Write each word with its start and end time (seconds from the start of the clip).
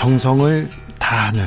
정성을 0.00 0.70
다하는 0.98 1.46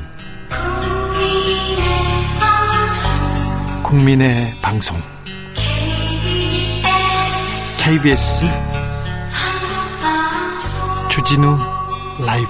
국민의 3.82 4.54
방송 4.62 4.96
KBS 7.80 8.46
주진우 11.10 11.58
라이브 12.28 12.48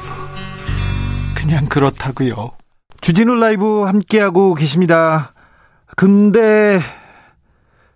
그냥 1.35 1.67
그렇다고요. 1.67 2.51
주진우 2.99 3.35
라이브 3.35 3.83
함께하고 3.83 4.55
계십니다. 4.55 5.31
근데 5.95 6.81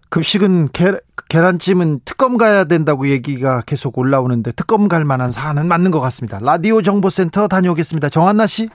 급식은 0.10 0.70
계, 0.74 0.94
계란찜은 1.30 2.02
특검 2.06 2.38
가야 2.38 2.64
된다고 2.66 3.10
얘기가 3.10 3.62
계속 3.62 3.98
올라오는데 3.98 4.52
특검 4.54 4.88
갈 4.88 5.04
만한 5.04 5.32
사안은 5.32 5.68
맞는 5.68 5.92
것 5.92 6.00
같습니다. 6.00 6.40
라디오 6.42 6.82
정보센터 6.82 7.48
다녀오겠습니다. 7.48 8.10
정한나 8.10 8.48
씨. 8.48 8.70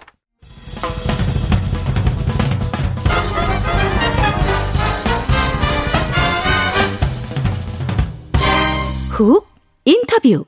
훅 9.10 9.46
인터뷰 9.84 10.44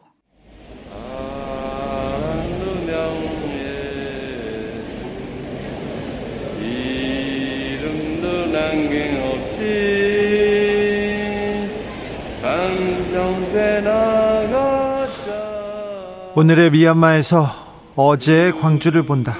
오늘의 16.36 16.72
미얀마에서 16.72 17.48
어제 17.94 18.50
광주를 18.50 19.06
본다. 19.06 19.38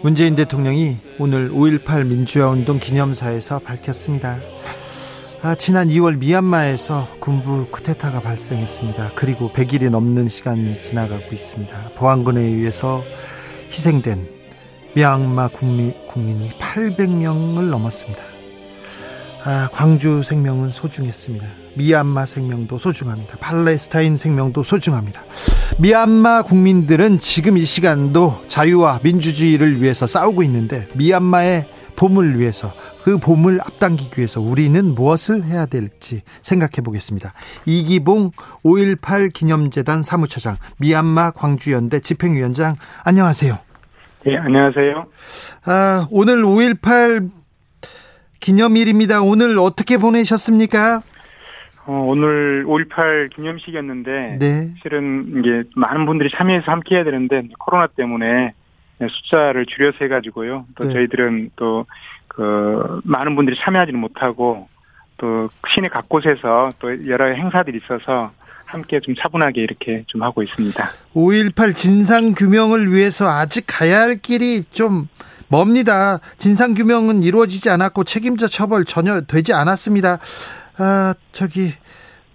문재인 0.00 0.34
대통령이 0.34 0.96
오늘 1.18 1.50
5.18 1.50 2.06
민주화운동 2.06 2.78
기념사에서 2.78 3.58
밝혔습니다. 3.58 4.38
아, 5.42 5.54
지난 5.54 5.88
2월 5.88 6.16
미얀마에서 6.16 7.08
군부 7.20 7.66
쿠데타가 7.70 8.20
발생했습니다. 8.20 9.10
그리고 9.16 9.52
100일이 9.52 9.90
넘는 9.90 10.30
시간이 10.30 10.74
지나가고 10.76 11.26
있습니다. 11.30 11.90
보안군에 11.94 12.40
의해서 12.40 13.04
희생된 13.70 14.30
미얀마 14.94 15.48
국민, 15.48 15.92
국민이 16.06 16.52
800명을 16.52 17.68
넘었습니다. 17.68 18.22
아, 19.44 19.68
광주 19.70 20.22
생명은 20.22 20.70
소중했습니다. 20.70 21.61
미얀마 21.74 22.26
생명도 22.26 22.78
소중합니다. 22.78 23.38
팔레스타인 23.38 24.16
생명도 24.16 24.62
소중합니다. 24.62 25.22
미얀마 25.78 26.42
국민들은 26.42 27.18
지금 27.18 27.56
이 27.56 27.64
시간도 27.64 28.42
자유와 28.48 29.00
민주주의를 29.02 29.80
위해서 29.82 30.06
싸우고 30.06 30.42
있는데 30.44 30.86
미얀마의 30.94 31.66
봄을 31.96 32.38
위해서 32.38 32.72
그 33.02 33.18
봄을 33.18 33.60
앞당기기 33.60 34.18
위해서 34.18 34.40
우리는 34.40 34.94
무엇을 34.94 35.44
해야 35.44 35.66
될지 35.66 36.22
생각해 36.40 36.82
보겠습니다. 36.84 37.32
이기봉 37.66 38.32
5.18 38.64 39.32
기념재단 39.32 40.02
사무처장 40.02 40.56
미얀마 40.78 41.32
광주연대 41.32 42.00
집행위원장 42.00 42.76
안녕하세요. 43.04 43.58
네, 44.24 44.36
안녕하세요. 44.36 45.06
아, 45.64 46.06
오늘 46.10 46.42
5.18 46.42 47.30
기념일입니다. 48.40 49.22
오늘 49.22 49.58
어떻게 49.58 49.96
보내셨습니까? 49.96 51.02
어, 51.86 52.04
오늘 52.06 52.64
5.18 52.66 53.34
기념식이었는데 53.34 54.38
네. 54.38 54.68
실은 54.82 55.34
이게 55.38 55.64
많은 55.74 56.06
분들이 56.06 56.30
참여해서 56.30 56.70
함께 56.70 56.96
해야 56.96 57.04
되는데 57.04 57.42
코로나 57.58 57.86
때문에 57.88 58.54
숫자를 59.00 59.66
줄여서 59.66 59.98
해가지고요. 60.02 60.66
또 60.76 60.84
네. 60.84 60.92
저희들은 60.92 61.50
또 61.56 61.86
그 62.34 63.00
많은 63.04 63.36
분들이 63.36 63.56
참여하지는 63.62 64.00
못하고 64.00 64.68
또 65.18 65.50
시내 65.74 65.88
각곳에서 65.88 66.72
또 66.78 67.06
여러 67.08 67.26
행사들이 67.26 67.78
있어서 67.84 68.30
함께 68.64 69.00
좀 69.00 69.14
차분하게 69.14 69.60
이렇게 69.60 70.04
좀 70.06 70.22
하고 70.22 70.42
있습니다. 70.42 70.90
5.18 71.14 71.76
진상 71.76 72.32
규명을 72.32 72.90
위해서 72.90 73.28
아직 73.28 73.64
가야 73.66 74.00
할 74.00 74.16
길이 74.16 74.64
좀 74.70 75.08
멉니다. 75.50 76.20
진상 76.38 76.72
규명은 76.72 77.22
이루어지지 77.22 77.68
않았고 77.68 78.04
책임자 78.04 78.46
처벌 78.46 78.86
전혀 78.86 79.20
되지 79.20 79.52
않았습니다. 79.52 80.18
아, 80.78 81.14
저기, 81.32 81.72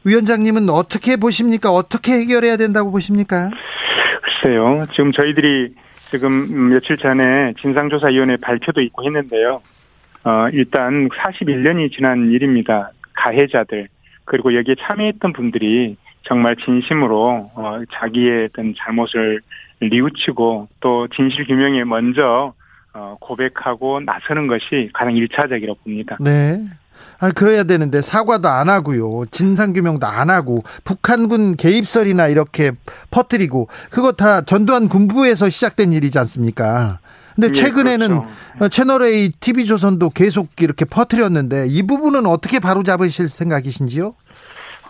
위원장님은 0.04 0.70
어떻게 0.70 1.16
보십니까? 1.18 1.72
어떻게 1.72 2.14
해결해야 2.14 2.58
된다고 2.58 2.92
보십니까? 2.92 3.50
글쎄요. 4.24 4.86
지금 4.92 5.12
저희들이 5.12 5.74
지금 6.12 6.70
며칠 6.70 6.98
전에 6.98 7.54
진상조사위원회 7.60 8.38
발표도 8.38 8.82
있고 8.82 9.04
했는데요. 9.04 9.62
어, 10.24 10.48
일단 10.54 11.10
41년이 11.10 11.92
지난 11.92 12.32
일입니다. 12.32 12.92
가해자들, 13.14 13.88
그리고 14.26 14.54
여기에 14.56 14.76
참여했던 14.80 15.34
분들이 15.34 15.98
정말 16.24 16.56
진심으로, 16.58 17.52
어, 17.56 17.82
자기의 17.94 18.46
어떤 18.46 18.74
잘못을 18.78 19.42
뉘우치고 19.82 20.68
또 20.80 21.08
진실 21.16 21.46
규명에 21.46 21.84
먼저, 21.84 22.54
어, 22.94 23.16
고백하고 23.20 24.02
나서는 24.02 24.48
것이 24.48 24.90
가장 24.94 25.16
일차적이라고 25.16 25.80
봅니다. 25.84 26.18
네. 26.20 26.60
아, 27.20 27.32
그래야 27.32 27.64
되는데 27.64 28.02
사과도 28.02 28.48
안 28.48 28.70
하고요. 28.70 29.26
진상규명도 29.32 30.06
안 30.06 30.30
하고 30.30 30.64
북한군 30.84 31.56
개입설이나 31.56 32.28
이렇게 32.28 32.72
퍼뜨리고 33.12 33.68
그거 33.90 34.12
다 34.12 34.42
전두환 34.42 34.88
군부에서 34.88 35.50
시작된 35.50 35.94
일이지 35.94 36.20
않습니까? 36.20 37.00
근데 37.36 37.50
예, 37.50 37.52
최근에는 37.52 38.08
그렇죠. 38.08 38.28
어, 38.60 38.68
채널A, 38.68 39.32
TV조선도 39.40 40.10
계속 40.10 40.50
이렇게 40.60 40.86
퍼뜨렸는데 40.86 41.68
이 41.68 41.84
부분은 41.84 42.26
어떻게 42.26 42.60
바로잡으실 42.60 43.28
생각이신지요? 43.28 44.14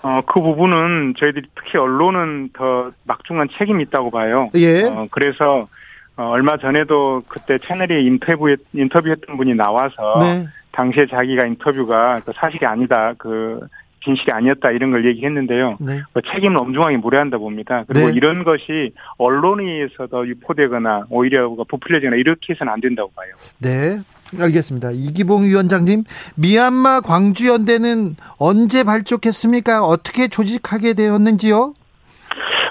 어, 0.03 0.21
그 0.25 0.39
부분은 0.39 1.15
저희들이 1.17 1.47
특히 1.55 1.77
언론은 1.77 2.51
더 2.53 2.91
막중한 3.03 3.49
책임이 3.57 3.83
있다고 3.83 4.11
봐요. 4.11 4.49
예. 4.55 4.83
어, 4.83 5.07
그래서 5.11 5.67
어, 6.15 6.23
얼마 6.29 6.57
전에도 6.57 7.21
그때 7.27 7.57
채널에 7.59 8.01
인터뷰 8.01 8.55
인터뷰했던 8.73 9.37
분이 9.37 9.53
나와서 9.55 10.15
네. 10.21 10.47
당시에 10.71 11.07
자기가 11.07 11.45
인터뷰가 11.45 12.21
그 12.25 12.31
사실이 12.35 12.65
아니다, 12.65 13.13
그 13.17 13.59
진실이 14.03 14.31
아니었다 14.31 14.71
이런 14.71 14.91
걸 14.91 15.05
얘기했는데요. 15.05 15.77
네. 15.79 16.01
그 16.13 16.21
책임을 16.21 16.57
엄중하게 16.57 16.97
물어야 16.97 17.21
한다 17.21 17.37
봅니다. 17.37 17.83
그리고 17.87 18.07
네. 18.07 18.13
이런 18.15 18.43
것이 18.43 18.93
언론에 19.17 19.63
의해서도 19.63 20.27
유포되거나 20.27 21.07
오히려 21.09 21.49
부풀려지거나 21.67 22.15
이렇게 22.15 22.53
해서는 22.53 22.71
안 22.71 22.79
된다고 22.79 23.11
봐요. 23.15 23.33
네. 23.59 23.99
알겠습니다. 24.39 24.91
이기봉 24.91 25.43
위원장님, 25.43 26.03
미얀마 26.35 27.01
광주연대는 27.01 28.15
언제 28.37 28.83
발족했습니까? 28.83 29.85
어떻게 29.85 30.27
조직하게 30.27 30.95
되었는지요? 30.95 31.73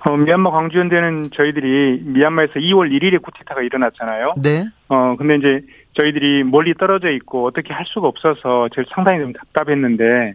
어, 0.04 0.16
미얀마 0.16 0.50
광주연대는 0.50 1.30
저희들이 1.34 2.02
미얀마에서 2.04 2.54
2월 2.54 2.92
1일에 2.92 3.20
쿠데타가 3.22 3.62
일어났잖아요. 3.62 4.34
네. 4.36 4.66
어, 4.88 5.16
근데 5.18 5.36
이제 5.36 5.66
저희들이 5.96 6.44
멀리 6.44 6.74
떨어져 6.74 7.10
있고 7.10 7.46
어떻게 7.46 7.72
할 7.72 7.84
수가 7.86 8.06
없어서 8.08 8.68
제일 8.74 8.86
상당히 8.94 9.20
좀 9.20 9.32
답답했는데 9.32 10.34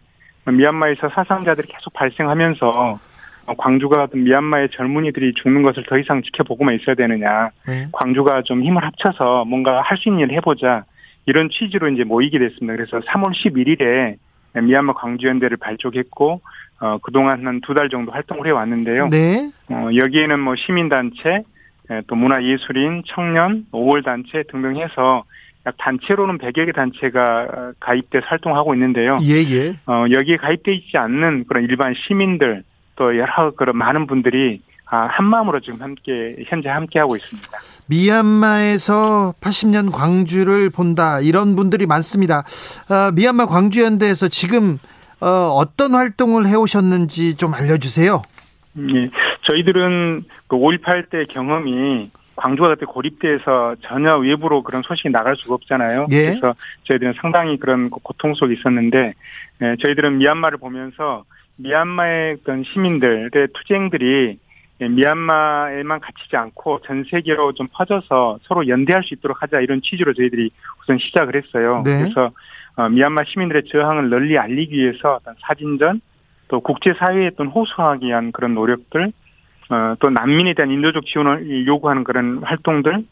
미얀마에서 0.51 1.09
사상자들이 1.09 1.67
계속 1.67 1.94
발생하면서 1.94 2.99
어, 3.47 3.53
광주가 3.57 4.07
미얀마의 4.13 4.69
젊은이들이 4.69 5.33
죽는 5.35 5.61
것을 5.61 5.83
더 5.88 5.97
이상 5.97 6.22
지켜보고만 6.23 6.75
있어야 6.75 6.95
되느냐. 6.95 7.49
네. 7.67 7.88
광주가 7.91 8.41
좀 8.44 8.63
힘을 8.63 8.83
합쳐서 8.83 9.45
뭔가 9.45 9.81
할 9.81 9.97
수 9.97 10.09
있는 10.09 10.22
일을 10.23 10.35
해보자. 10.38 10.83
이런 11.27 11.49
취지로 11.49 11.89
이제 11.89 12.03
모이게 12.03 12.39
됐습니다. 12.39 12.75
그래서 12.75 12.99
3월 12.99 13.31
11일에 13.33 14.16
미얀마 14.63 14.93
광주연대를 14.93 15.57
발족했고, 15.57 16.41
어, 16.81 16.97
그동안 17.03 17.45
한 17.45 17.61
두 17.61 17.73
달 17.73 17.89
정도 17.89 18.11
활동을 18.11 18.47
해왔는데요. 18.47 19.09
네. 19.09 19.49
어, 19.69 19.90
여기에는 19.96 20.40
뭐 20.40 20.55
시민단체, 20.55 21.43
예, 21.91 22.02
또 22.07 22.16
문화예술인, 22.16 23.03
청년, 23.07 23.66
5월 23.72 24.03
단체 24.03 24.43
등등 24.52 24.78
해서 24.78 25.23
약 25.66 25.75
단체로는 25.78 26.37
100여 26.40 26.66
개 26.66 26.72
단체가 26.72 27.41
어, 27.43 27.73
가입돼서 27.79 28.25
활동하고 28.28 28.73
있는데요. 28.73 29.19
예, 29.22 29.35
예. 29.35 29.73
어, 29.85 30.05
여기에 30.09 30.37
가입돼 30.37 30.73
있지 30.73 30.97
않는 30.97 31.46
그런 31.47 31.63
일반 31.66 31.93
시민들, 31.93 32.63
또 32.96 33.17
여러 33.17 33.52
그런 33.52 33.78
많은 33.78 34.08
분들이 34.08 34.61
아, 34.93 35.08
한 35.09 35.25
마음으로 35.25 35.61
지금 35.61 35.81
함께, 35.81 36.35
현재 36.47 36.67
함께 36.67 36.99
하고 36.99 37.16
있습니다. 37.16 37.49
미얀마에서 37.87 39.34
80년 39.40 39.90
광주를 39.93 40.69
본다 40.69 41.22
이런 41.22 41.55
분들이 41.55 41.85
많습니다. 41.85 42.40
어, 42.90 43.11
미얀마 43.14 43.46
광주연대에서 43.46 44.28
지금 44.28 44.79
어, 45.22 45.28
어떤 45.55 45.96
활동을 45.96 46.46
해오셨는지 46.46 47.35
좀 47.35 47.53
알려주세요. 47.53 48.22
예, 48.79 49.09
저희들은 49.43 50.25
그 50.47 50.57
5.18 50.57 51.09
때 51.09 51.25
경험이 51.29 52.09
광주가 52.41 52.70
그때 52.70 52.88
고립돼서 52.88 53.76
전혀 53.82 54.17
외부로 54.17 54.64
그런 54.64 54.82
소식이 54.82 55.09
나갈 55.09 55.35
수가 55.35 55.53
없잖아요. 55.55 56.08
예. 56.11 56.26
그래서 56.26 56.55
저희들은 56.85 57.14
상당히 57.22 57.58
그런 57.58 57.91
고통 57.91 58.34
속에 58.34 58.55
있었는데, 58.55 59.14
예, 59.61 59.76
저희들은 59.79 60.17
미얀마를 60.17 60.58
보면서 60.58 61.23
미얀마의 61.58 62.38
어떤 62.41 62.64
시민들의 62.64 63.29
투쟁들이 63.53 64.40
예, 64.82 64.88
미얀마에만 64.88 65.99
갇히지 65.99 66.35
않고 66.35 66.82
전 66.88 67.05
세계로 67.11 67.53
좀 67.53 67.67
퍼져서 67.72 68.40
서로 68.41 68.67
연대할 68.67 69.03
수 69.03 69.14
있도록 69.14 69.43
하자 69.43 69.59
이런 69.59 69.82
취지로 69.84 70.14
저희들이 70.16 70.49
우선 70.82 70.97
시작을 70.97 71.35
했어요. 71.35 71.84
네. 71.85 72.02
그래서 72.02 72.32
어, 72.76 72.90
미얀마 72.90 73.26
시민들의 73.26 73.66
저항을 73.72 74.09
널리 74.09 74.40
알리기 74.40 74.76
위해서 74.76 75.17
어떤 75.17 75.35
사진전 75.41 76.02
또 76.47 76.59
국제사회에 76.61 77.28
어떤 77.28 77.47
호소하기 77.47 78.08
위한 78.08 78.32
그런 78.32 78.55
노력들 78.55 79.11
어, 79.72 79.96
또 80.00 80.09
난민에 80.09 80.53
대한 80.53 80.70
인도적 80.70 81.06
지원을 81.06 81.66
요구하는 81.66 82.03
그런 82.03 82.41
활동들 82.44 83.06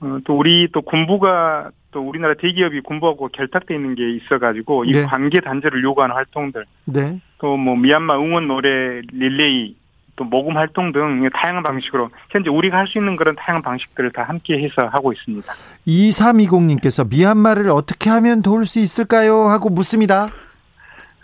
어, 0.00 0.18
또 0.24 0.36
우리 0.36 0.68
또 0.72 0.80
군부가 0.80 1.70
또 1.90 2.00
우리나라 2.00 2.34
대기업이 2.34 2.80
군부하고 2.80 3.28
결탁돼 3.28 3.74
있는 3.74 3.94
게 3.94 4.10
있어가지고 4.10 4.86
이 4.86 4.92
네. 4.92 5.04
관계 5.04 5.40
단절을 5.40 5.82
요구하는 5.82 6.14
활동들 6.14 6.64
네. 6.86 7.20
또뭐 7.38 7.76
미얀마 7.76 8.16
응원 8.16 8.48
노래 8.48 9.02
릴레이 9.12 9.76
또 10.16 10.24
모금 10.24 10.56
활동 10.56 10.92
등 10.92 11.28
다양한 11.32 11.62
방식으로 11.62 12.10
현재 12.30 12.48
우리가 12.50 12.78
할 12.78 12.86
수 12.86 12.98
있는 12.98 13.16
그런 13.16 13.34
다양한 13.36 13.62
방식들을 13.62 14.12
다 14.12 14.22
함께 14.22 14.58
해서 14.62 14.86
하고 14.86 15.12
있습니다. 15.12 15.52
2320님께서 15.86 17.08
미얀마를 17.08 17.68
어떻게 17.68 18.10
하면 18.10 18.42
도울 18.42 18.66
수 18.66 18.78
있을까요? 18.80 19.44
하고 19.48 19.68
묻습니다. 19.68 20.28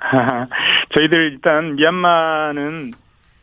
저희들 0.94 1.32
일단 1.32 1.76
미얀마는 1.76 2.93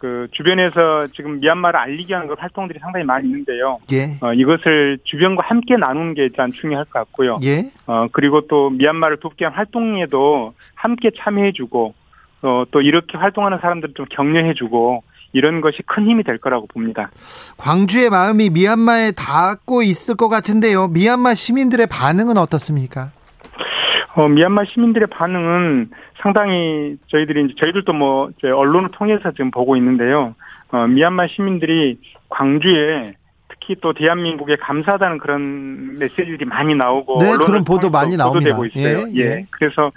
그 0.03 0.27
주변에서 0.31 1.07
지금 1.15 1.39
미얀마를 1.39 1.79
알리기 1.79 2.11
위한 2.11 2.27
그 2.27 2.35
활동들이 2.37 2.77
상당히 2.79 3.05
많이 3.05 3.25
있는데요. 3.25 3.79
예. 3.93 4.17
어, 4.19 4.33
이것을 4.33 4.97
주변과 5.05 5.43
함께 5.45 5.77
나누는 5.77 6.13
게 6.13 6.23
일단 6.23 6.51
중요할 6.51 6.83
것 6.83 6.91
같고요. 6.91 7.39
예. 7.45 7.71
어, 7.87 8.07
그리고 8.11 8.45
또 8.47 8.69
미얀마를 8.71 9.21
돕기 9.21 9.43
위한 9.43 9.53
활동에도 9.53 10.53
함께 10.75 11.09
참여해주고, 11.17 11.93
어, 12.41 12.63
또 12.71 12.81
이렇게 12.81 13.17
활동하는 13.17 13.59
사람들을 13.61 13.93
좀 13.93 14.05
격려해주고, 14.09 15.03
이런 15.31 15.61
것이 15.61 15.81
큰 15.85 16.05
힘이 16.05 16.23
될 16.23 16.37
거라고 16.37 16.67
봅니다. 16.67 17.09
광주의 17.55 18.09
마음이 18.09 18.49
미얀마에 18.49 19.11
닿고 19.11 19.83
있을 19.83 20.17
것 20.17 20.27
같은데요. 20.27 20.89
미얀마 20.89 21.33
시민들의 21.33 21.87
반응은 21.87 22.37
어떻습니까? 22.37 23.11
어, 24.15 24.27
미얀마 24.27 24.65
시민들의 24.65 25.07
반응은 25.07 25.89
상당히 26.21 26.97
저희들이 27.07 27.45
이제 27.45 27.53
저희들도 27.59 27.93
뭐 27.93 28.29
이제 28.37 28.49
언론을 28.49 28.89
통해서 28.91 29.31
지금 29.31 29.51
보고 29.51 29.75
있는데요. 29.75 30.35
어, 30.69 30.87
미얀마 30.87 31.27
시민들이 31.27 31.99
광주에 32.29 33.15
특히 33.49 33.75
또 33.81 33.93
대한민국에 33.93 34.55
감사하다는 34.57 35.17
그런 35.17 35.97
메시지들이 35.97 36.45
많이 36.45 36.75
나오고 36.75 37.19
네, 37.19 37.35
그런 37.37 37.63
보도 37.63 37.89
많이 37.89 38.15
나옵니다. 38.17 38.55
보도되고 38.55 38.65
있어요. 38.65 39.07
예, 39.13 39.15
예. 39.15 39.21
예. 39.21 39.45
그래서 39.49 39.91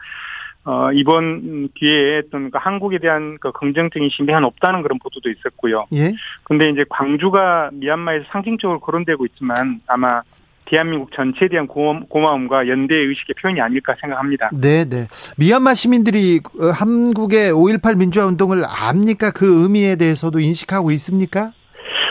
어, 0.65 0.91
이번 0.93 1.69
기회에 1.75 2.23
어떤 2.27 2.51
그 2.51 2.59
한국에 2.61 2.99
대한 2.99 3.39
그 3.41 3.53
긍정적인 3.53 4.09
신뢰는 4.11 4.45
없다는 4.45 4.83
그런 4.83 4.99
보도도 4.99 5.31
있었고요. 5.31 5.87
예. 5.95 6.13
근데 6.43 6.71
이제 6.71 6.85
광주가 6.89 7.71
미얀마에서 7.73 8.25
상징적으로 8.31 8.81
거론되고 8.81 9.27
있지만 9.27 9.81
아마 9.87 10.23
대한민국 10.67 11.13
전체에 11.13 11.49
대한 11.49 11.67
고마움, 11.67 12.07
고마움과 12.07 12.69
연대 12.69 12.95
의식의 12.95 13.35
표현이 13.41 13.61
아닐까 13.61 13.95
생각합니다. 14.01 14.51
네, 14.53 14.85
네. 14.85 15.07
미얀마 15.39 15.75
시민들이 15.75 16.41
어, 16.61 16.67
한국의 16.67 17.53
5.18 17.53 17.97
민주화 17.99 18.27
운동을 18.27 18.65
압니까? 18.65 19.31
그 19.31 19.63
의미에 19.63 19.97
대해서도 19.97 20.41
인식하고 20.41 20.91
있습니까? 20.93 21.53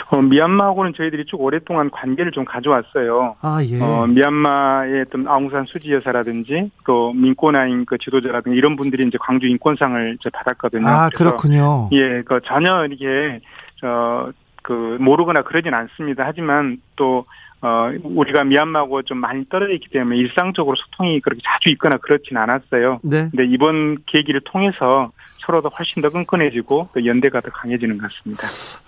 어, 0.10 0.22
미얀마하고는 0.22 0.94
저희들이 0.96 1.26
쭉 1.26 1.42
오랫동안 1.42 1.90
관계를 1.90 2.32
좀 2.32 2.46
가져왔어요. 2.46 3.36
아, 3.42 3.60
예. 3.64 3.82
어, 3.82 4.06
미얀마의 4.08 5.02
어떤 5.08 5.28
아웅산 5.28 5.66
수지 5.66 5.92
여사라든지 5.92 6.72
또 6.86 7.12
민꼬나인 7.14 7.86
그 7.86 7.98
지도자라든지 7.98 8.58
이런 8.58 8.76
분들이 8.76 9.06
이제 9.08 9.18
광주 9.20 9.48
인권상을 9.48 10.18
이제 10.20 10.30
받았거든요. 10.30 10.88
아, 10.88 11.10
그렇군요. 11.10 11.90
예, 11.92 12.22
그 12.24 12.40
전혀 12.46 12.86
이게 12.92 13.42
저그 13.82 14.98
모르거나 15.00 15.42
그러진 15.42 15.74
않습니다. 15.74 16.24
하지만 16.26 16.78
또 16.96 17.26
어, 17.66 17.92
우리가 18.04 18.44
미얀마하고 18.44 19.02
좀 19.02 19.18
많이 19.18 19.44
떨어져 19.50 19.74
있기 19.74 19.90
때문에 19.90 20.18
일상적으로 20.18 20.76
소통이 20.76 21.20
그렇게 21.22 21.42
자주 21.44 21.70
있거나 21.70 21.98
그렇진 21.98 22.38
않았어요. 22.38 23.00
네. 23.02 23.30
근데 23.32 23.44
이번 23.46 23.98
계기를 24.06 24.42
통해서 24.46 25.12
서로도 25.40 25.70
훨씬 25.70 26.04
더 26.04 26.10
끈끈해지고 26.12 26.90
또 26.94 27.06
연대가 27.08 27.42
더 27.42 27.50
강해지는 27.50 27.98
것 27.98 28.12
같습니다. 28.12 28.44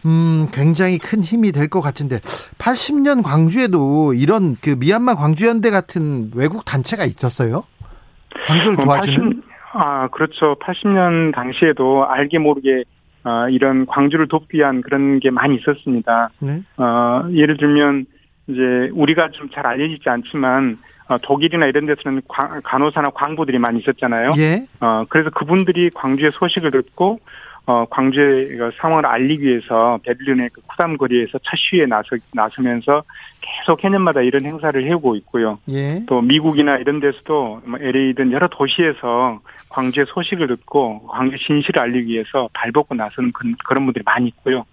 음, 0.05 0.47
굉장히 0.53 0.99
큰 0.99 1.21
힘이 1.21 1.51
될 1.51 1.67
것 1.69 1.81
같은데 1.81 2.17
80년 2.59 3.23
광주에도 3.23 4.13
이런 4.13 4.55
그 4.61 4.75
미얀마 4.79 5.15
광주연대 5.15 5.71
같은 5.71 6.29
외국 6.35 6.63
단체가 6.63 7.03
있었어요? 7.03 7.63
광주를 8.45 8.79
어, 8.79 8.83
도와주는? 8.83 9.19
80, 9.19 9.43
아, 9.73 10.07
그렇죠. 10.09 10.55
80년 10.61 11.33
당시에도 11.33 12.05
알게 12.07 12.37
모르게 12.37 12.83
어, 13.23 13.49
이런 13.49 13.87
광주를 13.87 14.27
돕기 14.27 14.59
위한 14.59 14.81
그런 14.81 15.19
게 15.19 15.31
많이 15.31 15.55
있었습니다. 15.55 16.29
네. 16.39 16.61
어, 16.77 17.23
예를 17.33 17.57
들면 17.57 18.05
이제 18.47 18.89
우리가 18.93 19.29
좀 19.31 19.49
잘 19.53 19.65
알려지지 19.67 20.09
않지만 20.09 20.77
어, 21.09 21.17
독일이나 21.19 21.65
이런 21.67 21.85
데서는 21.85 22.21
관- 22.27 22.61
간호사나 22.63 23.11
광부들이 23.11 23.59
많이 23.59 23.79
있었잖아요. 23.79 24.31
예. 24.37 24.65
어, 24.81 25.05
그래서 25.09 25.29
그분들이 25.29 25.89
광주의 25.91 26.31
소식을 26.33 26.71
듣고 26.71 27.19
어, 27.65 27.85
광주의 27.89 28.57
그 28.57 28.71
상황을 28.77 29.05
알리기 29.05 29.45
위해서 29.45 29.99
베를린의 30.03 30.49
그 30.53 30.61
쿠담 30.67 30.95
거리에서 30.97 31.37
첫 31.43 31.57
시위에 31.57 31.85
나서 31.85 32.15
나서면서 32.33 33.03
계속 33.41 33.83
해년마다 33.83 34.21
이런 34.21 34.45
행사를 34.45 34.81
해오고 34.85 35.15
있고요. 35.17 35.59
예. 35.71 36.01
또 36.07 36.21
미국이나 36.21 36.77
이런 36.77 36.99
데서도 37.01 37.61
뭐 37.65 37.79
LA든 37.79 38.31
여러 38.31 38.47
도시에서 38.47 39.39
광주의 39.69 40.05
소식을 40.07 40.47
듣고 40.47 41.07
광주 41.07 41.37
진실을 41.37 41.81
알리기 41.81 42.11
위해서 42.13 42.49
발벗고 42.53 42.95
나서는 42.95 43.31
그- 43.33 43.51
그런 43.65 43.85
분들이 43.85 44.03
많이 44.05 44.27
있고요. 44.27 44.65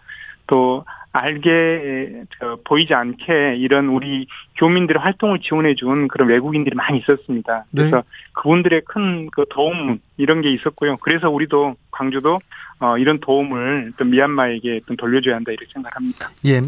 또 0.46 0.84
알게 1.14 2.25
저, 2.38 2.58
보이지 2.64 2.93
않게 2.93 3.56
이런 3.56 3.87
우리 3.88 4.26
교민들의 4.58 5.00
활동을 5.00 5.38
지원해 5.40 5.76
준 5.76 6.08
그런 6.08 6.28
외국인들이 6.28 6.75
많이 6.75 6.99
있었습니다. 6.99 7.64
그래서 7.72 8.02
그분들의 8.32 8.82
큰 8.84 9.14
그 9.32 9.44
도움 9.50 9.99
이런 10.16 10.43
게 10.43 10.52
있었고요. 10.52 10.96
그래서 10.99 11.31
우리도 11.31 11.76
광주도 11.90 12.40
어, 12.81 12.99
이런 12.99 13.20
도움을 13.20 13.93
또 13.99 14.05
미얀마에게 14.05 14.81
좀 14.87 14.96
돌려줘야 14.96 15.37
한다 15.37 15.52
이렇게 15.52 15.66
생각합니다. 15.72 16.31
예. 16.46 16.61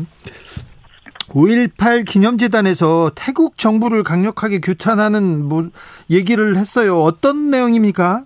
5.18 1.28 2.06
기념재단에서 2.06 3.10
태국 3.16 3.58
정부를 3.58 4.04
강력하게 4.04 4.60
규탄하는 4.60 5.44
뭐 5.44 5.64
얘기를 6.10 6.56
했어요. 6.56 7.00
어떤 7.00 7.50
내용입니까? 7.50 8.22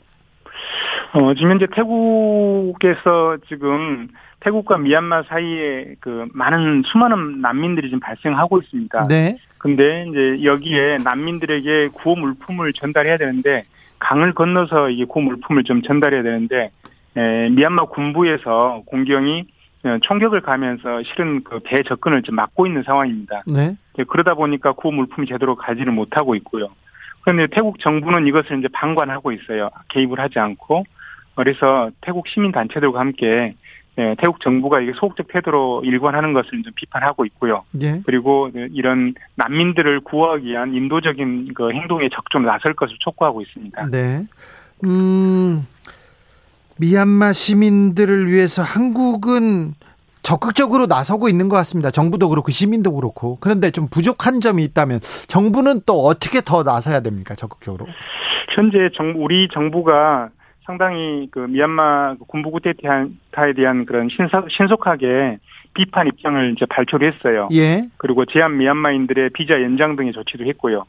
어, 1.13 1.35
지금 1.35 1.51
현재 1.51 1.67
태국에서 1.75 3.39
지금 3.49 4.09
태국과 4.41 4.79
미얀마 4.79 5.25
사이에 5.25 5.95
그 6.01 6.27
많은 6.33 6.83
수많은 6.87 7.41
난민들이 7.41 7.89
지금 7.89 8.01
발생하고 8.01 8.61
있습니다. 8.61 9.07
네. 9.09 9.37
근데 9.59 10.07
이제 10.09 10.45
여기에 10.45 10.99
난민들에게 11.05 11.89
구호 11.93 12.17
물품을 12.17 12.73
전달해야 12.73 13.19
되는데 13.19 13.65
강을 13.99 14.33
건너서 14.33 14.89
이게 14.89 15.05
구호 15.05 15.21
물품을 15.21 15.65
좀 15.65 15.83
전달해야 15.83 16.23
되는데 16.23 16.71
에, 17.17 17.49
미얀마 17.51 17.87
군부에서 17.87 18.83
공경이 18.87 19.45
어, 19.85 19.99
총격을 20.03 20.41
가면서 20.43 21.03
실은 21.05 21.43
그 21.43 21.59
배 21.61 21.83
접근을 21.83 22.23
좀 22.23 22.35
막고 22.37 22.67
있는 22.67 22.83
상황입니다. 22.83 23.43
네. 23.47 23.77
그러다 24.09 24.35
보니까 24.35 24.73
구호 24.73 24.93
물품이 24.93 25.27
제대로 25.27 25.55
가지를 25.57 25.93
못하고 25.93 26.35
있고요. 26.37 26.69
그런데 27.23 27.47
태국 27.49 27.79
정부는 27.81 28.27
이것을 28.27 28.59
이제 28.59 28.69
방관하고 28.73 29.33
있어요. 29.33 29.69
개입을 29.89 30.19
하지 30.19 30.39
않고. 30.39 30.85
그래서 31.35 31.91
태국 32.01 32.29
시민 32.29 32.53
단체들과 32.53 32.99
함께 32.99 33.55
예, 33.99 34.15
태국 34.19 34.41
정부가 34.41 34.81
이게 34.81 34.93
소극적 34.95 35.29
태도로 35.29 35.83
일관하는 35.85 36.33
것을 36.33 36.63
좀 36.63 36.73
비판하고 36.75 37.25
있고요. 37.27 37.65
예. 37.83 38.01
그리고 38.07 38.51
이런 38.73 39.15
난민들을 39.35 40.01
구하기 40.01 40.47
위한 40.47 40.75
인도적인 40.75 41.53
그 41.55 41.71
행동에 41.73 42.09
적극 42.09 42.43
나설 42.43 42.75
것을 42.75 42.97
촉구하고 43.01 43.43
있습니다. 43.43 43.87
네. 43.91 44.27
음, 44.85 45.67
미얀마 46.79 47.33
시민들을 47.33 48.29
위해서 48.29 48.63
한국은 48.63 49.75
적극적으로 50.23 50.87
나서고 50.87 51.29
있는 51.29 51.49
것 51.49 51.57
같습니다. 51.57 51.91
정부도 51.91 52.29
그렇고 52.29 52.51
시민도 52.51 52.95
그렇고. 52.95 53.39
그런데 53.41 53.71
좀 53.71 53.89
부족한 53.89 54.41
점이 54.41 54.63
있다면 54.65 55.01
정부는 55.27 55.81
또 55.87 56.05
어떻게 56.05 56.41
더 56.41 56.63
나서야 56.63 57.01
됩니까? 57.01 57.35
적극적으로. 57.35 57.87
현재 58.55 58.91
정 58.95 59.15
우리 59.17 59.49
정부가 59.53 60.29
상당히 60.71 61.29
그 61.33 61.41
미얀마 61.41 62.15
군부 62.29 62.53
쿠데타에 62.53 63.53
대한 63.57 63.87
그런 63.87 64.09
신속, 64.09 64.49
신속하게 64.51 65.39
비판 65.75 66.07
입장을 66.07 66.53
이제 66.53 66.65
발표를 66.67 67.13
했어요. 67.13 67.49
예. 67.53 67.89
그리고 67.97 68.25
제한 68.25 68.57
미얀마인들의 68.57 69.31
비자 69.31 69.61
연장 69.63 69.97
등의 69.97 70.13
조치도 70.13 70.45
했고요. 70.47 70.85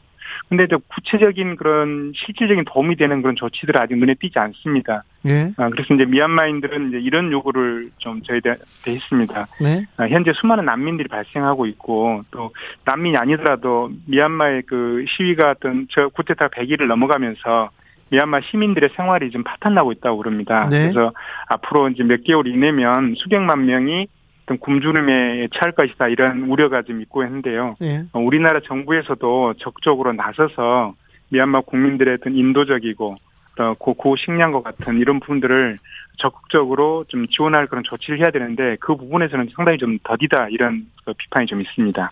근데 0.48 0.66
또 0.66 0.78
구체적인 0.78 1.56
그런 1.56 2.12
실질적인 2.14 2.64
도움이 2.64 2.96
되는 2.96 3.22
그런 3.22 3.34
조치들은 3.36 3.80
아직 3.80 3.98
눈에 3.98 4.14
띄지 4.14 4.38
않습니다. 4.38 5.02
예. 5.26 5.52
아, 5.56 5.68
그래서 5.68 5.94
이제 5.94 6.04
미얀마인들은 6.04 6.88
이제 6.88 7.00
이런 7.00 7.32
요구를 7.32 7.90
좀 7.98 8.22
저희한테 8.22 8.62
했습니다. 8.86 9.46
네. 9.60 9.84
아, 9.96 10.06
현재 10.06 10.32
수많은 10.32 10.64
난민들이 10.64 11.08
발생하고 11.08 11.66
있고 11.66 12.22
또 12.30 12.52
난민이 12.84 13.16
아니더라도 13.16 13.90
미얀마의 14.06 14.62
그 14.66 15.04
시위가 15.08 15.50
어떤 15.50 15.86
저 15.90 16.08
쿠데타 16.08 16.48
100일을 16.48 16.86
넘어가면서 16.86 17.70
미얀마 18.12 18.42
시민들의 18.42 18.90
생활이 18.94 19.30
좀 19.30 19.42
파탄나고 19.42 19.90
있다고 19.92 20.18
그럽니다. 20.18 20.68
네. 20.70 20.90
그래서 20.90 21.12
앞으로 21.48 21.88
이제 21.88 22.02
몇 22.02 22.22
개월 22.22 22.46
이내면 22.46 23.14
수백만 23.16 23.64
명이 23.64 24.06
좀 24.46 24.58
굶주림에 24.58 25.48
처할 25.54 25.72
것이다 25.72 26.08
이런 26.08 26.42
우려가 26.42 26.82
좀 26.82 27.00
있고 27.00 27.24
했는데요. 27.24 27.76
예. 27.80 28.04
어, 28.12 28.20
우리나라 28.20 28.60
정부에서도 28.60 29.54
적극적으로 29.58 30.12
나서서 30.12 30.94
미얀마 31.30 31.62
국민들의 31.62 32.18
어떤 32.20 32.36
인도적이고 32.36 33.16
어, 33.58 33.74
고, 33.78 33.94
고식량과 33.94 34.60
같은 34.60 34.98
이런 34.98 35.18
부분들을 35.18 35.78
적극적으로 36.18 37.04
좀 37.08 37.26
지원할 37.28 37.66
그런 37.66 37.82
조치를 37.82 38.20
해야 38.20 38.30
되는데 38.30 38.76
그 38.80 38.94
부분에서는 38.94 39.48
상당히 39.56 39.78
좀 39.78 39.98
더디다 40.04 40.48
이런 40.50 40.86
그 41.06 41.14
비판이 41.14 41.46
좀 41.46 41.62
있습니다. 41.62 42.10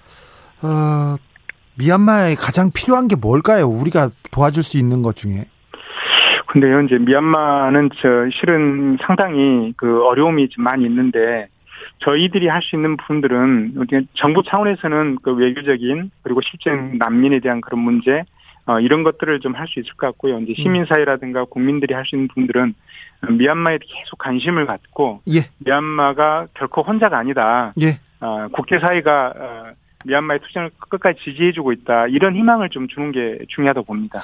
어, 0.62 1.16
미얀마에 1.74 2.36
가장 2.36 2.70
필요한 2.70 3.06
게 3.06 3.16
뭘까요? 3.16 3.68
우리가 3.68 4.10
도와줄 4.30 4.62
수 4.62 4.78
있는 4.78 5.02
것 5.02 5.14
중에. 5.16 5.46
근데요, 6.50 6.80
이제 6.80 6.98
미얀마는 6.98 7.90
저 8.02 8.28
실은 8.32 8.98
상당히 9.02 9.72
그 9.76 10.04
어려움이 10.04 10.48
좀 10.48 10.64
많이 10.64 10.84
있는데 10.84 11.46
저희들이 12.00 12.48
할 12.48 12.60
수 12.62 12.74
있는 12.74 12.96
부분들은 12.96 13.74
정부 14.14 14.42
차원에서는 14.42 15.18
그 15.22 15.32
외교적인 15.32 16.10
그리고 16.22 16.40
실제 16.40 16.70
난민에 16.98 17.38
대한 17.38 17.60
그런 17.60 17.80
문제 17.80 18.24
어, 18.66 18.80
이런 18.80 19.04
것들을 19.04 19.38
좀 19.40 19.54
할 19.54 19.68
수 19.68 19.78
있을 19.78 19.94
것 19.94 20.08
같고요. 20.08 20.40
이제 20.40 20.54
시민사회라든가 20.60 21.44
국민들이 21.44 21.94
할 21.94 22.04
수 22.04 22.16
있는 22.16 22.26
부분들은 22.28 22.74
미얀마에 23.38 23.78
계속 23.78 24.18
관심을 24.18 24.66
갖고 24.66 25.20
예. 25.28 25.40
미얀마가 25.58 26.48
결코 26.54 26.82
혼자가 26.82 27.16
아니다. 27.16 27.72
예. 27.80 28.00
어, 28.20 28.48
국제사회가 28.52 29.34
어, 29.36 29.64
미얀마의 30.04 30.40
투쟁을 30.40 30.70
끝까지 30.88 31.20
지지해주고 31.22 31.70
있다. 31.72 32.08
이런 32.08 32.34
희망을 32.34 32.70
좀 32.70 32.88
주는 32.88 33.12
게 33.12 33.38
중요하다고 33.48 33.86
봅니다. 33.86 34.18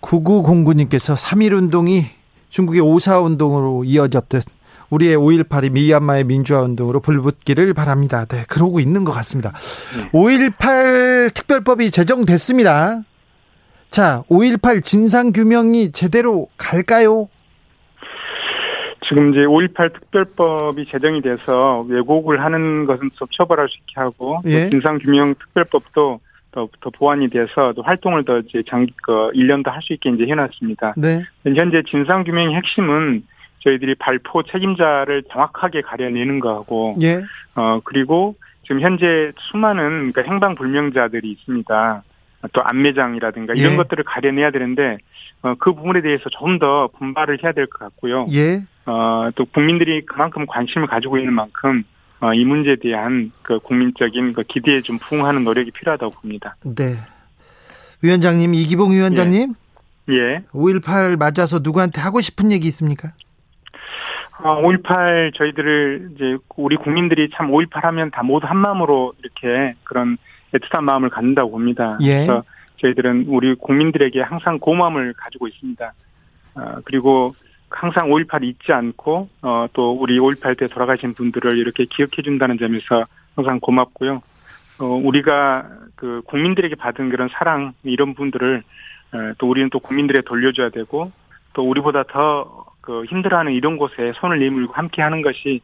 9909님께서 0.00 1.16
3.1운동이 1.16 2.04
중국의 2.48 2.80
5.4운동으로 2.80 3.86
이어졌듯 3.86 4.44
우리의 4.90 5.16
5.18이 5.16 5.70
미얀마의 5.70 6.24
민주화운동으로 6.24 7.00
불붙기를 7.00 7.72
바랍니다. 7.74 8.24
네, 8.26 8.44
그러고 8.48 8.80
있는 8.80 9.04
것 9.04 9.12
같습니다. 9.12 9.52
네. 9.96 10.10
5.18 10.10 11.32
특별법이 11.32 11.90
제정됐습니다. 11.90 13.02
자, 13.90 14.22
5.18 14.28 14.82
진상규명이 14.82 15.92
제대로 15.92 16.48
갈까요? 16.56 17.28
지금 19.08 19.30
이제 19.30 19.40
5.18 19.40 19.92
특별법이 19.92 20.86
제정이 20.86 21.22
돼서 21.22 21.84
왜곡을 21.88 22.44
하는 22.44 22.86
것은 22.86 23.10
좀 23.14 23.26
처벌할 23.32 23.68
수 23.68 23.78
있게 23.78 24.00
하고 24.00 24.40
예. 24.46 24.70
진상규명 24.70 25.34
특별법도 25.34 26.20
더, 26.52 26.68
더 26.80 26.90
보완이 26.90 27.28
돼서 27.28 27.72
또 27.74 27.82
활동을 27.82 28.24
더 28.24 28.38
이제 28.38 28.62
장기 28.68 28.92
그 29.02 29.30
1년 29.34 29.64
더 29.64 29.70
할 29.70 29.80
수 29.82 29.92
있게 29.92 30.10
이제 30.10 30.24
해놨습니다. 30.26 30.94
네. 30.96 31.22
현재 31.44 31.82
진상규명의 31.88 32.54
핵심은 32.56 33.22
저희들이 33.60 33.94
발포 33.96 34.42
책임자를 34.44 35.24
정확하게 35.30 35.82
가려내는 35.82 36.40
거하고 36.40 36.96
예. 37.02 37.20
어 37.54 37.80
그리고 37.84 38.34
지금 38.62 38.80
현재 38.80 39.32
수많은 39.38 40.12
그러니까 40.12 40.22
행방불명자들이 40.22 41.30
있습니다. 41.30 42.02
또 42.52 42.62
안매장이라든가 42.62 43.52
이런 43.54 43.72
예. 43.72 43.76
것들을 43.76 44.02
가려내야 44.04 44.50
되는데 44.50 44.96
어, 45.42 45.54
그 45.58 45.74
부분에 45.74 46.00
대해서 46.00 46.30
좀 46.30 46.58
더 46.58 46.88
분발을 46.98 47.42
해야 47.44 47.52
될 47.52 47.66
것 47.66 47.78
같고요. 47.80 48.26
예. 48.32 48.60
어, 48.86 49.30
또 49.34 49.44
국민들이 49.44 50.04
그만큼 50.06 50.46
관심을 50.46 50.86
가지고 50.88 51.18
있는 51.18 51.32
만큼 51.34 51.82
어, 51.82 51.82
이 52.34 52.44
문제에 52.44 52.76
대한 52.76 53.32
그 53.42 53.58
국민적인 53.60 54.34
그 54.34 54.42
기대에 54.42 54.80
좀 54.80 54.98
부응하는 54.98 55.44
노력이 55.44 55.70
필요하다고 55.70 56.12
봅니다. 56.20 56.56
네. 56.64 56.96
위원장님, 58.02 58.54
이기봉 58.54 58.92
위원장님, 58.92 59.54
예. 60.10 60.42
5.18 60.52 61.18
맞아서 61.18 61.60
누구한테 61.62 62.00
하고 62.00 62.20
싶은 62.20 62.52
얘기 62.52 62.66
있습니까? 62.68 63.08
어, 64.42 64.62
5.18 64.62 65.34
저희들을 65.34 66.12
이제 66.14 66.36
우리 66.56 66.76
국민들이 66.76 67.28
참 67.34 67.50
5.18 67.50 67.82
하면 67.82 68.10
다 68.10 68.22
모두 68.22 68.46
한 68.46 68.56
마음으로 68.56 69.12
이렇게 69.18 69.74
그런 69.84 70.16
애틋한 70.54 70.82
마음을 70.82 71.10
갖는다고 71.10 71.50
봅니다. 71.50 71.98
예. 72.02 72.14
그래서 72.14 72.44
저희들은 72.78 73.26
우리 73.28 73.54
국민들에게 73.54 74.22
항상 74.22 74.58
고마움을 74.58 75.12
가지고 75.12 75.48
있습니다. 75.48 75.92
어, 76.54 76.76
그리고 76.84 77.34
항상 77.70 78.08
5.18 78.10 78.44
잊지 78.44 78.72
않고 78.72 79.28
어, 79.42 79.66
또 79.72 79.92
우리 79.92 80.18
5.18 80.18 80.58
때 80.58 80.66
돌아가신 80.66 81.14
분들을 81.14 81.58
이렇게 81.58 81.84
기억해 81.84 82.22
준다는 82.22 82.58
점에서 82.58 83.06
항상 83.36 83.60
고맙고요. 83.60 84.22
어, 84.80 84.84
우리가 84.84 85.68
그 85.94 86.22
국민들에게 86.26 86.74
받은 86.74 87.10
그런 87.10 87.28
사랑 87.32 87.72
이런 87.84 88.14
분들을 88.14 88.62
어, 89.12 89.32
또 89.38 89.48
우리는 89.48 89.70
또 89.70 89.78
국민들에 89.78 90.22
돌려줘야 90.22 90.70
되고 90.70 91.12
또 91.52 91.68
우리보다 91.68 92.04
더 92.04 92.70
그 92.80 93.04
힘들어하는 93.04 93.52
이런 93.52 93.76
곳에 93.76 94.12
손을 94.16 94.38
내밀고 94.38 94.72
함께 94.72 95.02
하는 95.02 95.22
것이 95.22 95.60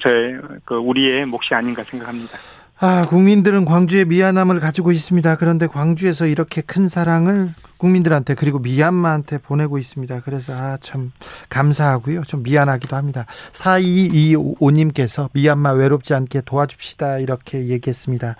제 0.00 0.38
그 0.64 0.76
우리의 0.76 1.26
몫이 1.26 1.54
아닌가 1.54 1.82
생각합니다. 1.82 2.38
아, 2.84 3.06
국민들은 3.06 3.64
광주에 3.64 4.04
미안함을 4.04 4.58
가지고 4.58 4.90
있습니다. 4.90 5.36
그런데 5.36 5.68
광주에서 5.68 6.26
이렇게 6.26 6.60
큰 6.62 6.88
사랑을 6.88 7.50
국민들한테 7.76 8.34
그리고 8.34 8.58
미얀마한테 8.58 9.38
보내고 9.38 9.78
있습니다. 9.78 10.22
그래서 10.24 10.52
아, 10.52 10.78
참 10.80 11.12
감사하고요. 11.48 12.24
좀 12.24 12.42
미안하기도 12.42 12.96
합니다. 12.96 13.26
4225님께서 13.52 15.28
미얀마 15.32 15.70
외롭지 15.74 16.12
않게 16.12 16.40
도와줍시다. 16.40 17.18
이렇게 17.18 17.68
얘기했습니다. 17.68 18.34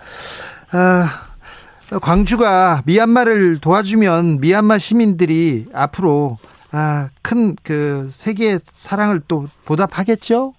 아, 0.71 1.21
광주가 2.01 2.81
미얀마를 2.85 3.59
도와주면 3.59 4.41
미얀마 4.41 4.77
시민들이 4.77 5.67
앞으로 5.73 6.37
아, 6.73 7.07
큰 7.21 7.55
그 7.63 8.09
세계의 8.11 8.59
사랑을 8.73 9.21
또 9.25 9.47
보답하겠죠? 9.63 10.53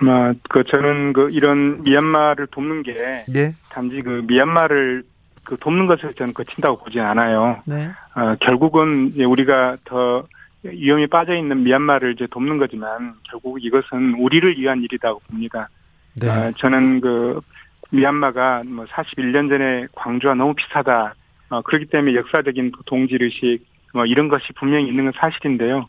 아마 0.00 0.32
그 0.48 0.64
저는 0.64 1.12
그 1.12 1.30
이런 1.30 1.82
미얀마를 1.82 2.46
돕는 2.48 2.82
게 2.82 2.94
네. 3.28 3.52
단지 3.70 4.00
그 4.02 4.22
미얀마를 4.26 5.02
그 5.44 5.56
돕는 5.56 5.86
것을 5.86 6.14
저는 6.14 6.34
그친다고 6.34 6.78
보진 6.78 7.00
않아요. 7.00 7.62
네. 7.66 7.90
어, 8.14 8.36
결국은 8.40 9.12
우리가 9.16 9.78
더 9.84 10.24
위험에 10.62 11.06
빠져 11.06 11.34
있는 11.34 11.64
미얀마를 11.64 12.12
이제 12.12 12.26
돕는 12.30 12.58
거지만 12.58 13.14
결국 13.28 13.64
이것은 13.64 14.14
우리를 14.18 14.58
위한 14.58 14.82
일이라고 14.82 15.20
봅니다. 15.20 15.68
네. 16.20 16.28
어, 16.28 16.52
저는 16.58 17.00
그 17.00 17.40
미얀마가 17.90 18.62
뭐 18.66 18.84
41년 18.86 19.48
전에 19.48 19.86
광주와 19.92 20.34
너무 20.34 20.54
비슷하다. 20.54 21.14
어, 21.50 21.62
그렇기 21.62 21.86
때문에 21.86 22.14
역사적인 22.14 22.72
그 22.72 22.82
동질 22.84 23.22
의식 23.22 23.60
뭐 23.94 24.04
이런 24.04 24.28
것이 24.28 24.52
분명히 24.54 24.86
있는 24.86 25.04
건 25.04 25.12
사실인데요. 25.16 25.88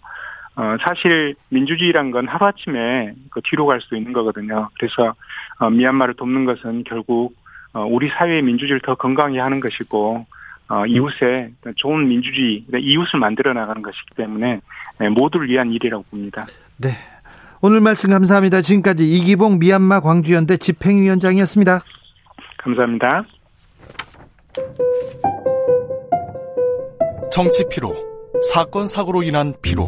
어, 0.59 0.75
사실 0.81 1.35
민주주의란 1.47 2.11
건 2.11 2.27
하루아침에 2.27 3.13
그 3.31 3.39
뒤로 3.45 3.65
갈 3.65 3.79
수 3.79 3.95
있는 3.95 4.11
거거든요. 4.11 4.67
그래서 4.77 5.15
어, 5.57 5.69
미얀마를 5.69 6.15
돕는 6.15 6.43
것은 6.43 6.83
결국 6.83 7.33
어, 7.71 7.85
우리 7.85 8.09
사회의 8.09 8.41
민주주의를 8.41 8.81
더 8.81 8.95
건강히 8.95 9.37
하는 9.37 9.61
것이고 9.61 10.25
어, 10.67 10.85
이웃의 10.85 11.53
좋은 11.77 12.09
민주주의, 12.09 12.65
이웃을 12.73 13.19
만들어 13.19 13.53
나가는 13.53 13.81
것이기 13.81 14.15
때문에 14.17 14.59
네, 14.99 15.09
모두를 15.09 15.47
위한 15.47 15.71
일이라고 15.71 16.03
봅니다. 16.09 16.45
네. 16.77 16.89
오늘 17.61 17.79
말씀 17.79 18.09
감사합니다. 18.09 18.61
지금까지 18.61 19.09
이기봉 19.09 19.59
미얀마 19.59 20.01
광주연대 20.01 20.57
집행위원장이었습니다. 20.57 21.79
감사합니다. 22.57 23.23
정치 27.31 27.65
피로, 27.69 27.95
사건 28.53 28.87
사고로 28.87 29.23
인한 29.23 29.53
피로, 29.61 29.87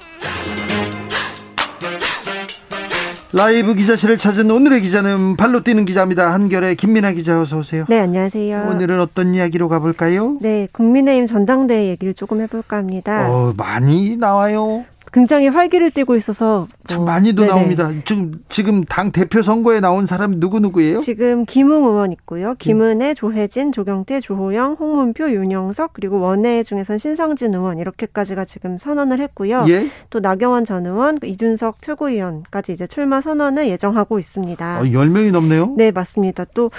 라이브 3.33 3.75
기자실을 3.75 4.17
찾은 4.17 4.51
오늘의 4.51 4.81
기자는 4.81 5.37
발로 5.37 5.63
뛰는 5.63 5.85
기자입니다. 5.85 6.33
한결의 6.33 6.75
김민아 6.75 7.13
기자 7.13 7.39
어서 7.39 7.59
오세요. 7.59 7.85
네, 7.87 7.99
안녕하세요. 7.99 8.67
오늘은 8.69 8.99
어떤 8.99 9.33
이야기로 9.33 9.69
가볼까요? 9.69 10.37
네, 10.41 10.67
국민의힘 10.73 11.27
전당대회 11.27 11.87
얘기를 11.87 12.13
조금 12.13 12.41
해볼까 12.41 12.77
합니다. 12.77 13.29
어, 13.31 13.53
많이 13.55 14.17
나와요. 14.17 14.83
굉장히 15.13 15.47
활기를 15.47 15.91
띠고 15.91 16.15
있어서 16.15 16.67
참 16.87 17.01
어, 17.01 17.05
많이도 17.05 17.41
네네. 17.43 17.53
나옵니다. 17.53 17.91
지금 18.05 18.31
지금 18.49 18.83
당 18.85 19.11
대표 19.11 19.41
선거에 19.41 19.79
나온 19.79 20.05
사람 20.05 20.39
누구 20.39 20.59
누구예요? 20.59 20.99
지금 20.99 21.45
김웅 21.45 21.83
의원 21.83 22.11
있고요. 22.13 22.55
김은혜, 22.59 23.13
조혜진, 23.13 23.71
조경태, 23.71 24.19
조호영, 24.21 24.77
홍문표, 24.79 25.31
윤영석 25.31 25.93
그리고 25.93 26.19
원내 26.19 26.63
중에선 26.63 26.97
신성진 26.97 27.53
의원 27.53 27.77
이렇게까지가 27.79 28.45
지금 28.45 28.77
선언을 28.77 29.19
했고요. 29.19 29.65
예. 29.67 29.87
또 30.09 30.19
나경원 30.19 30.65
전 30.65 30.85
의원, 30.85 31.19
이준석 31.23 31.81
최고위원까지 31.81 32.71
이제 32.71 32.87
출마 32.87 33.21
선언을 33.21 33.67
예정하고 33.67 34.17
있습니다. 34.19 34.79
어, 34.79 34.83
10명이 34.83 35.31
넘네요. 35.31 35.75
네, 35.77 35.91
맞습니다. 35.91 36.45
또 36.53 36.71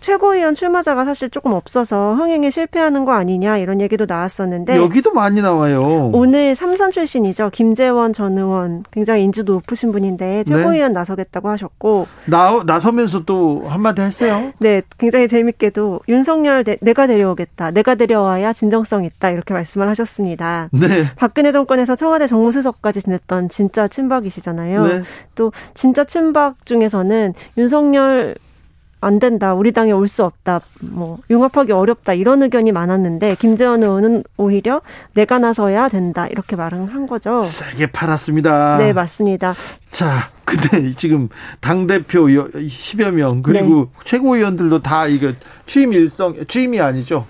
최고위원 0.00 0.54
출마자가 0.54 1.04
사실 1.04 1.28
조금 1.28 1.52
없어서 1.52 2.14
흥행에 2.14 2.50
실패하는 2.50 3.04
거 3.04 3.12
아니냐 3.12 3.58
이런 3.58 3.80
얘기도 3.80 4.06
나왔었는데 4.06 4.76
여기도 4.76 5.12
많이 5.12 5.42
나와요. 5.42 6.10
오늘 6.12 6.54
삼선 6.54 6.90
출신이죠. 6.90 7.50
김재원 7.52 8.12
전 8.12 8.38
의원 8.38 8.84
굉장히 8.90 9.24
인지도 9.24 9.54
높으신 9.54 9.92
분인데 9.92 10.44
최고위원 10.44 10.92
네. 10.92 11.00
나서겠다고 11.00 11.48
하셨고 11.50 12.06
나 12.26 12.62
나서면서 12.64 13.24
또 13.24 13.64
한마디 13.66 14.02
했어요. 14.02 14.52
네, 14.58 14.82
굉장히 14.98 15.26
재밌게도 15.26 16.00
윤석열 16.08 16.64
내, 16.64 16.76
내가 16.80 17.06
데려오겠다. 17.06 17.72
내가 17.72 17.94
데려와야 17.96 18.52
진정성 18.52 19.04
있다 19.04 19.30
이렇게 19.30 19.52
말씀을 19.52 19.88
하셨습니다. 19.88 20.68
네. 20.72 21.06
박근혜 21.16 21.50
정권에서 21.50 21.96
청와대 21.96 22.26
정무수석까지 22.26 23.02
지냈던 23.02 23.48
진짜 23.48 23.88
친박이시잖아요. 23.88 24.86
네. 24.86 25.02
또 25.34 25.52
진짜 25.74 26.04
친박 26.04 26.64
중에서는 26.66 27.34
윤석열 27.56 28.36
안 29.00 29.18
된다. 29.18 29.54
우리 29.54 29.72
당에 29.72 29.92
올 29.92 30.08
수 30.08 30.24
없다. 30.24 30.60
뭐 30.80 31.18
융합하기 31.30 31.72
어렵다. 31.72 32.14
이런 32.14 32.42
의견이 32.42 32.72
많았는데 32.72 33.36
김재원 33.38 33.82
의원은 33.82 34.24
오히려 34.38 34.80
내가 35.14 35.38
나서야 35.38 35.88
된다. 35.88 36.26
이렇게 36.28 36.56
말을 36.56 36.92
한 36.92 37.06
거죠. 37.06 37.42
세게 37.42 37.88
팔았습니다. 37.92 38.78
네, 38.78 38.92
맞습니다. 38.92 39.54
자, 39.90 40.30
근데 40.44 40.94
지금 40.94 41.28
당 41.60 41.86
대표 41.86 42.24
10여 42.24 43.10
명 43.10 43.42
그리고 43.42 43.90
네. 43.92 44.00
최고위원들도 44.04 44.80
다 44.80 45.06
이거 45.06 45.32
취임 45.66 45.92
일성 45.92 46.34
취임이 46.46 46.80
아니죠. 46.80 47.26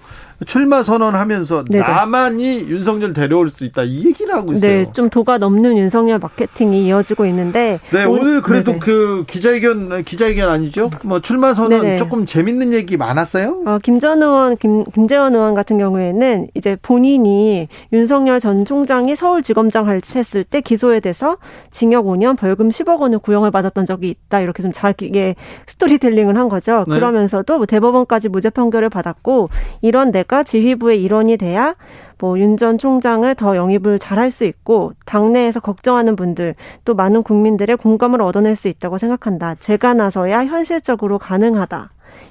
출마 0.46 0.82
선언하면서 0.82 1.64
네네. 1.64 1.84
나만이 1.84 2.66
윤석열 2.68 3.12
데려올 3.12 3.50
수 3.50 3.64
있다 3.64 3.82
이 3.82 4.04
얘기를 4.06 4.34
하고 4.34 4.52
있어요. 4.52 4.70
네, 4.70 4.92
좀 4.92 5.10
도가 5.10 5.38
넘는 5.38 5.76
윤석열 5.76 6.18
마케팅이 6.18 6.86
이어지고 6.86 7.26
있는데 7.26 7.80
네, 7.90 8.04
오늘 8.04 8.40
그래도 8.40 8.72
네네. 8.72 8.78
그 8.78 9.24
기자회견 9.26 10.04
기자회견 10.04 10.48
아니죠? 10.48 10.90
뭐 11.02 11.20
출마 11.20 11.54
선언 11.54 11.82
네네. 11.82 11.96
조금 11.96 12.24
재밌는 12.24 12.72
얘기 12.72 12.96
많았어요? 12.96 13.62
어, 13.66 13.78
김전 13.82 14.22
의원, 14.22 14.56
김 14.56 14.84
김재원 14.84 15.34
의원 15.34 15.54
같은 15.54 15.76
경우에는 15.76 16.48
이제 16.54 16.76
본인이 16.80 17.68
윤석열 17.92 18.38
전 18.38 18.64
총장이 18.64 19.16
서울지검장 19.16 19.88
했을 19.88 20.44
때 20.44 20.60
기소에 20.60 21.00
대해서 21.00 21.36
징역 21.72 22.04
5년, 22.04 22.36
벌금 22.36 22.68
10억 22.68 23.00
원을 23.00 23.18
구형을 23.18 23.50
받았던 23.50 23.86
적이 23.86 24.10
있다 24.10 24.40
이렇게 24.40 24.62
좀 24.62 24.70
자기의 24.72 25.34
스토리텔링을 25.66 26.36
한 26.36 26.48
거죠. 26.48 26.84
네. 26.86 26.94
그러면서도 26.94 27.56
뭐 27.56 27.66
대법원까지 27.66 28.28
무죄 28.28 28.50
판결을 28.50 28.88
받았고 28.88 29.48
이런 29.82 30.12
내 30.12 30.22
자체가 30.28 30.42
지휘부의 30.44 31.02
일원이 31.02 31.36
돼야 31.36 31.74
뭐 32.20 32.36
윤 32.38 32.56
전 32.56 32.78
총장을 32.78 33.32
더 33.36 33.56
영입을 33.56 33.98
잘할 33.98 34.30
수 34.30 34.44
있고 34.44 34.92
당내에서 35.06 35.60
걱정하는 35.60 36.16
분들 36.16 36.54
또 36.84 36.94
많은 36.94 37.22
국민들의 37.22 37.76
공감을 37.76 38.20
얻어낼 38.22 38.54
수 38.56 38.68
있다고 38.68 38.98
생각한다. 38.98 39.54
제가 39.56 39.94
나서야 39.94 40.44
현실적으로 40.46 41.18
가능하다. 41.18 41.90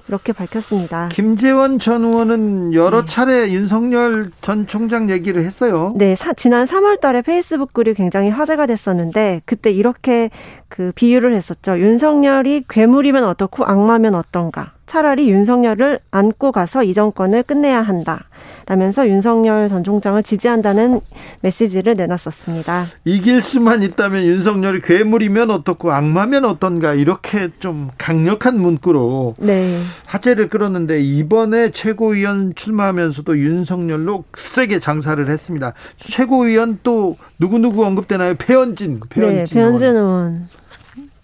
이렇게 0.09 0.33
밝혔습니다. 0.33 1.09
김재원 1.11 1.79
전 1.79 2.03
의원은 2.03 2.73
여러 2.73 3.01
네. 3.01 3.05
차례 3.07 3.51
윤석열 3.51 4.31
전 4.41 4.67
총장 4.67 5.09
얘기를 5.09 5.41
했어요. 5.43 5.93
네, 5.95 6.15
사, 6.15 6.33
지난 6.33 6.65
3월 6.65 6.99
달에 6.99 7.21
페이스북 7.21 7.71
글이 7.73 7.93
굉장히 7.93 8.29
화제가 8.29 8.65
됐었는데 8.67 9.41
그때 9.45 9.71
이렇게 9.71 10.29
그 10.69 10.91
비유를 10.95 11.33
했었죠. 11.33 11.79
윤석열이 11.79 12.65
괴물이면 12.69 13.23
어떻고 13.23 13.65
악마면 13.65 14.15
어떤가. 14.15 14.73
차라리 14.85 15.29
윤석열을 15.29 15.99
안고 16.11 16.53
가서 16.53 16.81
이 16.83 16.93
정권을 16.93 17.43
끝내야 17.43 17.81
한다. 17.81 18.25
라면서 18.67 19.07
윤석열 19.07 19.67
전 19.67 19.83
총장을 19.83 20.21
지지한다는 20.23 21.01
메시지를 21.41 21.95
내놨었습니다. 21.95 22.87
이길 23.03 23.41
수만 23.41 23.81
있다면 23.81 24.23
윤석열이 24.23 24.81
괴물이면 24.81 25.51
어떻고 25.51 25.91
악마면 25.91 26.45
어떤가 26.45 26.93
이렇게 26.93 27.49
좀 27.59 27.89
강력한 27.97 28.59
문구로 28.59 29.35
네. 29.39 29.77
화제를 30.05 30.49
끌었는데 30.49 31.01
이번에 31.01 31.71
최고위원 31.71 32.55
출마하면서도 32.55 33.37
윤석열로 33.37 34.23
세게 34.35 34.79
장사를 34.79 35.27
했습니다. 35.29 35.73
최고위원 35.97 36.79
또 36.83 37.17
누구누구 37.39 37.85
언급되나요? 37.85 38.35
배현진. 38.37 39.01
배현진, 39.09 39.43
네, 39.43 39.53
배현진 39.53 39.87
의원. 39.95 40.47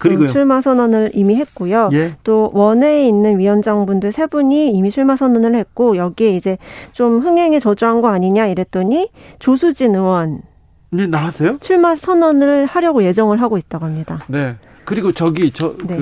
그리고요. 0.08 0.28
출마 0.28 0.60
선언을 0.60 1.10
이미 1.14 1.36
했고요. 1.36 1.88
예. 1.92 2.12
또 2.22 2.50
원외에 2.52 3.08
있는 3.08 3.38
위원장분들 3.38 4.12
세 4.12 4.26
분이 4.26 4.70
이미 4.70 4.90
출마 4.90 5.16
선언을 5.16 5.54
했고 5.54 5.96
여기에 5.96 6.36
이제 6.36 6.58
좀 6.92 7.20
흥행에 7.20 7.58
저조한 7.58 8.00
거 8.00 8.08
아니냐 8.08 8.46
이랬더니 8.46 9.08
조수진 9.38 9.94
의원 9.94 10.42
네, 10.90 11.06
나왔어요? 11.06 11.58
출마 11.60 11.96
선언을 11.96 12.66
하려고 12.66 13.02
예정을 13.02 13.40
하고 13.40 13.58
있다고 13.58 13.84
합니다. 13.84 14.22
네. 14.28 14.56
그리고 14.84 15.12
저기 15.12 15.50
저그 15.50 15.86
네. 15.86 15.98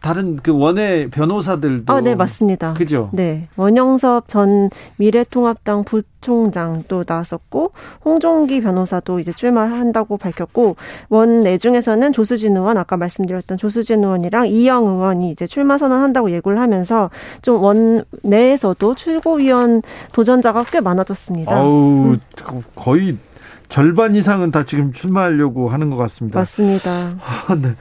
다른 0.00 0.36
그 0.36 0.52
원외 0.56 1.08
변호사들도 1.10 1.92
아, 1.92 2.00
네, 2.00 2.14
맞습니다. 2.14 2.74
그죠? 2.74 3.10
네. 3.12 3.48
원영섭 3.56 4.28
전 4.28 4.70
미래통합당 4.96 5.84
부총장도 5.84 7.04
나왔었고 7.06 7.72
홍종기 8.04 8.60
변호사도 8.60 9.18
이제 9.18 9.32
출마한다고 9.32 10.16
밝혔고 10.16 10.76
원내 11.08 11.58
중에서는 11.58 12.12
조수진 12.12 12.56
의원 12.56 12.78
아까 12.78 12.96
말씀드렸던 12.96 13.58
조수진 13.58 14.02
의원이랑 14.04 14.46
이영 14.48 14.86
의원이 14.86 15.30
이제 15.30 15.46
출마 15.46 15.76
선언한다고 15.78 16.30
예고를 16.30 16.60
하면서 16.60 17.10
좀 17.42 17.58
원 17.58 18.04
내에서도 18.22 18.94
출고위원 18.94 19.82
도전자가 20.12 20.64
꽤 20.64 20.80
많아졌습니다. 20.80 21.54
아우, 21.54 22.12
음. 22.14 22.20
거의 22.74 23.16
절반 23.68 24.14
이상은 24.14 24.50
다 24.50 24.64
지금 24.64 24.92
출마하려고 24.92 25.68
하는 25.68 25.90
것 25.90 25.96
같습니다. 25.96 26.38
맞습니다. 26.38 26.90
아, 27.20 27.54
네. 27.60 27.74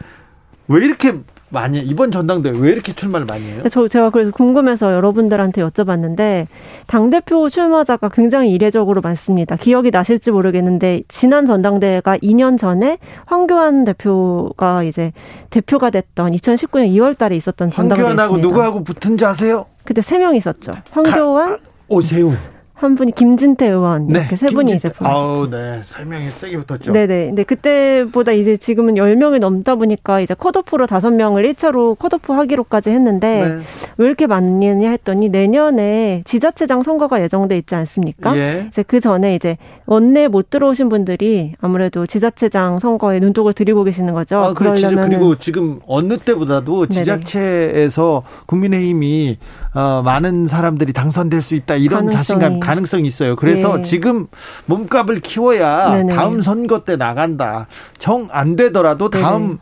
왜 0.67 0.83
이렇게 0.83 1.13
많이 1.49 1.79
이번 1.79 2.11
전당대회 2.11 2.53
왜 2.59 2.71
이렇게 2.71 2.91
출마를 2.93 3.25
많이 3.25 3.45
해요? 3.45 3.63
저 3.71 3.87
제가 3.87 4.09
그래서 4.09 4.31
궁금해서 4.31 4.91
여러분들한테 4.93 5.61
여쭤봤는데 5.61 6.47
당 6.87 7.09
대표 7.09 7.47
출마자가 7.47 8.09
굉장히 8.09 8.51
이례적으로 8.51 8.99
많습니다. 9.01 9.55
기억이 9.55 9.89
나실지 9.91 10.31
모르겠는데 10.31 11.03
지난 11.07 11.45
전당대회가 11.45 12.17
2년 12.17 12.57
전에 12.59 12.97
황교안 13.25 13.85
대표가 13.85 14.83
이제 14.83 15.13
대표가 15.49 15.89
됐던 15.89 16.33
2019년 16.33 16.89
2월달에 16.93 17.33
있었던 17.37 17.71
전당대회입니다. 17.71 18.23
황교안하고 18.23 18.37
누구하고 18.37 18.83
붙은지 18.83 19.25
아세요? 19.25 19.65
그때 19.85 20.01
세 20.01 20.17
명 20.17 20.35
있었죠. 20.35 20.73
황교안, 20.91 21.57
오세훈. 21.87 22.37
한 22.79 22.93
분이 22.93 23.13
김진태 23.13 23.67
의원 23.69 24.07
네, 24.07 24.19
이렇게 24.19 24.35
세 24.35 24.47
분이 24.47 24.73
이제 24.73 24.91
아우 24.99 25.49
네. 25.49 25.81
세 25.83 26.03
명이 26.03 26.27
세게 26.27 26.57
붙었죠. 26.59 26.91
네, 26.91 27.07
네. 27.07 27.25
근데 27.25 27.43
그때보다 27.43 28.33
이제 28.33 28.55
지금은 28.55 28.93
10명이 28.95 29.39
넘다 29.39 29.73
보니까 29.75 30.19
이제 30.19 30.35
컷오프로 30.35 30.85
5명을 30.85 31.55
1차로 31.55 31.97
컷오프 31.97 32.31
하기로까지 32.33 32.91
했는데 32.91 33.47
네. 33.47 33.63
왜 33.97 34.05
이렇게 34.05 34.27
많냐 34.27 34.89
했더니 34.91 35.29
내년에 35.29 36.21
지자체장 36.25 36.83
선거가 36.83 37.19
예정돼 37.23 37.57
있지 37.57 37.73
않습니까? 37.73 38.37
예. 38.37 38.65
이제 38.67 38.83
그 38.83 38.99
전에 38.99 39.33
이제 39.33 39.57
원내 39.87 40.27
못 40.27 40.51
들어오신 40.51 40.89
분들이 40.89 41.53
아무래도 41.59 42.05
지자체장 42.05 42.77
선거에 42.77 43.19
눈독을 43.19 43.53
들이고 43.53 43.83
계시는 43.85 44.13
거죠. 44.13 44.37
아, 44.37 44.53
그러려면 44.53 45.09
그리고 45.09 45.35
지금 45.35 45.79
어느 45.87 46.17
때보다도 46.17 46.85
지자체에서 46.87 48.21
국민의힘이 48.45 49.39
어, 49.73 50.01
많은 50.03 50.47
사람들이 50.47 50.93
당선될 50.93 51.41
수 51.41 51.55
있다 51.55 51.75
이런 51.75 52.05
가능성이. 52.05 52.17
자신감 52.17 52.59
가능성이 52.67 53.07
있어요. 53.07 53.35
그래서 53.35 53.77
네. 53.77 53.83
지금 53.83 54.27
몸값을 54.65 55.19
키워야 55.21 55.91
네네. 55.95 56.13
다음 56.13 56.41
선거 56.41 56.83
때 56.83 56.95
나간다. 56.97 57.67
정 57.97 58.27
안 58.31 58.55
되더라도 58.55 59.09
다음 59.09 59.41
네네. 59.47 59.57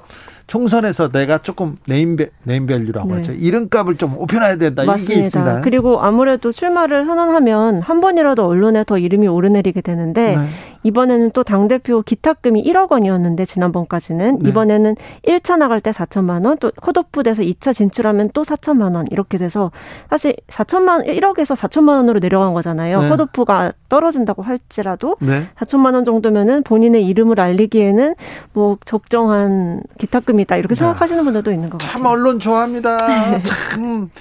총선에서 0.47 1.09
내가 1.09 1.39
조금 1.39 1.77
네임밸, 1.87 2.29
네임밸류라고 2.43 3.07
네. 3.09 3.15
하죠. 3.15 3.31
이름값을 3.33 3.95
좀 3.97 4.11
높여놔야 4.13 4.57
된다. 4.57 4.83
맞습니다. 4.85 5.13
이게 5.13 5.25
있습니다. 5.25 5.61
그리고 5.61 5.99
아무래도 6.01 6.51
출마를 6.51 7.05
선언하면 7.05 7.81
한 7.81 7.99
번이라도 7.99 8.45
언론에 8.45 8.83
더 8.83 8.97
이름이 8.99 9.27
오르내리게 9.27 9.81
되는데 9.81 10.37
네. 10.37 10.47
이번에는 10.85 11.31
또 11.31 11.43
당대표 11.43 12.03
기탁금이 12.03 12.63
1억 12.63 12.91
원이었는데 12.91 13.45
지난번까지는 13.45 14.39
네. 14.39 14.49
이번에는 14.49 14.95
1차 15.27 15.57
나갈 15.57 15.81
때 15.81 15.89
4천만 15.89 16.45
원, 16.45 16.57
또 16.59 16.71
컷오프 16.79 17.23
돼서 17.23 17.41
2차 17.41 17.73
진출하면 17.73 18.29
또 18.33 18.43
4천만 18.43 18.95
원 18.95 19.07
이렇게 19.09 19.39
돼서 19.39 19.71
사실 20.11 20.35
4천만 20.47 21.07
1억에서 21.07 21.55
4천만 21.55 21.97
원으로 21.97 22.19
내려간 22.19 22.53
거잖아요. 22.53 23.01
네. 23.01 23.09
컷오프가 23.09 23.73
떨어진다고 23.89 24.43
할지라도 24.43 25.17
네. 25.19 25.47
4천만 25.59 25.95
원 25.95 26.05
정도면은 26.05 26.61
본인의 26.61 27.05
이름을 27.07 27.39
알리기에는 27.39 28.13
뭐 28.53 28.77
적정한 28.85 29.81
기탁금이다 29.97 30.57
이렇게 30.57 30.75
생각하시는 30.75 31.23
분들도 31.23 31.51
있는 31.51 31.71
것 31.71 31.79
같아요. 31.79 31.93
참 31.93 32.05
언론 32.05 32.39
좋아합니다. 32.39 32.97
네. 33.07 33.41
참 33.43 34.11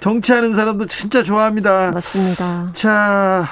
정치하는 0.00 0.54
사람도 0.54 0.86
진짜 0.86 1.22
좋아합니다. 1.22 1.90
맞습니다. 1.92 2.70
자. 2.72 3.44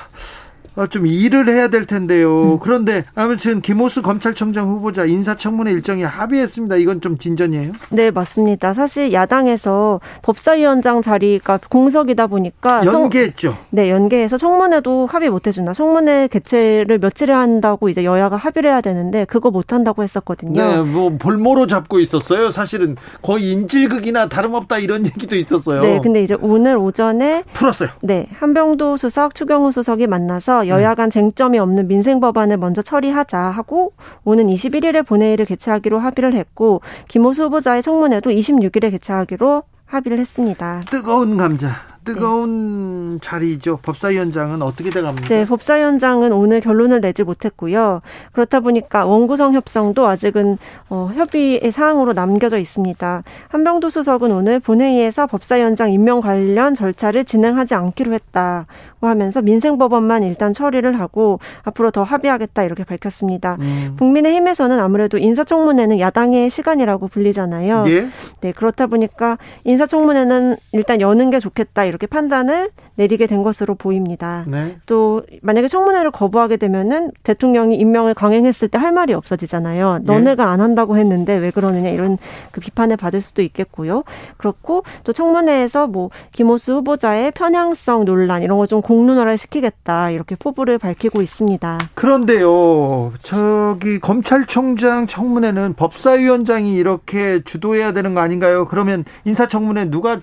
어, 0.78 0.86
좀 0.86 1.08
일을 1.08 1.48
해야 1.48 1.66
될 1.66 1.86
텐데요. 1.86 2.52
음. 2.52 2.58
그런데 2.60 3.02
아무튼 3.16 3.60
김호수 3.60 4.00
검찰총장 4.00 4.68
후보자 4.68 5.04
인사청문회 5.06 5.72
일정이 5.72 6.04
합의했습니다. 6.04 6.76
이건 6.76 7.00
좀 7.00 7.18
진전이에요? 7.18 7.72
네, 7.90 8.12
맞습니다. 8.12 8.74
사실 8.74 9.12
야당에서 9.12 10.00
법사위원장 10.22 11.02
자리가 11.02 11.58
공석이다 11.68 12.28
보니까 12.28 12.86
연계했죠. 12.86 13.48
청, 13.48 13.58
네, 13.70 13.90
연계해서 13.90 14.38
청문회도 14.38 15.06
합의 15.06 15.30
못 15.30 15.48
해준다. 15.48 15.72
청문회 15.72 16.28
개최를 16.28 16.98
며칠에 16.98 17.32
한다고 17.32 17.88
이제 17.88 18.04
여야가 18.04 18.36
합의를 18.36 18.70
해야 18.70 18.80
되는데 18.80 19.24
그거 19.24 19.50
못 19.50 19.72
한다고 19.72 20.04
했었거든요. 20.04 20.64
네, 20.64 20.78
뭐 20.82 21.10
볼모로 21.18 21.66
잡고 21.66 21.98
있었어요. 21.98 22.52
사실은 22.52 22.94
거의 23.20 23.50
인질극이나 23.50 24.28
다름없다 24.28 24.78
이런 24.78 25.06
얘기도 25.06 25.34
있었어요. 25.34 25.80
네, 25.80 25.98
근데 26.00 26.22
이제 26.22 26.36
오늘 26.40 26.76
오전에 26.76 27.42
풀었어요. 27.52 27.88
네, 28.02 28.28
한병도 28.38 28.96
수석, 28.96 29.34
추경호 29.34 29.72
수석이 29.72 30.06
만나서 30.06 30.67
여야 30.68 30.94
간 30.94 31.10
쟁점이 31.10 31.58
없는 31.58 31.88
민생 31.88 32.20
법안을 32.20 32.56
먼저 32.56 32.82
처리하자 32.82 33.38
하고 33.38 33.92
오는 34.24 34.46
21일에 34.46 35.06
본회의를 35.06 35.44
개최하기로 35.46 35.98
합의를 35.98 36.34
했고 36.34 36.80
김호수 37.08 37.44
후보자의 37.44 37.82
청문회도 37.82 38.30
26일에 38.30 38.90
개최하기로 38.90 39.62
합의를 39.86 40.18
했습니다. 40.18 40.82
뜨거운 40.90 41.36
감자. 41.36 41.87
뜨거운 42.14 43.10
네. 43.10 43.18
자리죠. 43.20 43.78
법사위원장은 43.82 44.62
어떻게 44.62 44.90
돼갑니까? 44.90 45.28
네, 45.28 45.44
법사위원장은 45.46 46.32
오늘 46.32 46.60
결론을 46.60 47.00
내지 47.00 47.22
못했고요. 47.22 48.00
그렇다 48.32 48.60
보니까 48.60 49.04
원구성 49.04 49.52
협상도 49.52 50.06
아직은 50.06 50.58
어, 50.88 51.10
협의의 51.14 51.70
사항으로 51.70 52.14
남겨져 52.14 52.58
있습니다. 52.58 53.22
한병도 53.48 53.90
수석은 53.90 54.32
오늘 54.32 54.60
본회의에서 54.60 55.26
법사위원장 55.26 55.92
임명 55.92 56.20
관련 56.20 56.74
절차를 56.74 57.24
진행하지 57.24 57.74
않기로 57.74 58.12
했다고 58.14 59.06
하면서 59.06 59.42
민생법원만 59.42 60.22
일단 60.22 60.52
처리를 60.52 60.98
하고 60.98 61.40
앞으로 61.64 61.90
더 61.90 62.02
합의하겠다 62.02 62.64
이렇게 62.64 62.84
밝혔습니다. 62.84 63.56
음. 63.60 63.96
국민의힘에서는 63.98 64.78
아무래도 64.80 65.18
인사청문회는 65.18 66.00
야당의 66.00 66.50
시간이라고 66.50 67.08
불리잖아요. 67.08 67.84
예? 67.88 68.08
네, 68.40 68.52
그렇다 68.52 68.86
보니까 68.86 69.38
인사청문회는 69.64 70.56
일단 70.72 71.00
여는 71.00 71.30
게 71.30 71.38
좋겠다 71.38 71.84
이렇게 71.84 71.97
이렇게 71.98 72.06
판단을 72.06 72.70
내리게 72.94 73.26
된 73.26 73.42
것으로 73.42 73.74
보입니다. 73.74 74.44
네. 74.46 74.76
또 74.86 75.22
만약에 75.42 75.66
청문회를 75.66 76.12
거부하게 76.12 76.56
되면은 76.56 77.10
대통령이 77.24 77.76
임명을 77.76 78.14
강행했을 78.14 78.68
때 78.68 78.78
할 78.78 78.92
말이 78.92 79.12
없어지잖아요. 79.12 80.02
네. 80.04 80.12
너네가 80.12 80.48
안 80.50 80.60
한다고 80.60 80.96
했는데 80.96 81.36
왜 81.36 81.50
그러느냐 81.50 81.88
이런 81.90 82.16
그 82.52 82.60
비판을 82.60 82.96
받을 82.96 83.20
수도 83.20 83.42
있겠고요. 83.42 84.04
그렇고 84.36 84.84
또 85.02 85.12
청문회에서 85.12 85.88
뭐 85.88 86.10
김호수 86.32 86.74
후보자의 86.74 87.32
편향성 87.32 88.04
논란 88.04 88.42
이런 88.44 88.56
거 88.56 88.68
좀 88.68 88.82
공론화를 88.82 89.38
시키겠다 89.38 90.10
이렇게 90.10 90.36
포부를 90.36 90.76
밝히고 90.78 91.22
있습니다. 91.22 91.78
그런데요, 91.94 93.12
저기 93.22 93.98
검찰총장 93.98 95.06
청문회는 95.06 95.72
법사위원장이 95.74 96.76
이렇게 96.76 97.40
주도해야 97.44 97.92
되는 97.92 98.14
거 98.14 98.20
아닌가요? 98.20 98.66
그러면 98.66 99.04
인사청문회 99.24 99.86
누가 99.90 100.20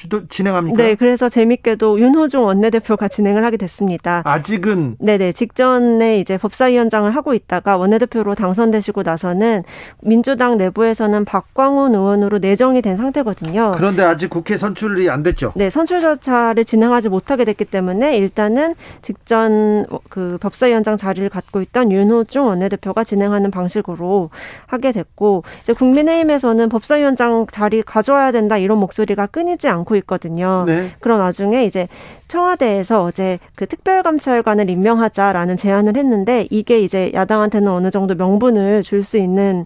주도 0.00 0.26
진행합니까? 0.28 0.82
네, 0.82 0.94
그래서 0.94 1.28
재밌게도 1.28 2.00
윤호중 2.00 2.42
원내대표가 2.42 3.08
진행을 3.08 3.44
하게 3.44 3.58
됐습니다. 3.58 4.22
아직은 4.24 4.96
네네 4.98 5.32
직전에 5.32 6.18
이제 6.18 6.38
법사위원장을 6.38 7.14
하고 7.14 7.34
있다가 7.34 7.76
원내대표로 7.76 8.34
당선되시고 8.34 9.02
나서는 9.02 9.62
민주당 10.00 10.56
내부에서는 10.56 11.26
박광훈 11.26 11.94
의원으로 11.94 12.38
내정이 12.38 12.80
된 12.80 12.96
상태거든요. 12.96 13.72
그런데 13.74 14.02
아직 14.02 14.30
국회 14.30 14.56
선출이 14.56 15.10
안 15.10 15.22
됐죠? 15.22 15.52
네, 15.54 15.68
선출 15.68 16.00
절차를 16.00 16.64
진행하지 16.64 17.10
못하게 17.10 17.44
됐기 17.44 17.66
때문에 17.66 18.16
일단은 18.16 18.76
직전 19.02 19.84
그 20.08 20.38
법사위원장 20.40 20.96
자리를 20.96 21.28
갖고 21.28 21.60
있던 21.60 21.92
윤호중 21.92 22.46
원내대표가 22.46 23.04
진행하는 23.04 23.50
방식으로 23.50 24.30
하게 24.66 24.92
됐고 24.92 25.44
이제 25.60 25.74
국민의힘에서는 25.74 26.70
법사위원장 26.70 27.46
자리 27.52 27.82
가져와야 27.82 28.32
된다 28.32 28.56
이런 28.56 28.78
목소리가 28.78 29.26
끊이지 29.26 29.68
않고. 29.68 29.89
않고 29.90 29.96
있거든요. 29.96 30.64
네. 30.66 30.92
그런 31.00 31.20
와중에 31.20 31.64
이제 31.64 31.88
청와대에서 32.28 33.02
어제 33.02 33.38
그 33.56 33.66
특별감찰관을 33.66 34.70
임명하자라는 34.70 35.56
제안을 35.56 35.96
했는데 35.96 36.46
이게 36.50 36.80
이제 36.80 37.10
야당한테는 37.12 37.70
어느 37.70 37.90
정도 37.90 38.14
명분을 38.14 38.82
줄 38.82 39.00
수 39.02 39.16
있는 39.18 39.64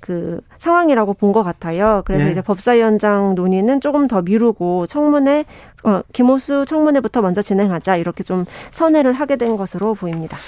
그 0.00 0.40
상황이라고 0.58 1.14
본 1.14 1.32
것 1.32 1.42
같아요. 1.42 2.02
그래서 2.06 2.26
예. 2.26 2.30
이제 2.30 2.40
법사위원장 2.40 3.34
논의는 3.34 3.80
조금 3.80 4.06
더 4.06 4.22
미루고 4.22 4.86
청문회 4.86 5.44
어, 5.84 6.00
김호수 6.12 6.64
청문회부터 6.66 7.20
먼저 7.20 7.42
진행하자 7.42 7.96
이렇게 7.96 8.22
좀 8.22 8.44
선회를 8.70 9.12
하게 9.12 9.34
된 9.36 9.56
것으로 9.56 9.94
보입니다. 9.94 10.38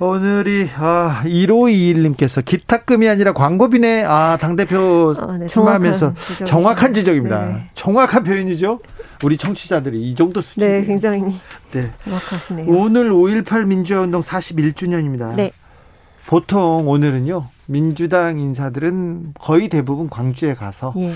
오늘이 0.00 0.70
아 0.78 1.20
1521님께서 1.24 2.42
기탁금이 2.42 3.06
아니라 3.06 3.34
광고비네 3.34 4.04
아 4.04 4.38
당대표 4.38 5.14
어, 5.18 5.36
네, 5.36 5.46
출마하면서 5.46 6.14
정확한, 6.14 6.46
정확한 6.46 6.94
지적입니다. 6.94 7.44
네. 7.46 7.70
정확한 7.74 8.24
표현이죠. 8.24 8.80
우리 9.22 9.36
청취자들이 9.36 10.00
이 10.00 10.14
정도 10.14 10.40
수준. 10.40 10.66
네, 10.66 10.84
굉장히 10.86 11.22
네. 11.72 11.90
정확하시네요. 12.04 12.74
오늘 12.74 13.10
5.18 13.10 13.66
민주화 13.66 14.00
운동 14.00 14.22
41주년입니다. 14.22 15.34
네. 15.34 15.52
보통 16.26 16.88
오늘은요 16.88 17.48
민주당 17.66 18.38
인사들은 18.38 19.34
거의 19.38 19.68
대부분 19.68 20.08
광주에 20.08 20.54
가서 20.54 20.94
예. 20.96 21.12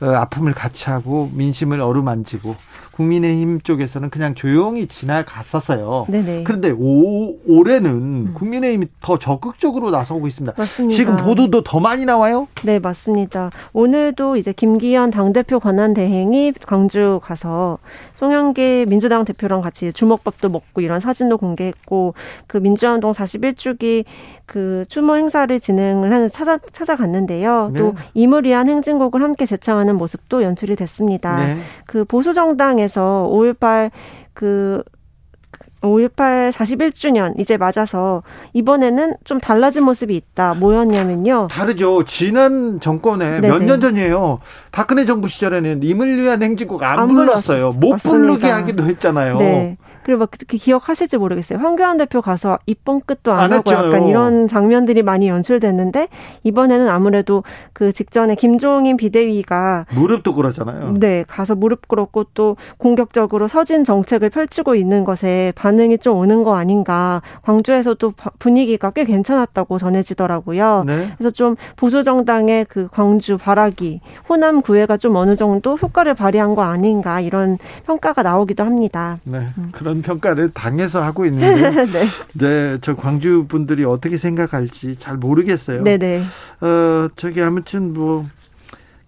어, 0.00 0.10
아픔을 0.10 0.52
같이 0.52 0.90
하고 0.90 1.30
민심을 1.32 1.80
어루만지고 1.80 2.54
국민의힘 2.96 3.60
쪽에서는 3.60 4.08
그냥 4.08 4.34
조용히 4.34 4.86
지나갔었어요. 4.86 6.06
네네. 6.08 6.44
그런데 6.44 6.70
오, 6.70 7.36
올해는 7.46 7.90
음. 7.90 8.34
국민의힘이 8.34 8.86
더 9.00 9.18
적극적으로 9.18 9.90
나서고 9.90 10.26
있습니다. 10.26 10.54
맞습니다. 10.56 10.96
지금 10.96 11.16
보도도 11.16 11.62
더 11.62 11.78
많이 11.78 12.06
나와요? 12.06 12.48
네, 12.64 12.78
맞습니다. 12.78 13.50
오늘도 13.74 14.36
이제 14.36 14.52
김기현 14.52 15.10
당대표 15.10 15.60
권한 15.60 15.92
대행이 15.92 16.54
광주 16.66 17.20
가서 17.22 17.78
송영길 18.14 18.86
민주당 18.86 19.26
대표랑 19.26 19.60
같이 19.60 19.92
주먹밥도 19.92 20.48
먹고 20.48 20.80
이런 20.80 21.00
사진도 21.00 21.36
공개했고 21.36 22.14
그 22.46 22.56
민주화운동 22.56 23.12
41주기 23.12 24.04
그 24.46 24.84
추모 24.88 25.16
행사를 25.16 25.58
진행을 25.58 26.12
하는 26.12 26.30
찾아 26.30 26.58
찾아갔는데요. 26.72 27.70
네. 27.72 27.78
또 27.78 27.94
이무리한 28.14 28.68
행진곡을 28.68 29.22
함께 29.22 29.44
제창하는 29.44 29.96
모습도 29.96 30.42
연출이 30.44 30.76
됐습니다. 30.76 31.36
네. 31.36 31.56
그 31.84 32.04
보수 32.04 32.32
정당에 32.32 32.85
서 32.88 33.28
5.18 33.32 33.90
그 34.34 34.82
5.18 35.82 36.50
41주년 36.52 37.38
이제 37.38 37.56
맞아서 37.56 38.22
이번에는 38.54 39.14
좀 39.24 39.38
달라진 39.38 39.84
모습이 39.84 40.14
있다. 40.16 40.54
뭐였냐면요. 40.54 41.48
다르죠. 41.50 42.02
지난 42.04 42.80
정권에 42.80 43.40
몇 43.40 43.62
년 43.62 43.80
전이에요. 43.80 44.40
박근혜 44.72 45.04
정부 45.04 45.28
시절에는 45.28 45.82
임을 45.82 46.20
위한 46.22 46.42
행진곡 46.42 46.82
안, 46.82 46.98
안 47.00 47.08
불렀어요. 47.08 47.72
못 47.72 47.92
맞습니다. 47.92 48.10
부르게 48.10 48.50
하기도 48.50 48.84
했잖아요. 48.84 49.36
네. 49.38 49.76
그리고 50.06 50.20
막 50.20 50.30
특히 50.38 50.56
기억하실지 50.56 51.16
모르겠어요. 51.16 51.58
황교안 51.58 51.96
대표 51.96 52.22
가서 52.22 52.60
이번 52.66 53.00
끝도 53.00 53.32
안, 53.32 53.40
안 53.40 53.52
하고 53.54 53.72
했죠. 53.72 53.86
약간 53.86 54.06
이런 54.06 54.46
장면들이 54.46 55.02
많이 55.02 55.26
연출됐는데 55.26 56.06
이번에는 56.44 56.88
아무래도 56.88 57.42
그 57.72 57.92
직전에 57.92 58.36
김종인 58.36 58.96
비대위가 58.96 59.86
무릎도 59.90 60.32
꿇었잖아요. 60.34 60.94
네, 61.00 61.24
가서 61.26 61.56
무릎 61.56 61.88
꿇었고 61.88 62.26
또 62.34 62.56
공격적으로 62.76 63.48
서진 63.48 63.82
정책을 63.82 64.30
펼치고 64.30 64.76
있는 64.76 65.02
것에 65.02 65.52
반응이 65.56 65.98
좀 65.98 66.18
오는 66.18 66.44
거 66.44 66.54
아닌가. 66.54 67.20
광주에서도 67.42 68.12
분위기가 68.38 68.92
꽤 68.92 69.04
괜찮았다고 69.04 69.78
전해지더라고요. 69.78 70.84
네. 70.86 71.10
그래서 71.18 71.32
좀 71.32 71.56
보수 71.74 72.04
정당의 72.04 72.66
그 72.68 72.86
광주 72.92 73.38
발악이 73.38 74.00
호남 74.28 74.60
구애가 74.60 74.98
좀 74.98 75.16
어느 75.16 75.34
정도 75.34 75.74
효과를 75.74 76.14
발휘한 76.14 76.54
거 76.54 76.62
아닌가 76.62 77.20
이런 77.20 77.58
평가가 77.86 78.22
나오기도 78.22 78.62
합니다. 78.62 79.18
네, 79.24 79.48
음. 79.58 79.70
그런 79.72 79.95
그런 79.96 80.02
평가를 80.02 80.50
당해서 80.50 81.02
하고 81.02 81.24
있는데 81.26 81.70
네. 81.86 82.04
네, 82.34 82.78
저 82.80 82.94
광주 82.96 83.46
분들이 83.48 83.84
어떻게 83.84 84.16
생각할지 84.16 84.96
잘 84.98 85.16
모르겠어요. 85.16 85.82
네, 85.82 85.96
네. 85.96 86.22
어, 86.60 87.08
저기 87.16 87.40
아무튼 87.42 87.92
뭐 87.92 88.24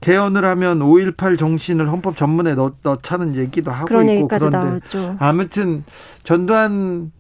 개헌을 0.00 0.44
하면 0.44 0.78
5.18 0.80 1.38
정신을 1.38 1.90
헌법 1.90 2.16
전문에 2.16 2.54
넣, 2.54 2.74
넣자는 2.82 3.34
얘기도 3.34 3.70
하고 3.70 4.00
있고 4.02 4.28
그런데 4.28 4.56
나왔죠. 4.56 5.16
아무튼 5.18 5.84
전두환 6.22 7.10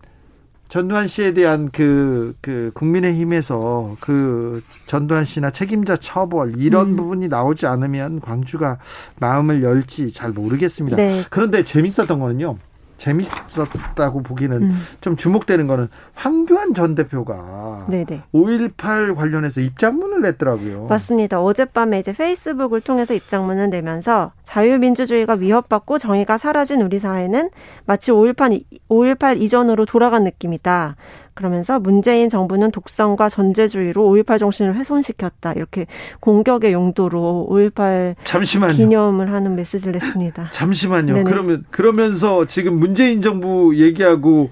전두환 0.68 1.08
씨에 1.08 1.32
대한 1.32 1.70
그, 1.72 2.36
그, 2.42 2.70
국민의힘에서 2.74 3.96
그 4.00 4.62
전두환 4.86 5.24
씨나 5.24 5.48
책임자 5.48 5.96
처벌, 5.96 6.58
이런 6.58 6.88
음. 6.88 6.96
부분이 6.96 7.28
나오지 7.28 7.66
않으면 7.66 8.20
광주가 8.20 8.76
마음을 9.18 9.62
열지 9.62 10.12
잘 10.12 10.30
모르겠습니다. 10.30 10.98
네. 10.98 11.22
그런데 11.30 11.64
재밌었던 11.64 12.20
거는요. 12.20 12.58
재밌었다고 12.98 14.22
보기는 14.22 14.62
음. 14.62 14.82
좀 15.00 15.16
주목되는 15.16 15.66
거는 15.66 15.88
황교안 16.14 16.74
전 16.74 16.94
대표가 16.94 17.86
네네. 17.88 18.24
5.18 18.34 19.14
관련해서 19.16 19.60
입장문을 19.60 20.20
냈더라고요. 20.22 20.86
맞습니다. 20.86 21.40
어젯밤에 21.40 22.00
이제 22.00 22.12
페이스북을 22.12 22.80
통해서 22.80 23.14
입장문을 23.14 23.70
내면서 23.70 24.32
자유민주주의가 24.44 25.34
위협받고 25.34 25.98
정의가 25.98 26.38
사라진 26.38 26.82
우리 26.82 26.98
사회는 26.98 27.50
마치 27.86 28.10
5.18, 28.10 28.64
5.18 28.88 29.40
이전으로 29.40 29.86
돌아간 29.86 30.24
느낌이다. 30.24 30.96
그러면서 31.38 31.78
문재인 31.78 32.28
정부는 32.28 32.72
독선과 32.72 33.28
전제주의로 33.28 34.02
5.18 34.02 34.40
정신을 34.40 34.74
훼손시켰다. 34.74 35.52
이렇게 35.52 35.86
공격의 36.18 36.72
용도로 36.72 37.46
5.18 37.48 38.16
잠시만요. 38.24 38.74
기념을 38.74 39.32
하는 39.32 39.54
메시지를 39.54 39.92
냈습니다. 39.92 40.50
잠시만요. 40.52 41.14
네네. 41.14 41.30
그러면 41.30 41.64
그러면서 41.70 42.44
지금 42.46 42.74
문재인 42.74 43.22
정부 43.22 43.76
얘기하고 43.76 44.50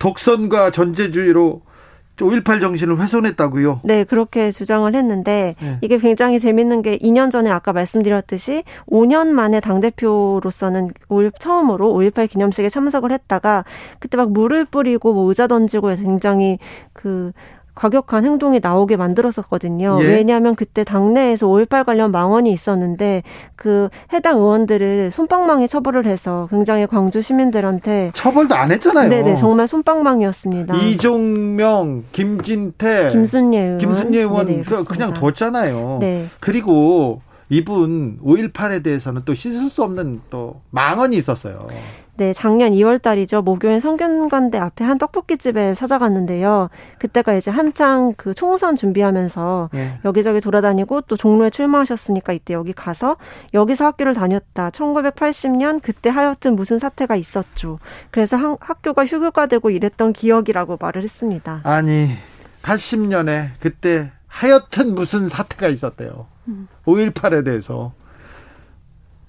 독선과 0.00 0.72
전제주의로 0.72 1.62
5.18 2.16 2.60
정신을 2.60 3.00
훼손했다고요? 3.00 3.80
네, 3.82 4.04
그렇게 4.04 4.50
주장을 4.50 4.92
했는데 4.94 5.56
네. 5.60 5.78
이게 5.80 5.98
굉장히 5.98 6.38
재밌는 6.38 6.82
게 6.82 6.98
2년 6.98 7.30
전에 7.30 7.50
아까 7.50 7.72
말씀드렸듯이 7.72 8.62
5년 8.86 9.28
만에 9.28 9.60
당대표로서는 9.60 10.92
5 11.08 11.30
처음으로 11.38 11.92
5.18 11.92 12.30
기념식에 12.30 12.68
참석을 12.68 13.10
했다가 13.12 13.64
그때 13.98 14.16
막 14.16 14.30
물을 14.30 14.64
뿌리고 14.64 15.12
뭐 15.12 15.28
의자 15.28 15.46
던지고 15.46 15.96
굉장히 15.96 16.58
그 16.92 17.32
과격한 17.74 18.24
행동이 18.24 18.60
나오게 18.62 18.96
만들었었거든요. 18.96 19.98
예. 20.00 20.06
왜냐하면 20.06 20.54
그때 20.54 20.84
당내에서 20.84 21.46
5.18 21.46 21.84
관련 21.84 22.10
망언이 22.10 22.52
있었는데 22.52 23.22
그 23.56 23.88
해당 24.12 24.38
의원들을 24.38 25.10
손방망이 25.10 25.68
처벌을 25.68 26.06
해서 26.06 26.48
굉장히 26.50 26.86
광주 26.86 27.20
시민들한테 27.20 28.10
처벌도 28.14 28.54
안 28.54 28.70
했잖아요. 28.72 29.08
네네 29.08 29.34
정말 29.34 29.66
손방망이였습니다. 29.68 30.76
이종명, 30.76 32.04
김진태, 32.12 33.08
김순예 33.10 33.60
의원, 33.60 33.78
김순예 33.78 34.18
의원 34.18 34.46
네네, 34.46 34.62
그 34.62 34.84
그냥 34.84 35.12
뒀잖아요. 35.14 35.98
네. 36.00 36.26
그리고 36.40 37.22
이분 37.48 38.18
5.18에 38.24 38.82
대해서는 38.82 39.22
또 39.24 39.34
씻을 39.34 39.68
수 39.68 39.82
없는 39.82 40.22
또 40.30 40.60
망언이 40.70 41.16
있었어요. 41.16 41.66
네, 42.16 42.32
작년 42.32 42.70
2월 42.72 43.02
달이죠. 43.02 43.42
모교인 43.42 43.80
성균관대 43.80 44.56
앞에 44.58 44.84
한 44.84 44.98
떡볶이집에 44.98 45.74
찾아갔는데요. 45.74 46.70
그때가 46.98 47.34
이제 47.34 47.50
한창 47.50 48.14
그 48.16 48.34
총선 48.34 48.76
준비하면서 48.76 49.70
네. 49.72 49.98
여기저기 50.04 50.40
돌아다니고 50.40 51.02
또 51.02 51.16
종로에 51.16 51.50
출마하셨으니까 51.50 52.32
이때 52.32 52.54
여기 52.54 52.72
가서 52.72 53.16
여기서 53.52 53.86
학교를 53.86 54.14
다녔다. 54.14 54.70
1980년 54.70 55.80
그때 55.82 56.08
하여튼 56.08 56.54
무슨 56.54 56.78
사태가 56.78 57.16
있었죠. 57.16 57.80
그래서 58.12 58.36
한, 58.36 58.56
학교가 58.60 59.06
휴교가되고 59.06 59.70
이랬던 59.70 60.12
기억이라고 60.12 60.78
말을 60.80 61.02
했습니다. 61.02 61.62
아니, 61.64 62.10
80년에 62.62 63.50
그때 63.58 64.12
하여튼 64.28 64.94
무슨 64.94 65.28
사태가 65.28 65.66
있었대요. 65.68 66.26
음. 66.48 66.68
5.18에 66.86 67.44
대해서. 67.44 67.92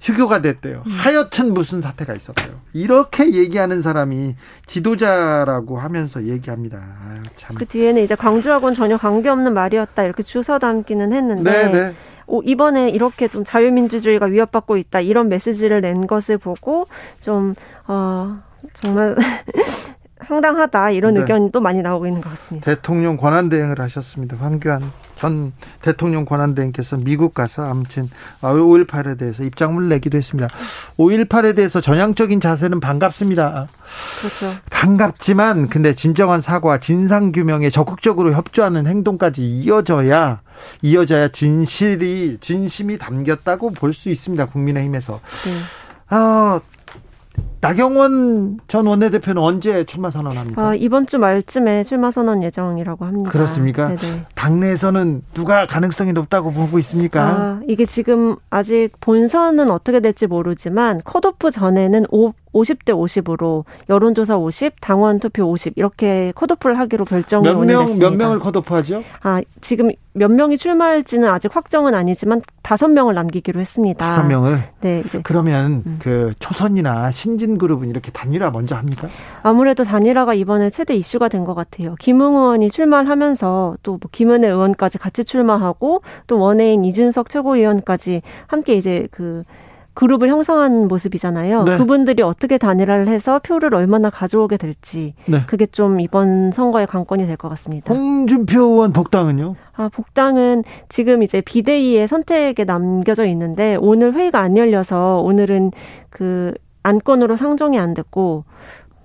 휴교가 0.05 0.41
됐대요. 0.41 0.83
음. 0.85 0.91
하여튼 0.91 1.51
무슨 1.53 1.81
사태가 1.81 2.13
있었대요. 2.13 2.61
이렇게 2.73 3.33
얘기하는 3.33 3.81
사람이 3.81 4.35
지도자라고 4.67 5.79
하면서 5.79 6.23
얘기합니다. 6.25 6.77
아유, 6.77 7.23
참. 7.35 7.55
그 7.55 7.65
뒤에는 7.65 8.03
이제 8.03 8.13
광주하고는 8.13 8.75
전혀 8.75 8.97
관계없는 8.97 9.53
말이었다 9.53 10.03
이렇게 10.03 10.21
주워 10.21 10.59
담기는 10.59 11.11
했는데 11.11 11.51
네네. 11.51 11.71
네. 11.71 11.95
오, 12.27 12.43
이번에 12.43 12.89
이렇게 12.89 13.27
좀 13.27 13.43
자유민주주의가 13.43 14.27
위협받고 14.27 14.77
있다 14.77 15.01
이런 15.01 15.27
메시지를 15.27 15.81
낸 15.81 16.05
것을 16.05 16.37
보고 16.37 16.85
좀 17.19 17.55
어, 17.87 18.39
정말 18.73 19.15
황당하다 20.27 20.91
이런 20.91 21.13
네. 21.13 21.21
의견도 21.21 21.59
많이 21.61 21.81
나오고 21.81 22.07
있는 22.07 22.21
것 22.21 22.29
같습니다. 22.31 22.65
대통령 22.65 23.17
권한 23.17 23.49
대행을 23.49 23.79
하셨습니다. 23.79 24.37
황교안 24.37 24.91
전 25.17 25.53
대통령 25.81 26.25
권한 26.25 26.55
대행께서 26.55 26.97
미국 26.97 27.33
가서 27.33 27.63
아무튼 27.63 28.09
5.18에 28.41 29.17
대해서 29.17 29.43
입장문을 29.43 29.89
내기도 29.89 30.17
했습니다. 30.17 30.49
5.18에 30.97 31.55
대해서 31.55 31.79
전향적인 31.81 32.41
자세는 32.41 32.79
반갑습니다. 32.79 33.67
그렇죠. 34.19 34.57
반갑지만 34.71 35.67
근데 35.69 35.93
진정한 35.95 36.41
사과, 36.41 36.79
진상 36.79 37.31
규명에 37.31 37.69
적극적으로 37.69 38.33
협조하는 38.33 38.87
행동까지 38.87 39.41
이어져야 39.45 40.41
이어져야 40.81 41.29
진실이 41.29 42.37
진심이 42.41 42.97
담겼다고 42.97 43.71
볼 43.71 43.93
수 43.93 44.09
있습니다. 44.09 44.47
국민의힘에서. 44.47 45.19
네. 45.45 46.15
어, 46.17 46.59
나경원 47.65 48.59
전 48.67 48.85
원내대표는 48.85 49.41
언제 49.41 49.83
출마 49.85 50.11
선언합니까? 50.11 50.61
아, 50.61 50.75
이번 50.75 51.07
주 51.07 51.17
말쯤에 51.17 51.83
출마 51.83 52.11
선언 52.11 52.43
예정이라고 52.43 53.05
합니다. 53.05 53.31
그렇습니까? 53.31 53.95
네네. 53.95 54.21
당내에서는 54.35 55.23
누가 55.33 55.65
가능성이 55.65 56.13
높다고 56.13 56.51
보고 56.51 56.77
있습니까? 56.79 57.23
아, 57.23 57.61
이게 57.67 57.87
지금 57.87 58.35
아직 58.51 58.91
본선은 58.99 59.71
어떻게 59.71 59.99
될지 59.99 60.27
모르지만 60.27 61.01
컷오프 61.03 61.49
전에는 61.49 62.05
5, 62.11 62.33
50대 62.55 62.93
50으로 62.93 63.65
여론조사 63.89 64.37
50, 64.37 64.75
당원 64.79 65.19
투표 65.19 65.43
50 65.43 65.73
이렇게 65.75 66.31
컷오프를 66.35 66.79
하기로 66.79 67.03
결정이 67.05 67.43
몇 67.43 67.55
명, 67.65 67.85
몇 67.99 68.15
명을 68.15 68.39
컷오프하죠? 68.39 69.03
아 69.21 69.41
지금 69.59 69.91
몇 70.13 70.31
명이 70.31 70.55
출마할지는 70.57 71.27
아직 71.29 71.53
확정은 71.53 71.93
아니지만 71.93 72.41
다섯 72.61 72.87
명을 72.87 73.13
남기기로 73.15 73.59
했습니다. 73.59 74.05
다섯 74.05 74.23
명을. 74.23 74.63
네. 74.79 75.03
이제 75.05 75.19
그러면 75.23 75.83
음. 75.85 75.99
그 76.01 76.31
초선이나 76.39 77.11
신진 77.11 77.57
그룹은 77.57 77.89
이렇게 77.89 78.11
단일화 78.11 78.49
먼저 78.51 78.75
합니까? 78.75 79.09
아무래도 79.43 79.83
단일화가 79.83 80.33
이번에 80.33 80.69
최대 80.69 80.95
이슈가 80.95 81.27
된 81.29 81.45
것 81.45 81.53
같아요. 81.53 81.93
김웅 81.99 82.35
의원이 82.35 82.71
출마를 82.71 83.09
하면서 83.09 83.75
또 83.83 83.95
뭐 83.95 84.09
김은혜 84.11 84.47
의원까지 84.47 84.97
같이 84.97 85.23
출마하고 85.25 86.01
또 86.27 86.39
원외인 86.39 86.83
이준석 86.85 87.29
최고위원까지 87.29 88.21
함께 88.47 88.75
이제 88.75 89.07
그 89.11 89.43
그룹을 89.95 90.29
형성한 90.29 90.87
모습이잖아요. 90.87 91.63
네. 91.63 91.77
그분들이 91.77 92.21
어떻게 92.21 92.57
단일화를 92.57 93.07
해서 93.07 93.39
표를 93.39 93.73
얼마나 93.73 94.09
가져오게 94.09 94.57
될지 94.57 95.15
네. 95.25 95.41
그게 95.47 95.65
좀 95.65 95.99
이번 95.99 96.51
선거의 96.51 96.85
관건이 96.85 97.25
될 97.25 97.37
것 97.37 97.49
같습니다. 97.49 97.93
홍준표 97.93 98.59
의원 98.61 98.93
복당은요? 98.93 99.55
아, 99.75 99.89
복당은 99.89 100.63
지금 100.89 101.23
이제 101.23 101.41
비대위의 101.41 102.07
선택에 102.07 102.63
남겨져 102.65 103.25
있는데 103.25 103.75
오늘 103.79 104.13
회의가 104.13 104.39
안 104.39 104.55
열려서 104.57 105.21
오늘은 105.21 105.71
그 106.09 106.53
안건으로 106.83 107.35
상정이 107.35 107.79
안 107.79 107.93
됐고 107.93 108.43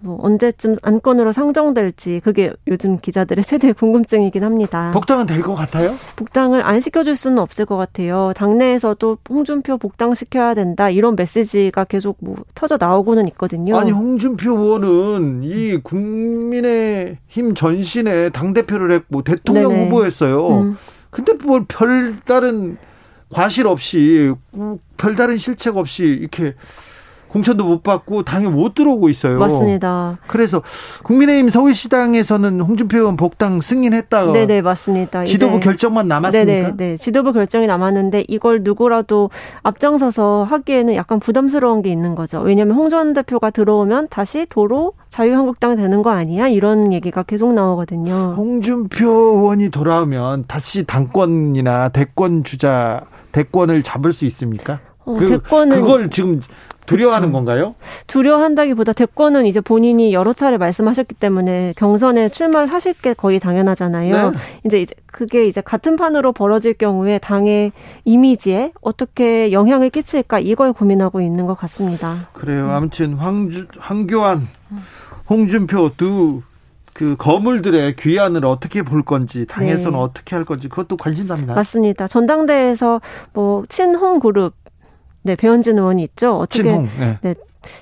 뭐 0.02 0.18
언제쯤 0.22 0.76
안건으로 0.82 1.32
상정될지 1.32 2.20
그게 2.24 2.52
요즘 2.66 2.98
기자들의 2.98 3.44
최대 3.44 3.72
궁금증이긴 3.72 4.42
합니다. 4.44 4.90
복당은 4.92 5.26
될 5.26 5.40
것 5.40 5.54
같아요? 5.54 5.94
복당을 6.16 6.64
안 6.64 6.80
시켜줄 6.80 7.16
수는 7.16 7.38
없을 7.38 7.66
것 7.66 7.76
같아요. 7.76 8.32
당내에서도 8.36 9.18
홍준표 9.28 9.78
복당 9.78 10.14
시켜야 10.14 10.54
된다 10.54 10.90
이런 10.90 11.16
메시지가 11.16 11.84
계속 11.84 12.16
뭐 12.20 12.36
터져 12.54 12.76
나오고는 12.80 13.28
있거든요. 13.28 13.76
아니 13.76 13.90
홍준표 13.90 14.52
의원은 14.58 15.42
이 15.44 15.76
국민의힘 15.78 17.54
전신에 17.54 18.30
당 18.30 18.52
대표를 18.52 18.90
했고 18.92 19.22
대통령 19.22 19.70
네네. 19.72 19.84
후보였어요. 19.84 20.48
음. 20.60 20.76
근데 21.10 21.32
뭘 21.34 21.64
별다른 21.66 22.76
과실 23.32 23.66
없이 23.66 24.32
별다른 24.96 25.38
실책 25.38 25.76
없이 25.76 26.04
이렇게 26.04 26.54
공천도 27.32 27.64
못 27.64 27.82
받고 27.82 28.22
당에 28.24 28.46
못 28.48 28.74
들어오고 28.74 29.08
있어요. 29.08 29.38
맞습니다. 29.38 30.18
그래서 30.26 30.62
국민의힘 31.04 31.48
서울시당에서는 31.48 32.60
홍준표 32.60 32.98
의원 32.98 33.16
복당 33.16 33.60
승인했다가 33.60 34.32
네네 34.32 34.62
맞습니다. 34.62 35.24
지도부 35.24 35.60
결정만 35.60 36.08
남았습니까? 36.08 36.44
네네 36.52 36.76
네. 36.76 36.96
지도부 36.96 37.32
결정이 37.32 37.66
남았는데 37.66 38.24
이걸 38.28 38.60
누구라도 38.62 39.30
앞장서서 39.62 40.44
하기에는 40.44 40.94
약간 40.94 41.20
부담스러운 41.20 41.82
게 41.82 41.90
있는 41.90 42.14
거죠. 42.14 42.40
왜냐하면 42.40 42.76
홍 42.76 42.90
전 42.90 43.12
대표가 43.12 43.50
들어오면 43.50 44.08
다시 44.10 44.46
도로 44.50 44.94
자유한국당 45.10 45.76
되는 45.76 46.02
거 46.02 46.10
아니야? 46.10 46.48
이런 46.48 46.92
얘기가 46.92 47.22
계속 47.22 47.52
나오거든요. 47.52 48.34
홍준표 48.36 49.06
의원이 49.08 49.70
돌아오면 49.70 50.46
다시 50.48 50.84
당권이나 50.84 51.90
대권 51.90 52.42
주자 52.42 53.02
대권을 53.30 53.84
잡을 53.84 54.12
수 54.12 54.24
있습니까? 54.24 54.80
어, 55.04 55.14
그, 55.16 55.26
대권은 55.26 55.80
그걸 55.80 56.10
지금 56.10 56.40
두려워하는 56.90 57.28
그렇죠. 57.30 57.44
건가요? 57.44 57.74
두려워한다기보다 58.08 58.92
대권은 58.92 59.46
이제 59.46 59.60
본인이 59.60 60.12
여러 60.12 60.32
차례 60.32 60.58
말씀하셨기 60.58 61.14
때문에 61.14 61.72
경선에 61.76 62.30
출마를 62.30 62.72
하실 62.72 62.94
게 62.94 63.14
거의 63.14 63.38
당연하잖아요. 63.38 64.30
네. 64.30 64.36
이제 64.66 64.80
이제 64.80 64.94
그게 65.06 65.44
이제 65.44 65.60
같은 65.60 65.94
판으로 65.94 66.32
벌어질 66.32 66.74
경우에 66.74 67.18
당의 67.18 67.70
이미지에 68.04 68.72
어떻게 68.80 69.52
영향을 69.52 69.90
끼칠까 69.90 70.40
이걸 70.40 70.72
고민하고 70.72 71.20
있는 71.20 71.46
것 71.46 71.54
같습니다. 71.54 72.28
그래요. 72.32 72.70
아무튼 72.72 73.14
황주 73.14 73.68
황교안, 73.78 74.48
홍준표 75.28 75.92
두그 75.96 77.14
거물들의 77.18 77.94
귀환을 77.96 78.44
어떻게 78.44 78.82
볼 78.82 79.04
건지 79.04 79.46
당에서는 79.46 79.96
네. 79.96 80.02
어떻게 80.02 80.34
할 80.34 80.44
건지 80.44 80.68
그것도 80.68 80.96
관심사입니다. 80.96 81.54
맞습니다. 81.54 82.08
전당대회에서 82.08 83.00
뭐 83.32 83.64
친홍 83.68 84.18
그룹 84.18 84.54
네, 85.22 85.36
배현진 85.36 85.78
의원이 85.78 86.02
있죠. 86.04 86.36
어떻게 86.36 86.62
네. 86.62 87.18
네. 87.22 87.34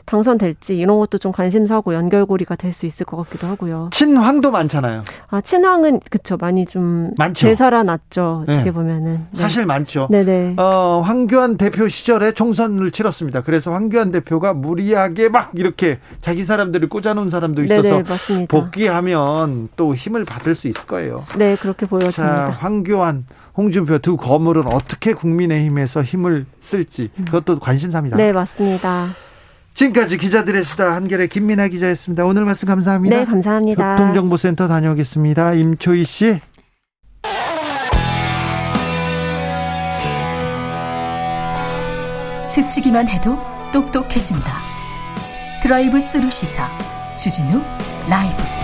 당선될지 0.06 0.76
이런 0.76 0.98
것도 0.98 1.18
좀 1.18 1.30
관심사고 1.30 1.94
연결고리가 1.94 2.56
될 2.56 2.72
수 2.72 2.84
있을 2.84 3.06
것 3.06 3.16
같기도 3.16 3.46
하고요. 3.46 3.88
친황도 3.92 4.50
많잖아요. 4.50 5.02
아 5.30 5.40
친황은 5.40 6.00
그쵸 6.10 6.36
많이 6.36 6.66
좀 6.66 7.12
많죠. 7.16 7.46
되살아났죠. 7.48 8.42
어떻게 8.42 8.64
네. 8.64 8.70
보면은 8.72 9.26
네. 9.32 9.40
사실 9.40 9.66
많죠. 9.66 10.06
네네. 10.10 10.54
어, 10.58 11.00
황교안 11.04 11.56
대표 11.56 11.88
시절에 11.88 12.32
총선을 12.32 12.90
치렀습니다. 12.90 13.42
그래서 13.42 13.72
황교안 13.72 14.12
대표가 14.12 14.52
무리하게 14.52 15.28
막 15.28 15.50
이렇게 15.54 15.98
자기 16.20 16.42
사람들을 16.44 16.88
꽂아놓은 16.88 17.30
사람도 17.30 17.64
있어서 17.64 17.82
네네 17.82 18.02
맞습니다. 18.02 18.56
복귀하면 18.60 19.68
또 19.76 19.94
힘을 19.94 20.24
받을 20.24 20.54
수 20.54 20.68
있을 20.68 20.86
거예요. 20.86 21.24
네 21.36 21.56
그렇게 21.56 21.86
자, 21.86 21.90
보여집니다. 21.90 22.50
황교안, 22.50 23.26
홍준표 23.58 23.98
두 23.98 24.16
거물은 24.16 24.68
어떻게 24.68 25.12
국민의힘에서 25.12 26.04
힘을 26.04 26.46
쓸지 26.60 27.10
그것도 27.26 27.58
관심사입니다. 27.58 28.16
네 28.16 28.32
맞습니다. 28.32 29.08
지금까지 29.74 30.16
기자들의 30.16 30.62
수다 30.62 30.94
한결의 30.94 31.28
김민아 31.28 31.66
기자였습니다. 31.66 32.24
오늘 32.24 32.44
말씀 32.44 32.68
감사합니다. 32.68 33.16
네 33.16 33.24
감사합니다. 33.24 33.96
교통정보센터 33.96 34.68
다녀오겠습니다. 34.68 35.54
임초희 35.54 36.04
씨. 36.04 36.40
스치기만 42.44 43.08
해도 43.08 43.38
똑똑해진다. 43.72 44.62
드라이브 45.62 46.00
스루 46.00 46.30
시사 46.30 46.68
주진우 47.16 47.60
라이브. 48.08 48.57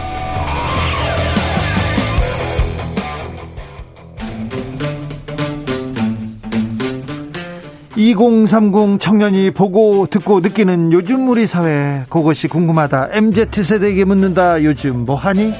(2030) 7.96 8.98
청년이 9.00 9.52
보고 9.52 10.06
듣고 10.08 10.40
느끼는 10.40 10.92
요즘 10.92 11.28
우리 11.28 11.46
사회 11.46 12.04
그것이 12.08 12.48
궁금하다 12.48 13.10
MZ세대에게 13.12 14.04
묻는다 14.04 14.62
요즘 14.64 15.04
뭐하니 15.04 15.52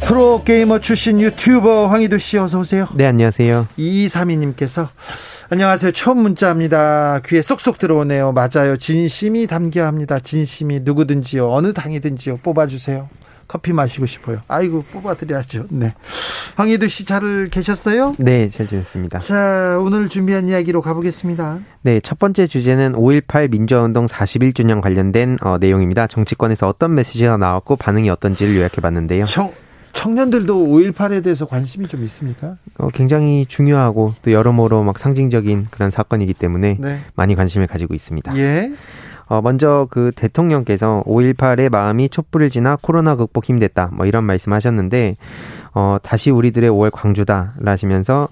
프로게이머 0.00 0.80
출신 0.80 1.20
유튜버 1.20 1.86
황희도 1.88 2.18
씨 2.18 2.38
어서 2.38 2.60
오세요 2.60 2.86
네, 2.94 3.06
안녕하세요. 3.06 3.66
2232님께서 3.78 4.88
안녕하세요. 5.48 5.92
처음 5.92 6.18
문자입니다. 6.18 7.20
귀에 7.24 7.40
쏙쏙 7.40 7.78
들어오네요. 7.78 8.32
맞아요. 8.32 8.76
진심이 8.76 9.46
담겨야 9.46 9.86
합니다. 9.86 10.18
진심이 10.18 10.80
누구든지요. 10.82 11.52
어느 11.52 11.72
당이든지요. 11.72 12.38
뽑아주세요. 12.42 13.08
커피 13.48 13.72
마시고 13.72 14.06
싶어요. 14.06 14.40
아이고, 14.48 14.84
뽑아드려야죠. 14.92 15.66
네. 15.70 15.94
황희도 16.56 16.88
씨잘 16.88 17.48
계셨어요? 17.50 18.14
네, 18.18 18.48
잘 18.48 18.66
지냈습니다. 18.66 19.18
자, 19.18 19.78
오늘 19.80 20.08
준비한 20.08 20.48
이야기로 20.48 20.82
가보겠습니다. 20.82 21.60
네, 21.82 22.00
첫 22.00 22.18
번째 22.18 22.46
주제는 22.46 22.92
5.18 22.92 23.50
민주화운동 23.50 24.06
41주년 24.06 24.80
관련된 24.80 25.38
어, 25.42 25.58
내용입니다. 25.58 26.06
정치권에서 26.06 26.66
어떤 26.68 26.94
메시지가 26.94 27.36
나왔고 27.36 27.76
반응이 27.76 28.10
어떤지를 28.10 28.56
요약해 28.56 28.80
봤는데요. 28.80 29.26
청, 29.26 29.52
청년들도 29.92 30.54
5.18에 30.66 31.24
대해서 31.24 31.46
관심이 31.46 31.88
좀 31.88 32.04
있습니까? 32.04 32.56
어, 32.78 32.90
굉장히 32.90 33.46
중요하고 33.46 34.14
또 34.22 34.30
여러모로 34.30 34.84
막 34.84 34.98
상징적인 34.98 35.68
그런 35.70 35.90
사건이기 35.90 36.34
때문에 36.34 36.76
네. 36.78 37.00
많이 37.14 37.34
관심을 37.34 37.66
가지고 37.66 37.94
있습니다. 37.94 38.36
예. 38.36 38.72
어, 39.28 39.40
먼저 39.42 39.88
그 39.90 40.12
대통령께서 40.14 41.02
5.18의 41.06 41.68
마음이 41.70 42.08
촛불을 42.08 42.50
지나 42.50 42.76
코로나 42.80 43.16
극복 43.16 43.46
힘됐다. 43.46 43.90
뭐 43.92 44.06
이런 44.06 44.24
말씀 44.24 44.52
하셨는데, 44.52 45.16
어, 45.74 45.98
다시 46.02 46.30
우리들의 46.30 46.70
5월 46.70 46.90
광주다. 46.92 47.54
라시면서, 47.58 48.28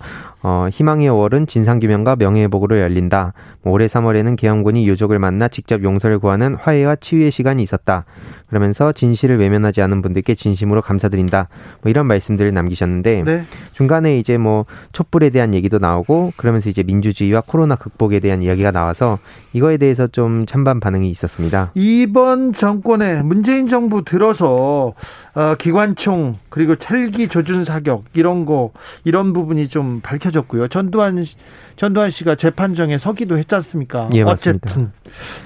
어, 0.46 0.68
희망의 0.70 1.08
5월은 1.08 1.48
진상규명과 1.48 2.16
명예회복으로 2.16 2.78
열린다. 2.78 3.32
뭐 3.62 3.72
올해 3.72 3.86
3월에는 3.86 4.36
계엄군이 4.36 4.86
유족을 4.86 5.18
만나 5.18 5.48
직접 5.48 5.82
용서를 5.82 6.18
구하는 6.18 6.54
화해와 6.54 6.96
치유의 6.96 7.30
시간이 7.30 7.62
있었다. 7.62 8.04
그러면서 8.48 8.92
진실을 8.92 9.38
외면하지 9.38 9.80
않은 9.80 10.02
분들께 10.02 10.34
진심으로 10.34 10.82
감사드린다. 10.82 11.48
뭐 11.80 11.88
이런 11.88 12.06
말씀들을 12.06 12.52
남기셨는데, 12.52 13.22
네. 13.24 13.44
중간에 13.72 14.18
이제 14.18 14.36
뭐 14.36 14.66
촛불에 14.92 15.30
대한 15.30 15.54
얘기도 15.54 15.78
나오고 15.78 16.34
그러면서 16.36 16.68
이제 16.68 16.82
민주주의와 16.82 17.42
코로나 17.46 17.74
극복에 17.74 18.20
대한 18.20 18.42
이야기가 18.42 18.70
나와서 18.70 19.18
이거에 19.54 19.78
대해서 19.78 20.06
좀 20.06 20.44
찬반 20.44 20.78
반응이 20.78 21.08
있었습니다. 21.08 21.70
이번 21.74 22.52
정권에 22.52 23.22
문재인 23.22 23.66
정부 23.66 24.04
들어서 24.04 24.92
어, 25.34 25.54
기관총 25.58 26.36
그리고 26.50 26.76
헬기 26.90 27.28
조준 27.28 27.64
사격 27.64 28.04
이런 28.12 28.44
거 28.44 28.72
이런 29.04 29.32
부분이 29.32 29.68
좀 29.68 30.00
밝혀 30.02 30.30
졌고요. 30.34 30.68
전두환 30.68 31.24
씨- 31.24 31.36
전두환 31.76 32.10
씨가 32.10 32.34
재판정에 32.34 32.98
서기도 32.98 33.38
했지 33.38 33.54
않습니까? 33.54 34.10
예, 34.12 34.22
맞습니다. 34.24 34.66
어쨌든 34.70 34.92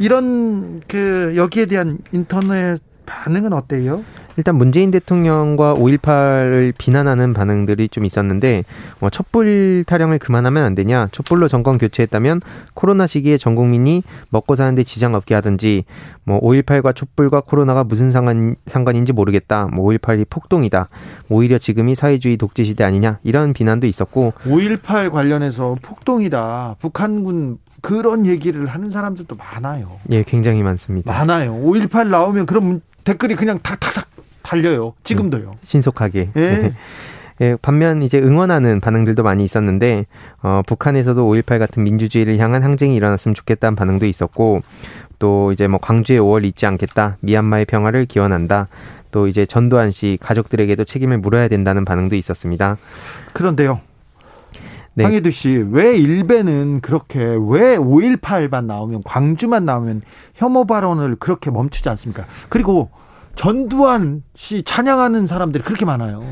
이런 0.00 0.80
그 0.88 1.34
여기에 1.36 1.66
대한 1.66 1.98
인터넷 2.12 2.80
반응은 3.08 3.52
어때요? 3.52 4.04
일단 4.36 4.54
문재인 4.54 4.92
대통령과 4.92 5.74
5.18을 5.74 6.72
비난하는 6.78 7.32
반응들이 7.32 7.88
좀 7.88 8.04
있었는데 8.04 8.62
뭐 9.00 9.10
촛불 9.10 9.82
타령을 9.84 10.20
그만하면 10.20 10.62
안 10.62 10.76
되냐 10.76 11.08
촛불로 11.10 11.48
정권 11.48 11.76
교체했다면 11.76 12.42
코로나 12.74 13.08
시기에 13.08 13.36
전 13.36 13.56
국민이 13.56 14.04
먹고 14.28 14.54
사는데 14.54 14.84
지장 14.84 15.14
없게 15.14 15.34
하든지 15.34 15.84
뭐 16.22 16.40
5.18과 16.40 16.94
촛불과 16.94 17.40
코로나가 17.40 17.82
무슨 17.82 18.12
상관, 18.12 18.54
상관인지 18.66 19.12
모르겠다 19.12 19.66
뭐 19.72 19.90
5.18이 19.90 20.26
폭동이다 20.30 20.88
오히려 21.28 21.58
지금이 21.58 21.96
사회주의 21.96 22.36
독재 22.36 22.62
시대 22.62 22.84
아니냐 22.84 23.18
이런 23.24 23.52
비난도 23.52 23.88
있었고 23.88 24.34
5.18 24.44 25.10
관련해서 25.10 25.76
폭동이다. 25.82 26.76
북한군 26.78 27.58
그런 27.80 28.26
얘기를 28.26 28.66
하는 28.66 28.90
사람들도 28.90 29.36
많아요. 29.36 29.90
예 30.10 30.22
굉장히 30.22 30.62
많습니다 30.62 31.12
많아요. 31.12 31.54
5.18 31.54 32.08
나오면 32.08 32.46
그럼 32.46 32.80
댓글이 33.04 33.36
그냥 33.36 33.58
탁탁탁 33.62 34.06
달려요. 34.42 34.94
지금도요. 35.04 35.56
신속하게 35.62 36.30
예. 36.36 36.40
네. 36.40 36.72
예, 37.40 37.56
반면 37.62 38.02
이제 38.02 38.18
응원하는 38.18 38.80
반응들도 38.80 39.22
많이 39.22 39.44
있었는데 39.44 40.06
어, 40.42 40.62
북한에서도 40.66 41.24
5.18 41.24 41.58
같은 41.58 41.84
민주주의를 41.84 42.38
향한 42.38 42.64
항쟁이 42.64 42.96
일어났으면 42.96 43.34
좋겠다는 43.34 43.76
반응도 43.76 44.06
있었고 44.06 44.62
또 45.18 45.52
이제 45.52 45.68
뭐 45.68 45.78
광주의 45.80 46.18
5월 46.18 46.44
잊지 46.44 46.66
않겠다 46.66 47.16
미얀마의 47.20 47.64
평화를 47.66 48.06
기원한다 48.06 48.68
또 49.10 49.26
이제 49.26 49.46
전두환 49.46 49.90
씨 49.90 50.18
가족들에게도 50.20 50.84
책임을 50.84 51.18
물어야 51.18 51.48
된다는 51.48 51.84
반응도 51.84 52.16
있었습니다. 52.16 52.76
그런데요. 53.32 53.80
네. 54.94 55.04
황혜두 55.04 55.30
씨, 55.30 55.64
왜 55.70 55.96
일베는 55.96 56.80
그렇게 56.80 57.20
왜 57.20 57.76
5.18만 57.76 58.64
나오면 58.64 59.02
광주만 59.04 59.64
나오면 59.64 60.02
혐오 60.34 60.64
발언을 60.64 61.16
그렇게 61.16 61.50
멈추지 61.50 61.88
않습니까? 61.88 62.26
그리고 62.48 62.90
전두환 63.36 64.24
씨 64.34 64.64
찬양하는 64.64 65.28
사람들이 65.28 65.62
그렇게 65.62 65.84
많아요. 65.84 66.24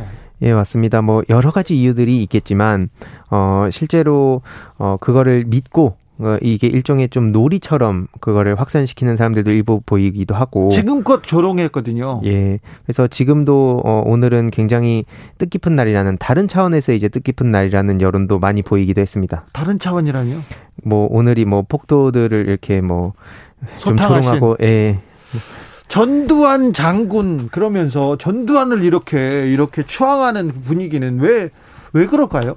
예, 0.42 0.52
맞습니다. 0.52 1.02
뭐 1.02 1.22
여러 1.30 1.50
가지 1.50 1.76
이유들이 1.76 2.22
있겠지만 2.24 2.90
어 3.30 3.68
실제로 3.70 4.42
어 4.76 4.96
그거를 5.00 5.44
믿고 5.46 5.86
어, 5.86 5.96
이게 6.42 6.66
일종의 6.66 7.10
좀 7.10 7.30
놀이처럼 7.32 8.06
그거를 8.20 8.58
확산시키는 8.58 9.16
사람들도 9.16 9.50
일부 9.50 9.80
보이기도 9.84 10.34
하고 10.34 10.70
지금껏 10.70 11.22
조롱했거든요. 11.22 12.22
예. 12.24 12.58
그래서 12.84 13.06
지금도 13.06 13.82
어, 13.84 14.02
오늘은 14.06 14.50
굉장히 14.50 15.04
뜻깊은 15.38 15.76
날이라는 15.76 16.16
다른 16.18 16.48
차원에서 16.48 16.92
이제 16.92 17.08
뜻깊은 17.08 17.50
날이라는 17.50 18.00
여론도 18.00 18.38
많이 18.38 18.62
보이기도 18.62 19.00
했습니다. 19.00 19.44
다른 19.52 19.78
차원이라뇨? 19.78 20.36
뭐 20.84 21.06
오늘이 21.10 21.44
뭐 21.44 21.62
폭도들을 21.68 22.46
이렇게 22.48 22.80
뭐 22.80 23.12
좀 23.78 23.96
조롱하고 23.96 24.56
예. 24.62 24.98
전두환 25.88 26.72
장군 26.72 27.48
그러면서 27.50 28.16
전두환을 28.18 28.82
이렇게 28.82 29.48
이렇게 29.50 29.82
추앙하는 29.84 30.48
분위기는 30.48 31.18
왜 31.20 31.50
왜 31.92 32.06
그럴까요? 32.06 32.56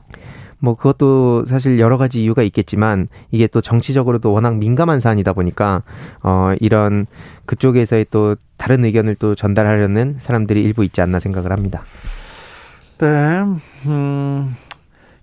뭐 0.60 0.76
그것도 0.76 1.46
사실 1.46 1.80
여러 1.80 1.98
가지 1.98 2.22
이유가 2.24 2.44
있겠지만 2.44 3.08
이게 3.32 3.48
또 3.48 3.62
정치적으로도 3.62 4.32
워낙 4.32 4.58
민감한 4.58 5.00
사안이다 5.00 5.34
보니까 5.34 5.84
어 6.22 6.54
이런 6.60 7.06
그쪽에서의 7.46 8.08
또 8.12 8.36
다른 8.58 8.84
의견을 8.86 9.16
또 9.16 9.36
전달하려는 9.36 10.18
사람들이 10.20 10.62
일부 10.62 10.84
있지 10.84 11.02
않나 11.02 11.20
생각을 11.20 11.52
합니다. 11.52 11.84
네. 13.00 13.08
음, 13.86 14.56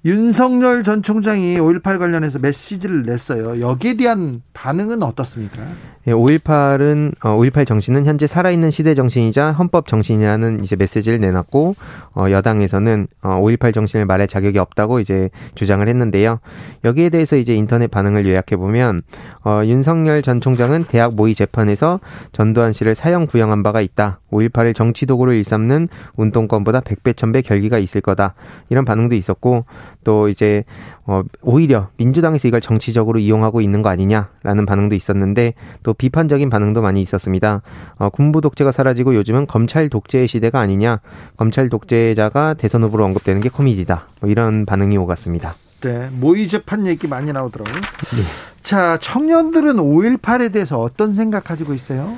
윤석열 0.04 0.82
전 0.82 1.02
총장이 1.02 1.56
5.18 1.56 1.98
관련해서 1.98 2.38
메시지를 2.38 3.02
냈어요. 3.02 3.60
여기에 3.60 3.96
대한 3.96 4.42
반응은 4.52 5.02
어떻습니까? 5.02 5.62
예, 6.08 6.12
5.18은, 6.12 7.14
어, 7.24 7.36
5.18 7.36 7.66
정신은 7.66 8.06
현재 8.06 8.28
살아있는 8.28 8.70
시대 8.70 8.94
정신이자 8.94 9.50
헌법 9.50 9.88
정신이라는 9.88 10.62
이제 10.62 10.76
메시지를 10.76 11.18
내놨고, 11.18 11.74
어, 12.14 12.30
여당에서는, 12.30 13.08
어, 13.22 13.40
5.18 13.40 13.74
정신을 13.74 14.06
말할 14.06 14.28
자격이 14.28 14.56
없다고 14.60 15.00
이제 15.00 15.30
주장을 15.56 15.86
했는데요. 15.86 16.38
여기에 16.84 17.08
대해서 17.08 17.36
이제 17.36 17.56
인터넷 17.56 17.88
반응을 17.88 18.24
요약해 18.28 18.56
보면, 18.56 19.02
어, 19.44 19.62
윤석열 19.64 20.22
전 20.22 20.40
총장은 20.40 20.84
대학 20.84 21.16
모의 21.16 21.34
재판에서 21.34 21.98
전두환 22.30 22.72
씨를 22.72 22.94
사형 22.94 23.26
구형한 23.26 23.64
바가 23.64 23.80
있다. 23.80 24.20
5.18을 24.30 24.76
정치 24.76 25.06
도구로 25.06 25.32
일삼는 25.32 25.88
운동권보다 26.14 26.82
100배, 26.82 27.14
1000배 27.14 27.44
결기가 27.44 27.78
있을 27.78 28.00
거다. 28.00 28.34
이런 28.70 28.84
반응도 28.84 29.16
있었고, 29.16 29.64
또 30.06 30.28
이제 30.28 30.62
어 31.04 31.24
오히려 31.42 31.88
민주당에서 31.96 32.46
이걸 32.46 32.60
정치적으로 32.60 33.18
이용하고 33.18 33.60
있는 33.60 33.82
거 33.82 33.88
아니냐라는 33.88 34.64
반응도 34.64 34.94
있었는데 34.94 35.54
또 35.82 35.94
비판적인 35.94 36.48
반응도 36.48 36.80
많이 36.80 37.02
있었습니다. 37.02 37.62
어 37.98 38.08
군부 38.10 38.40
독재가 38.40 38.70
사라지고 38.70 39.16
요즘은 39.16 39.48
검찰 39.48 39.88
독재의 39.88 40.28
시대가 40.28 40.60
아니냐. 40.60 41.00
검찰 41.36 41.68
독재자가 41.68 42.54
대선 42.54 42.84
후보로 42.84 43.04
언급되는 43.04 43.40
게 43.40 43.48
코미디다. 43.48 44.06
뭐 44.20 44.30
이런 44.30 44.64
반응이 44.64 44.96
오갔습니다. 44.96 45.56
네, 45.80 46.08
모의 46.12 46.46
재판 46.46 46.86
얘기 46.86 47.08
많이 47.08 47.32
나오더라고요. 47.32 47.74
네. 47.74 48.22
자, 48.62 48.98
청년들은 48.98 49.76
5.18에 49.76 50.52
대해서 50.52 50.78
어떤 50.78 51.14
생각 51.14 51.42
가지고 51.42 51.74
있어요? 51.74 52.16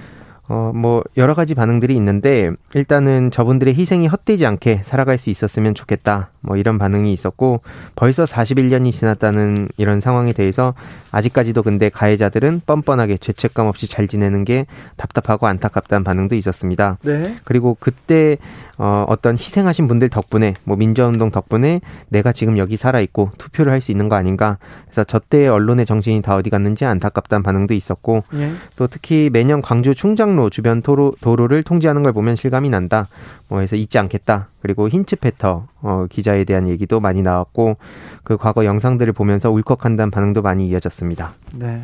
어, 0.51 0.73
뭐, 0.75 1.05
여러 1.19 1.35
가지 1.35 1.55
반응들이 1.55 1.95
있는데, 1.97 2.51
일단은 2.75 3.31
저분들의 3.31 3.75
희생이 3.75 4.07
헛되지 4.07 4.47
않게 4.47 4.81
살아갈 4.83 5.19
수 5.19 5.29
있었으면 5.29 5.75
좋겠다. 5.75 6.31
뭐, 6.41 6.57
이런 6.57 6.79
반응이 6.79 7.13
있었고, 7.13 7.61
벌써 7.95 8.25
41년이 8.25 8.93
지났다는 8.93 9.69
이런 9.77 10.01
상황에 10.01 10.33
대해서, 10.33 10.73
아직까지도 11.13 11.63
근데 11.63 11.91
가해자들은 11.91 12.63
뻔뻔하게 12.65 13.19
죄책감 13.19 13.67
없이 13.67 13.89
잘 13.89 14.09
지내는 14.09 14.47
게 14.47 14.65
답답하고 14.97 15.47
안타깝다는 15.47 16.03
반응도 16.03 16.35
있었습니다. 16.35 16.97
네. 17.03 17.37
그리고 17.45 17.77
그때, 17.79 18.39
어, 18.79 19.05
어떤 19.09 19.37
희생하신 19.37 19.89
분들 19.89 20.09
덕분에, 20.09 20.55
뭐, 20.63 20.77
민주화운동 20.77 21.33
덕분에 21.33 21.81
내가 22.09 22.33
지금 22.33 22.59
여기 22.59 22.77
살아 22.77 23.01
있고 23.01 23.33
투표를 23.39 23.73
할 23.73 23.81
수 23.81 23.91
있는 23.91 24.09
거 24.09 24.17
아닌가. 24.17 24.59
그래서 24.85 25.05
저 25.05 25.19
때의 25.19 25.49
언론의 25.49 25.85
정신이 25.87 26.23
다 26.23 26.37
어디 26.37 26.49
갔는지 26.49 26.85
안타깝다는 26.85 27.43
반응도 27.43 27.75
있었고, 27.75 28.23
네. 28.33 28.53
또 28.77 28.87
특히 28.87 29.31
매년 29.33 29.61
광주 29.63 29.95
충장 29.95 30.29
항로 30.29 30.51
주변 30.51 30.83
도로, 30.83 31.15
도로를 31.21 31.63
통제하는 31.63 32.03
걸 32.03 32.13
보면 32.13 32.37
실감이 32.37 32.69
난다. 32.69 33.09
뭐 33.49 33.61
해서 33.61 33.77
잊지 33.77 33.99
않겠다. 33.99 34.49
그리고 34.61 34.89
힌츠 34.89 35.17
페터 35.17 35.67
어, 35.81 36.07
기자에 36.11 36.45
대한 36.45 36.69
얘기도 36.69 37.01
많이 37.01 37.23
나왔고 37.23 37.79
그 38.23 38.37
과거 38.37 38.65
영상들을 38.65 39.13
보면서 39.15 39.51
울컥한다는 39.51 40.11
반응도 40.11 40.43
많이 40.43 40.69
이어졌습니다. 40.69 41.33
네. 41.55 41.81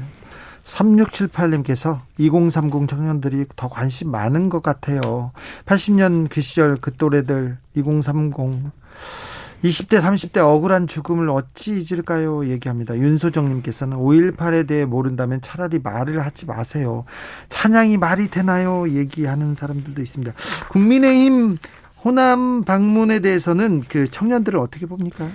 3678님께서 0.64 2.00
2030 2.18 2.88
청년들이 2.88 3.46
더 3.56 3.68
관심 3.68 4.10
많은 4.10 4.48
것 4.48 4.62
같아요. 4.62 5.32
80년 5.66 6.28
그 6.30 6.40
시절 6.40 6.76
그 6.80 6.94
또래들 6.96 7.58
2030 7.74 8.72
20대, 9.64 10.02
30대 10.02 10.38
억울한 10.38 10.86
죽음을 10.86 11.30
어찌 11.30 11.78
잊을까요? 11.78 12.46
얘기합니다. 12.48 12.94
윤소정 12.98 13.48
님께서는 13.48 13.96
5.18에 13.96 14.68
대해 14.68 14.84
모른다면 14.84 15.40
차라리 15.40 15.78
말을 15.78 16.22
하지 16.22 16.44
마세요. 16.44 17.04
찬양이 17.48 17.96
말이 17.96 18.28
되나요? 18.28 18.86
얘기하는 18.90 19.54
사람들도 19.54 20.02
있습니다. 20.02 20.34
국민의힘 20.68 21.56
호남 22.04 22.64
방문에 22.64 23.20
대해서는 23.20 23.84
그 23.88 24.10
청년들을 24.10 24.58
어떻게 24.58 24.84
봅니까? 24.84 25.28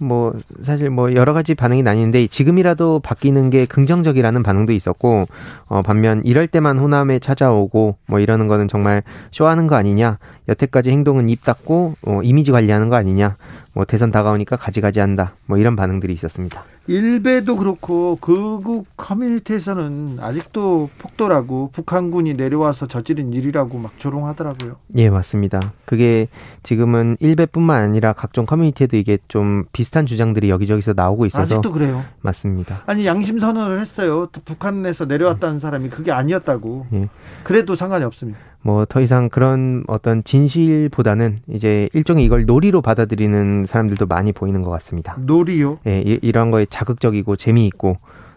뭐 0.00 0.34
사실 0.62 0.90
뭐 0.90 1.14
여러 1.14 1.34
가지 1.34 1.54
반응이 1.54 1.82
나뉘는데 1.82 2.26
지금이라도 2.26 3.00
바뀌는 3.00 3.50
게 3.50 3.66
긍정적이라는 3.66 4.42
반응도 4.42 4.72
있었고 4.72 5.26
어 5.66 5.82
반면 5.82 6.22
이럴 6.24 6.48
때만 6.48 6.78
호남에 6.78 7.18
찾아오고 7.18 7.96
뭐 8.06 8.18
이러는 8.18 8.48
거는 8.48 8.66
정말 8.66 9.02
쇼하는 9.30 9.66
거 9.66 9.76
아니냐. 9.76 10.18
여태까지 10.48 10.90
행동은 10.90 11.28
입 11.28 11.44
닫고 11.44 11.94
어 12.06 12.20
이미지 12.22 12.50
관리하는 12.50 12.88
거 12.88 12.96
아니냐 12.96 13.36
뭐 13.80 13.86
대선 13.86 14.10
다가오니까 14.10 14.56
가지가지 14.56 15.00
한다. 15.00 15.32
뭐 15.46 15.56
이런 15.56 15.74
반응들이 15.74 16.12
있었습니다. 16.12 16.64
일베도 16.86 17.56
그렇고 17.56 18.18
극우 18.20 18.84
커뮤니티에서는 18.94 20.18
아직도 20.20 20.90
폭도라고 20.98 21.70
북한군이 21.72 22.34
내려와서 22.34 22.88
저지른 22.88 23.32
일이라고 23.32 23.78
막 23.78 23.98
조롱하더라고요. 23.98 24.76
예, 24.96 25.08
맞습니다. 25.08 25.60
그게 25.86 26.28
지금은 26.62 27.16
일베뿐만 27.20 27.82
아니라 27.82 28.12
각종 28.12 28.44
커뮤니티에도 28.44 28.98
이게 28.98 29.16
좀 29.28 29.64
비슷한 29.72 30.04
주장들이 30.04 30.50
여기저기서 30.50 30.92
나오고 30.94 31.24
있어서 31.24 31.44
아직도 31.44 31.72
그래요. 31.72 32.04
맞습니다. 32.20 32.82
아니 32.84 33.06
양심 33.06 33.38
선언을 33.38 33.80
했어요. 33.80 34.28
북한에서 34.44 35.06
내려왔다는 35.06 35.58
사람이 35.58 35.88
그게 35.88 36.12
아니었다고. 36.12 36.86
예. 36.92 37.04
그래도 37.44 37.74
상관이 37.74 38.04
없습니다. 38.04 38.49
뭐 38.62 38.84
더 38.84 39.00
이상 39.00 39.28
그런 39.28 39.84
어떤 39.86 40.22
진실보다는 40.24 41.40
이제 41.48 41.88
일종의 41.94 42.24
이걸 42.24 42.44
놀이로 42.44 42.82
받아들이는 42.82 43.66
사람들도 43.66 44.06
많이 44.06 44.32
보이는 44.32 44.60
것 44.62 44.70
같습니다. 44.70 45.16
놀이요? 45.18 45.78
예, 45.86 46.00
이런 46.00 46.50
거에 46.50 46.66
자극적이고 46.68 47.36
재미있고 47.36 47.96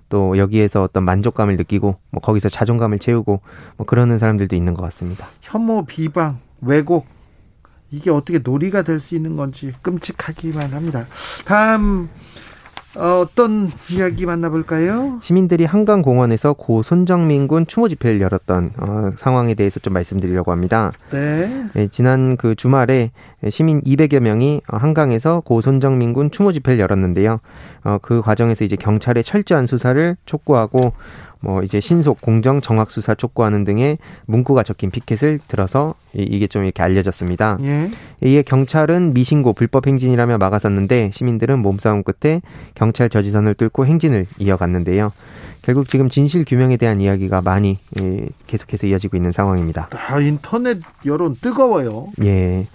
또 0.10 0.38
여기에서 0.38 0.84
어떤 0.84 1.04
만족감을 1.04 1.58
느끼고 1.58 1.98
뭐 2.12 2.22
거기서 2.22 2.48
자존감을 2.50 3.00
채우고 3.00 3.42
뭐 3.78 3.86
그러는 3.86 4.18
사람들도 4.18 4.56
있는 4.56 4.74
것 4.76 4.82
같습니다. 4.84 5.28
혐오, 5.42 5.84
비방, 5.86 6.40
왜곡 6.62 7.06
이게 7.92 8.10
어떻게 8.10 8.40
놀이가 8.40 8.82
될 8.84 9.00
수 9.00 9.16
있는 9.16 9.36
건지 9.36 9.72
끔찍하기만 9.82 10.72
합니다. 10.72 11.06
다음 11.46 12.10
어, 12.96 13.26
떤 13.36 13.72
이야기 13.90 14.26
만나볼까요? 14.26 15.20
시민들이 15.22 15.66
한강공원에서 15.66 16.54
고 16.54 16.84
손정민 16.84 17.48
군 17.48 17.66
추모 17.66 17.90
집회를 17.90 18.22
열었던 18.22 18.72
어, 18.78 19.12
상황에 19.18 19.56
대해서 19.56 19.80
좀 19.80 19.94
말씀드리려고 19.94 20.52
합니다. 20.52 20.92
네. 21.12 21.66
네. 21.74 21.88
지난 21.92 22.38
그 22.38 22.56
주말에 22.56 23.12
시민 23.50 23.82
200여 23.82 24.20
명이 24.20 24.62
한강에서 24.68 25.42
고 25.42 25.60
손정민 25.62 26.14
군 26.14 26.30
추모 26.30 26.52
집회를 26.52 26.80
열었는데요. 26.80 27.40
어, 27.84 27.98
그 28.02 28.22
과정에서 28.22 28.64
이제 28.64 28.76
경찰의 28.76 29.24
철저한 29.24 29.66
수사를 29.66 30.16
촉구하고 30.26 30.94
뭐 31.44 31.62
이제 31.62 31.82
신속 31.82 32.22
공정 32.22 32.62
정확 32.62 32.90
수사 32.90 33.14
촉구하는 33.14 33.66
등의 33.66 33.98
문구가 34.28 34.64
적힌 34.64 34.90
피켓을 34.90 35.40
들어서 35.50 35.94
이게 36.14 36.48
좀 36.48 36.64
이렇게 36.64 36.82
알려졌습니다. 36.82 37.58
예. 37.64 37.92
이에 38.24 38.44
경찰은 38.44 39.14
미신고 39.14 39.52
불법 39.52 39.86
행진이라며 39.86 40.38
막아섰는데 40.38 41.12
시민들은 41.14 41.60
몸싸움 41.60 42.04
끝에 42.04 42.42
경찰 42.76 43.10
저지선을 43.10 43.56
뚫고 43.56 43.86
행진을 43.86 44.26
이어갔는데요. 44.40 45.12
결국 45.64 45.90
지금 45.90 46.08
진실 46.08 46.46
규명에 46.46 46.78
대한 46.78 47.02
이야기가 47.02 47.42
많이 47.42 47.78
예, 48.00 48.30
계속해서 48.48 48.88
이어지고 48.88 49.18
있는 49.18 49.34
상황입니다. 49.34 49.90
아, 49.92 50.20
인터넷 50.22 50.80
여론 51.06 51.36
뜨거워요. 51.36 52.08
예. 52.24 52.68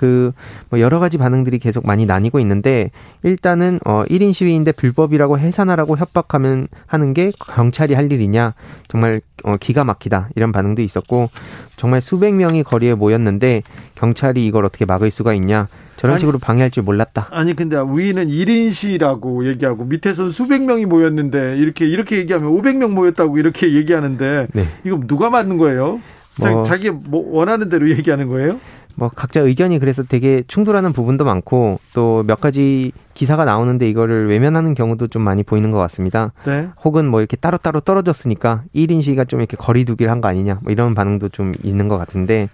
그 0.00 0.32
뭐 0.70 0.80
여러 0.80 0.98
가지 0.98 1.18
반응들이 1.18 1.58
계속 1.58 1.86
많이 1.86 2.06
나뉘고 2.06 2.40
있는데 2.40 2.90
일단은 3.22 3.80
어 3.84 4.04
1인 4.08 4.32
시위인데 4.32 4.72
불법이라고 4.72 5.38
해산하라고 5.38 5.96
협박하면 5.96 6.68
하는 6.86 7.12
게 7.12 7.32
경찰이 7.38 7.94
할 7.94 8.10
일이냐 8.10 8.54
정말 8.88 9.20
어 9.44 9.56
기가 9.56 9.84
막히다 9.84 10.30
이런 10.36 10.52
반응도 10.52 10.82
있었고 10.82 11.28
정말 11.76 12.00
수백 12.00 12.34
명이 12.34 12.62
거리에 12.62 12.94
모였는데 12.94 13.62
경찰이 13.94 14.46
이걸 14.46 14.64
어떻게 14.64 14.84
막을 14.84 15.10
수가 15.10 15.34
있냐 15.34 15.68
저런 15.96 16.14
아니, 16.14 16.20
식으로 16.20 16.38
방해할 16.38 16.70
줄 16.70 16.82
몰랐다. 16.82 17.28
아니 17.30 17.54
근데 17.54 17.76
위는 17.76 18.28
1인 18.28 18.72
시라고 18.72 19.46
얘기하고 19.48 19.84
밑에서는 19.84 20.30
수백 20.30 20.62
명이 20.62 20.86
모였는데 20.86 21.58
이렇게 21.58 21.86
이렇게 21.86 22.16
얘기하면 22.16 22.50
500명 22.52 22.92
모였다고 22.92 23.36
이렇게 23.36 23.74
얘기하는데 23.74 24.46
네. 24.52 24.68
이거 24.84 24.98
누가 25.06 25.28
맞는 25.28 25.58
거예요? 25.58 26.00
뭐, 26.38 26.62
자기 26.62 26.90
뭐 26.90 27.22
원하는 27.36 27.68
대로 27.68 27.90
얘기하는 27.90 28.28
거예요? 28.28 28.58
뭐 28.96 29.08
각자 29.08 29.40
의견이 29.40 29.78
그래서 29.78 30.02
되게 30.02 30.42
충돌하는 30.46 30.92
부분도 30.92 31.24
많고 31.24 31.78
또 31.94 32.22
몇 32.26 32.40
가지 32.40 32.92
기사가 33.14 33.44
나오는데 33.44 33.88
이거를 33.88 34.28
외면하는 34.28 34.74
경우도 34.74 35.08
좀 35.08 35.22
많이 35.22 35.42
보이는 35.42 35.70
것 35.70 35.78
같습니다. 35.78 36.32
네. 36.46 36.68
혹은 36.84 37.06
뭐 37.06 37.20
이렇게 37.20 37.36
따로따로 37.36 37.80
떨어졌으니까 37.80 38.62
1인 38.74 39.02
시위가 39.02 39.24
좀 39.24 39.40
이렇게 39.40 39.56
거리두기를 39.56 40.10
한 40.10 40.20
거 40.20 40.28
아니냐 40.28 40.58
뭐 40.62 40.70
이런 40.72 40.94
반응도 40.94 41.28
좀 41.30 41.52
있는 41.62 41.88
것 41.88 41.96
같은데 41.98 42.48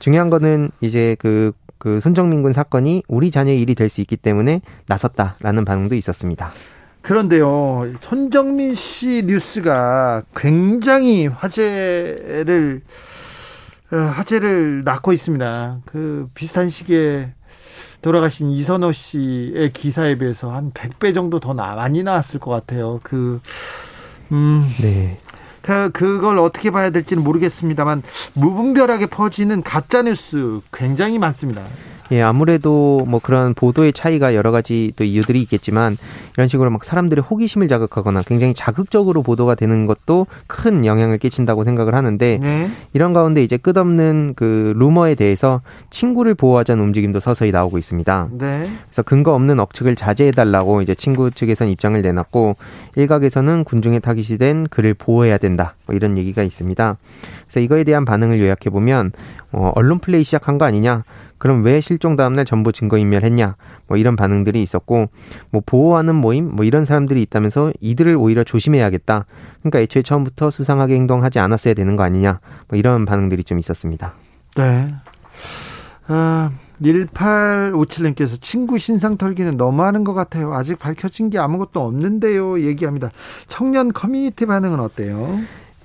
중요한 0.00 0.30
거는 0.30 0.70
이제 0.80 1.16
그, 1.18 1.52
그 1.78 2.00
손정민 2.00 2.42
군 2.42 2.52
사건이 2.52 3.04
우리 3.08 3.30
자녀의 3.30 3.60
일이 3.60 3.74
될 3.74 3.88
수 3.88 4.00
있기 4.00 4.16
때문에 4.16 4.60
나섰다라는 4.88 5.64
반응도 5.64 5.94
있었습니다. 5.94 6.52
그런데요, 7.02 7.86
손정민 8.00 8.74
씨 8.74 9.22
뉴스가 9.26 10.22
굉장히 10.34 11.26
화제를 11.26 12.80
어, 13.92 13.96
화제를 13.96 14.82
낳고 14.84 15.12
있습니다. 15.12 15.80
그 15.84 16.28
비슷한 16.34 16.68
시기에 16.68 17.32
돌아가신 18.02 18.50
이선호 18.50 18.92
씨의 18.92 19.72
기사에 19.72 20.16
비해서 20.16 20.52
한 20.52 20.72
100배 20.72 21.14
정도 21.14 21.40
더 21.40 21.54
많이 21.54 22.02
나왔을 22.02 22.40
것 22.40 22.50
같아요. 22.50 23.00
그, 23.02 23.40
음. 24.32 24.70
네. 24.80 25.18
그, 25.62 25.90
그걸 25.90 26.38
어떻게 26.38 26.70
봐야 26.70 26.90
될지는 26.90 27.24
모르겠습니다만, 27.24 28.02
무분별하게 28.34 29.06
퍼지는 29.06 29.62
가짜뉴스 29.62 30.60
굉장히 30.72 31.18
많습니다. 31.18 31.62
예, 32.12 32.20
아무래도 32.20 33.04
뭐 33.08 33.18
그런 33.22 33.54
보도의 33.54 33.92
차이가 33.92 34.34
여러 34.34 34.50
가지 34.50 34.92
또 34.96 35.04
이유들이 35.04 35.40
있겠지만 35.42 35.96
이런 36.36 36.48
식으로 36.48 36.70
막 36.70 36.84
사람들의 36.84 37.22
호기심을 37.22 37.68
자극하거나 37.68 38.22
굉장히 38.22 38.54
자극적으로 38.54 39.22
보도가 39.22 39.54
되는 39.54 39.86
것도 39.86 40.26
큰 40.46 40.84
영향을 40.84 41.18
끼친다고 41.18 41.64
생각을 41.64 41.94
하는데 41.94 42.38
네. 42.40 42.70
이런 42.92 43.12
가운데 43.12 43.42
이제 43.42 43.56
끝없는 43.56 44.34
그 44.36 44.74
루머에 44.76 45.14
대해서 45.14 45.62
친구를 45.90 46.34
보호하자는 46.34 46.82
움직임도 46.84 47.20
서서히 47.20 47.50
나오고 47.50 47.78
있습니다. 47.78 48.28
네. 48.32 48.70
그래서 48.86 49.02
근거 49.02 49.32
없는 49.34 49.58
억측을 49.60 49.96
자제해달라고 49.96 50.82
이제 50.82 50.94
친구 50.94 51.30
측에선 51.30 51.68
입장을 51.68 52.00
내놨고 52.00 52.56
일각에서는 52.96 53.64
군중에 53.64 54.00
타깃이 54.00 54.38
된 54.38 54.66
그를 54.68 54.94
보호해야 54.94 55.38
된다 55.38 55.74
뭐 55.86 55.96
이런 55.96 56.18
얘기가 56.18 56.42
있습니다. 56.42 56.96
그래서 57.44 57.60
이거에 57.60 57.84
대한 57.84 58.04
반응을 58.04 58.40
요약해 58.40 58.70
보면 58.70 59.12
어, 59.52 59.70
언론 59.74 60.00
플레이 60.00 60.24
시작한 60.24 60.58
거 60.58 60.64
아니냐 60.64 61.04
그럼 61.38 61.62
왜 61.64 61.80
실종 61.80 62.16
다음날 62.16 62.44
전부 62.44 62.72
증거 62.72 62.98
인멸했냐? 62.98 63.56
뭐 63.86 63.96
이런 63.96 64.16
반응들이 64.16 64.62
있었고 64.62 65.08
뭐 65.50 65.62
보호하는 65.64 66.14
모임 66.14 66.50
뭐 66.54 66.64
이런 66.64 66.84
사람들이 66.84 67.22
있다면서 67.22 67.72
이들을 67.80 68.16
오히려 68.16 68.44
조심해야겠다. 68.44 69.26
그러니까 69.60 69.80
애초에 69.80 70.02
처음부터 70.02 70.50
수상하게 70.50 70.94
행동하지 70.94 71.38
않았어야 71.38 71.74
되는 71.74 71.96
거 71.96 72.02
아니냐? 72.02 72.40
뭐 72.68 72.78
이런 72.78 73.04
반응들이 73.04 73.44
좀 73.44 73.58
있었습니다. 73.58 74.14
네. 74.56 74.94
아, 76.06 76.50
1857님께서 76.80 78.40
친구 78.40 78.78
신상 78.78 79.16
털기는 79.16 79.56
너무하는 79.56 80.04
것 80.04 80.12
같아요. 80.14 80.52
아직 80.54 80.78
밝혀진 80.78 81.30
게 81.30 81.38
아무것도 81.38 81.80
없는데요. 81.80 82.60
얘기합니다. 82.60 83.10
청년 83.48 83.92
커뮤니티 83.92 84.46
반응은 84.46 84.80
어때요? 84.80 85.40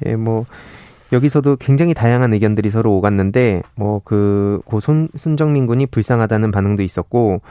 예, 0.06 0.16
뭐 0.16 0.46
여기서도 1.12 1.56
굉장히 1.56 1.94
다양한 1.94 2.34
의견들이 2.34 2.70
서로 2.70 2.96
오갔는데 2.96 3.64
뭐 3.76 4.00
그고 4.04 4.80
손정민 4.80 5.66
군이 5.66 5.88
불쌍하다는 5.88 6.52
반응도 6.52 6.84
있었고 6.84 7.42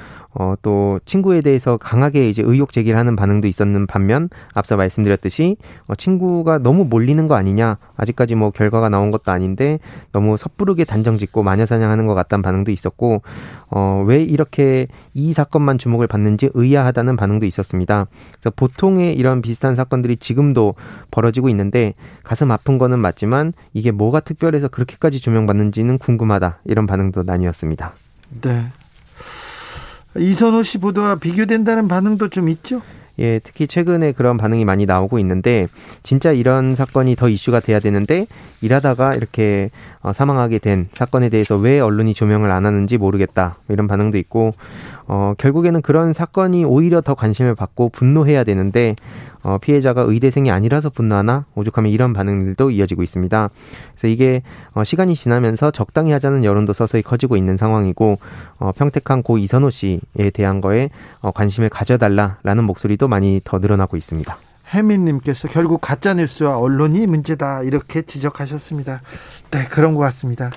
어, 0.41 0.55
또 0.63 1.01
친구에 1.05 1.41
대해서 1.41 1.77
강하게 1.77 2.31
이제 2.31 2.43
의혹 2.43 2.73
제기를 2.73 2.97
하는 2.97 3.17
반응도 3.17 3.49
있었는 3.49 3.89
반면 3.89 4.29
앞서 4.55 4.77
말씀드렸듯이 4.77 5.57
어, 5.89 5.97
친구가 5.97 6.59
너무 6.59 6.85
몰리는 6.85 7.27
거 7.27 7.35
아니냐 7.35 7.77
아직까지 7.97 8.37
뭐 8.37 8.51
결과가 8.51 8.89
나온 8.89 9.11
것도 9.11 9.33
아닌데 9.33 9.81
너무 10.13 10.37
섣부르게 10.37 10.85
단정 10.85 11.19
짓고 11.19 11.43
마녀 11.43 11.67
사냥하는 11.67 12.07
것 12.07 12.15
같다는 12.15 12.43
반응도 12.43 12.71
있었고 12.71 13.23
어, 13.71 14.05
왜 14.07 14.23
이렇게 14.23 14.87
이 15.13 15.33
사건만 15.33 15.77
주목을 15.77 16.07
받는지 16.07 16.51
의아하다는 16.55 17.17
반응도 17.17 17.45
있었습니다. 17.45 18.07
그래서 18.31 18.51
보통의 18.55 19.15
이런 19.15 19.43
비슷한 19.43 19.75
사건들이 19.75 20.19
지금도 20.19 20.77
벌어지고 21.11 21.49
있는데 21.49 21.95
가슴 22.23 22.53
아픈 22.53 22.79
거는 22.79 23.01
맞지만 23.01 23.53
이게 23.75 23.91
뭐가 23.91 24.21
특별해서 24.21 24.69
그렇게까지 24.69 25.21
조명받는지는 25.21 25.99
궁금하다 25.99 26.61
이런 26.65 26.87
반응도 26.87 27.25
나뉘었습니다. 27.25 27.95
네. 28.41 28.67
이선호 30.19 30.63
씨 30.63 30.79
보도와 30.79 31.17
비교된다는 31.17 31.89
반응도 31.89 32.29
좀 32.29 32.49
있죠? 32.49 32.83
예, 33.21 33.41
특히 33.43 33.67
최근에 33.67 34.13
그런 34.13 34.37
반응이 34.37 34.65
많이 34.65 34.87
나오고 34.87 35.19
있는데 35.19 35.67
진짜 36.03 36.31
이런 36.31 36.77
사건이 36.77 37.17
더 37.17 37.29
이슈가 37.29 37.61
돼야 37.61 37.81
되는데 37.81 38.27
일하다가 38.63 39.15
이렇게 39.15 39.71
어, 40.03 40.13
사망하게 40.13 40.59
된 40.59 40.89
사건에 40.95 41.29
대해서 41.29 41.57
왜 41.57 41.81
언론이 41.81 42.15
조명을 42.15 42.51
안 42.51 42.65
하는지 42.65 42.97
모르겠다 42.97 43.57
이런 43.69 43.89
반응도 43.89 44.19
있고 44.19 44.55
어, 45.09 45.33
결국에는 45.39 45.81
그런 45.81 46.13
사건이 46.13 46.65
오히려 46.65 47.01
더 47.01 47.15
관심을 47.15 47.55
받고 47.55 47.89
분노해야 47.89 48.45
되는데 48.45 48.95
어, 49.43 49.57
피해자가 49.59 50.03
의대생이 50.03 50.51
아니라서 50.51 50.91
분노하나 50.91 51.47
오죽하면 51.55 51.91
이런 51.91 52.13
반응들도 52.13 52.71
이어지고 52.71 53.03
있습니다. 53.03 53.51
그래서 53.93 54.07
이게 54.07 54.43
어, 54.75 54.85
시간이 54.85 55.15
지나면서 55.15 55.71
적당히 55.71 56.13
하자는 56.13 56.45
여론도 56.45 56.75
서서히 56.75 57.03
커지고 57.03 57.37
있는 57.39 57.57
상황이고 57.57 58.19
어, 58.59 58.73
평택한 58.73 59.23
고 59.23 59.39
이선호 59.39 59.71
씨에 59.71 60.31
대한 60.35 60.61
거에 60.61 60.91
어, 61.21 61.31
관심을 61.31 61.71
가져달라라는 61.71 62.65
목소리도 62.65 63.09
많이 63.09 63.41
더 63.43 63.59
늘어나고 63.59 63.97
있습니다. 63.97 64.37
혜민님께서 64.75 65.49
결국 65.49 65.81
가짜뉴스와 65.81 66.59
언론이 66.59 67.07
문제다 67.07 67.63
이렇게 67.63 68.03
지적하셨습니다. 68.03 69.01
네, 69.51 69.65
그런 69.71 69.95
것 69.95 70.01
같습니다. 70.01 70.51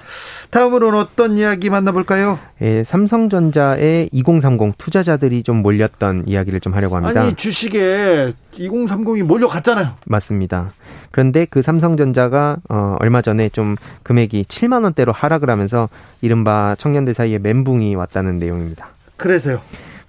다음으로는 0.50 1.00
어떤 1.00 1.38
이야기 1.38 1.70
만나볼까요? 1.70 2.40
예, 2.62 2.84
삼성전자의 2.84 4.10
2030 4.12 4.78
투자자들이 4.78 5.44
좀 5.44 5.58
몰렸던 5.62 6.24
이야기를 6.28 6.60
좀 6.60 6.74
하려고 6.74 6.98
합니다. 6.98 7.22
아니 7.22 7.36
주식에 7.36 8.34
2030이 8.54 9.24
몰려갔잖아요. 9.24 9.94
맞습니다. 10.06 10.74
그런데 11.12 11.46
그 11.50 11.62
삼성전자가 11.62 12.58
어, 12.70 12.98
얼마 13.00 13.22
전에 13.22 13.50
좀 13.50 13.76
금액이 14.04 14.46
7만 14.50 14.84
원대로 14.84 15.12
하락을 15.14 15.50
하면서 15.50 15.88
이른바 16.22 16.76
청년들 16.78 17.14
사이에 17.14 17.38
멘붕이 17.38 17.96
왔다는 17.96 18.40
내용입니다. 18.40 18.90
그래서요. 19.16 19.62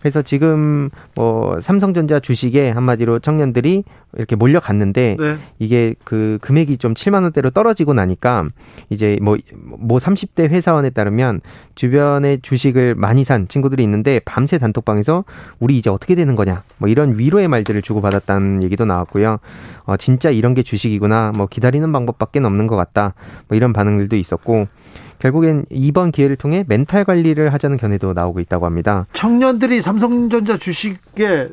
그래서 0.03 0.21
지금 0.21 0.91
뭐 1.15 1.61
삼성전자 1.61 2.19
주식에 2.19 2.71
한마디로 2.71 3.21
청년들이 3.21 3.85
이렇게 4.15 4.35
몰려갔는데 4.35 5.17
네. 5.19 5.37
이게 5.61 5.95
그 6.05 6.39
금액이 6.43 6.79
좀 6.79 6.93
7만 6.93 7.23
원대로 7.23 7.51
떨어지고 7.51 7.95
나니까 7.95 8.49
이제 8.91 9.17
뭐뭐 9.23 9.39
뭐 9.79 9.99
30대 9.99 10.49
회사원에 10.49 10.91
따르면 10.91 11.41
주변에 11.77 12.39
주식을 12.43 12.97
많이 12.97 13.23
산 13.23 13.47
친구들이 13.47 13.83
있는데 13.85 14.21
밤새 14.25 14.59
단톡방에서 14.59 15.25
우리 15.61 15.79
이제 15.79 15.89
어떻게 15.89 16.17
되는 16.17 16.35
거냐 16.35 16.65
뭐 16.79 16.89
이런 16.89 17.17
위로의 17.17 17.47
말들을 17.47 17.81
주고받았다는 17.81 18.65
얘기도 18.65 18.85
나왔고요. 18.85 19.39
어 19.85 19.97
진짜 19.97 20.31
이런 20.31 20.55
게 20.55 20.65
주식이구나 20.65 21.33
뭐 21.37 21.47
기다리는 21.47 21.91
방법밖에 21.93 22.41
없는 22.41 22.67
것 22.67 22.75
같다 22.75 23.15
뭐 23.47 23.57
이런 23.57 23.73
반응들도 23.73 24.17
있었고 24.17 24.67
결국엔 25.23 25.67
이번 25.71 26.11
기회를 26.11 26.35
통해 26.35 26.65
멘탈 26.67 27.05
관리를 27.05 27.53
하자는 27.53 27.77
견해도 27.77 28.13
나오고 28.13 28.41
있다고 28.41 28.67
합니다. 28.67 29.07
청년들이 29.13 29.81
삼성전자 29.81 30.59
주식에 30.59 31.49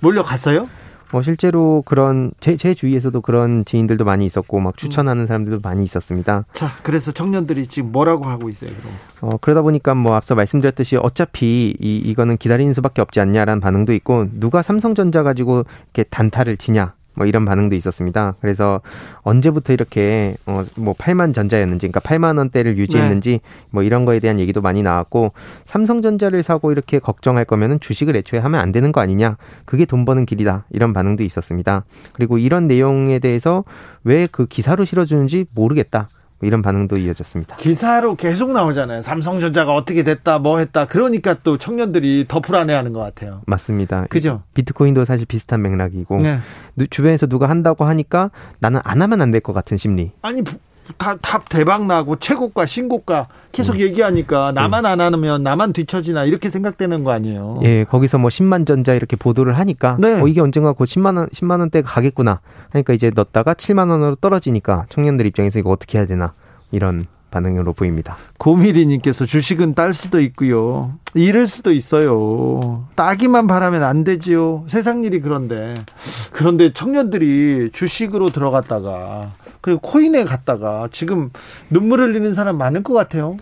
몰려갔어요? 0.00 0.66
뭐 1.12 1.20
실제로 1.20 1.82
그런 1.84 2.32
제, 2.40 2.56
제 2.56 2.72
주위에서도 2.72 3.20
그런 3.20 3.66
지인들도 3.66 4.06
많이 4.06 4.24
있었고 4.24 4.58
막 4.58 4.78
추천하는 4.78 5.26
사람들도 5.26 5.60
많이 5.62 5.84
있었습니다. 5.84 6.46
자, 6.54 6.72
그래서 6.82 7.12
청년들이 7.12 7.66
지금 7.66 7.92
뭐라고 7.92 8.24
하고 8.24 8.48
있어요, 8.48 8.70
그럼? 8.70 8.94
어, 9.20 9.36
그러다 9.38 9.60
보니까 9.60 9.94
뭐 9.94 10.14
앞서 10.14 10.34
말씀드렸듯이 10.34 10.96
어차피 10.96 11.76
이 11.78 11.96
이거는 11.98 12.38
기다리는 12.38 12.72
수밖에 12.72 13.02
없지 13.02 13.20
않냐라는 13.20 13.60
반응도 13.60 13.92
있고 13.92 14.28
누가 14.32 14.62
삼성전자 14.62 15.22
가지고 15.22 15.66
이렇게 15.92 16.04
단타를 16.08 16.56
치냐 16.56 16.94
뭐 17.14 17.26
이런 17.26 17.44
반응도 17.44 17.74
있었습니다. 17.76 18.34
그래서 18.40 18.80
언제부터 19.22 19.72
이렇게 19.72 20.34
어뭐 20.46 20.94
8만 20.94 21.32
전자였는지 21.34 21.88
그러니까 21.88 22.00
8만 22.00 22.36
원대를 22.38 22.76
유지했는지 22.76 23.30
네. 23.30 23.40
뭐 23.70 23.82
이런 23.82 24.04
거에 24.04 24.20
대한 24.20 24.38
얘기도 24.38 24.60
많이 24.60 24.82
나왔고 24.82 25.32
삼성전자를 25.64 26.42
사고 26.42 26.72
이렇게 26.72 26.98
걱정할 26.98 27.44
거면은 27.44 27.80
주식을 27.80 28.16
애초에 28.16 28.40
하면 28.40 28.60
안 28.60 28.72
되는 28.72 28.92
거 28.92 29.00
아니냐. 29.00 29.36
그게 29.64 29.84
돈 29.86 30.04
버는 30.04 30.26
길이다. 30.26 30.64
이런 30.70 30.92
반응도 30.92 31.22
있었습니다. 31.22 31.84
그리고 32.12 32.36
이런 32.38 32.66
내용에 32.68 33.18
대해서 33.20 33.64
왜 34.02 34.26
그 34.34 34.46
기사로 34.46 34.84
실어 34.84 35.04
주는지 35.04 35.46
모르겠다. 35.54 36.08
이런 36.44 36.62
반응도 36.62 36.96
이어졌습니다. 36.98 37.56
기사로 37.56 38.16
계속 38.16 38.52
나오잖아요. 38.52 39.02
삼성전자가 39.02 39.74
어떻게 39.74 40.02
됐다, 40.02 40.38
뭐 40.38 40.58
했다. 40.58 40.86
그러니까 40.86 41.34
또 41.42 41.56
청년들이 41.58 42.26
더 42.28 42.40
불안해하는 42.40 42.92
것 42.92 43.00
같아요. 43.00 43.40
맞습니다. 43.46 44.06
그죠? 44.10 44.42
비트코인도 44.54 45.04
사실 45.04 45.26
비슷한 45.26 45.62
맥락이고 45.62 46.20
네. 46.22 46.38
주변에서 46.90 47.26
누가 47.26 47.48
한다고 47.48 47.84
하니까 47.84 48.30
나는 48.60 48.80
안 48.84 49.02
하면 49.02 49.20
안 49.20 49.30
될 49.30 49.40
것 49.40 49.52
같은 49.52 49.76
심리. 49.76 50.12
아니 50.22 50.42
다, 50.98 51.16
다 51.20 51.48
대박 51.48 51.86
나고 51.86 52.16
최고가 52.16 52.66
신고가 52.66 53.28
계속 53.52 53.76
음. 53.76 53.80
얘기하니까 53.80 54.52
나만 54.52 54.84
음. 54.84 54.90
안 54.90 55.00
하면 55.00 55.42
나만 55.42 55.72
뒤처지나 55.72 56.24
이렇게 56.24 56.50
생각되는 56.50 57.04
거 57.04 57.12
아니에요. 57.12 57.60
예, 57.62 57.84
거기서 57.84 58.18
뭐 58.18 58.28
10만 58.28 58.66
전자 58.66 58.94
이렇게 58.94 59.16
보도를 59.16 59.58
하니까 59.58 59.96
네. 59.98 60.20
어 60.20 60.26
이게 60.26 60.40
언젠가 60.40 60.72
곧 60.72 60.84
10만 60.84 61.16
원 61.16 61.28
10만 61.28 61.60
원대가 61.60 61.88
가겠구나. 61.88 62.40
하니까 62.70 62.92
이제 62.92 63.10
넣었다가 63.14 63.54
7만 63.54 63.90
원으로 63.90 64.16
떨어지니까 64.16 64.86
청년들 64.88 65.26
입장에서 65.26 65.58
이거 65.58 65.70
어떻게 65.70 65.98
해야 65.98 66.06
되나 66.06 66.32
이런 66.72 67.06
반응으로 67.30 67.72
보입니다. 67.72 68.16
고미리님께서 68.38 69.26
주식은 69.26 69.74
딸 69.74 69.92
수도 69.92 70.20
있고요. 70.20 70.92
잃을 71.14 71.48
수도 71.48 71.72
있어요. 71.72 72.86
따기만 72.94 73.48
바라면 73.48 73.82
안 73.82 74.04
되지요. 74.04 74.64
세상 74.68 75.02
일이 75.02 75.20
그런데. 75.20 75.74
그런데 76.32 76.72
청년들이 76.72 77.70
주식으로 77.72 78.26
들어갔다가 78.26 79.32
그리고 79.64 79.80
코인에 79.80 80.24
갔다가 80.24 80.90
지금 80.92 81.30
눈물 81.70 82.00
흘리는 82.00 82.34
사람 82.34 82.58
많을 82.58 82.82
것 82.82 82.92
같아요. 82.92 83.38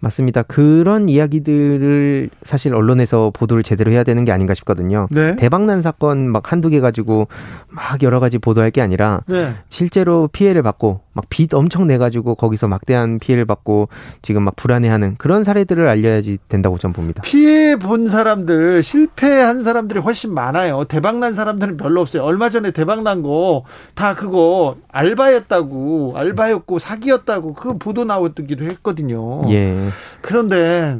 맞습니다. 0.00 0.42
그런 0.42 1.08
이야기들을 1.08 2.28
사실 2.42 2.74
언론에서 2.74 3.30
보도를 3.32 3.62
제대로 3.62 3.90
해야 3.90 4.04
되는 4.04 4.26
게 4.26 4.32
아닌가 4.32 4.52
싶거든요. 4.52 5.08
네. 5.10 5.34
대박난 5.36 5.80
사건 5.80 6.28
막 6.28 6.52
한두 6.52 6.68
개 6.68 6.80
가지고 6.80 7.28
막 7.68 8.02
여러 8.02 8.20
가지 8.20 8.36
보도할 8.36 8.70
게 8.70 8.82
아니라 8.82 9.22
네. 9.26 9.54
실제로 9.70 10.28
피해를 10.30 10.62
받고 10.62 11.00
막 11.14 11.24
빚 11.28 11.52
엄청 11.54 11.86
내 11.86 11.98
가지고 11.98 12.34
거기서 12.34 12.68
막대한 12.68 13.18
피해를 13.18 13.44
받고 13.44 13.88
지금 14.22 14.42
막 14.44 14.56
불안해하는 14.56 15.16
그런 15.18 15.44
사례들을 15.44 15.86
알려야지 15.88 16.38
된다고 16.48 16.78
저는 16.78 16.92
봅니다. 16.92 17.22
피해 17.22 17.76
본 17.76 18.08
사람들 18.08 18.82
실패한 18.82 19.62
사람들이 19.62 20.00
훨씬 20.00 20.32
많아요. 20.34 20.84
대박 20.84 21.18
난 21.18 21.34
사람들은 21.34 21.76
별로 21.76 22.00
없어요. 22.00 22.22
얼마 22.22 22.48
전에 22.50 22.70
대박 22.70 23.02
난 23.02 23.22
거 23.22 23.64
다 23.94 24.14
그거 24.14 24.76
알바였다고 24.90 26.14
알바였고 26.16 26.78
사기였다고 26.78 27.54
그 27.54 27.78
보도 27.78 28.04
나왔기도 28.04 28.64
했거든요. 28.64 29.42
예. 29.52 29.88
그런데 30.20 30.98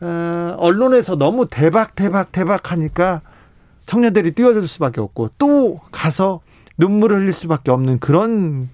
어, 0.00 0.54
언론에서 0.58 1.16
너무 1.16 1.46
대박 1.50 1.94
대박 1.94 2.32
대박 2.32 2.70
하니까 2.72 3.20
청년들이 3.86 4.32
뛰어들 4.32 4.66
수밖에 4.66 5.00
없고 5.00 5.30
또 5.38 5.80
가서 5.90 6.40
눈물을 6.78 7.18
흘릴 7.20 7.32
수밖에 7.32 7.70
없는 7.70 7.98
그런 8.00 8.68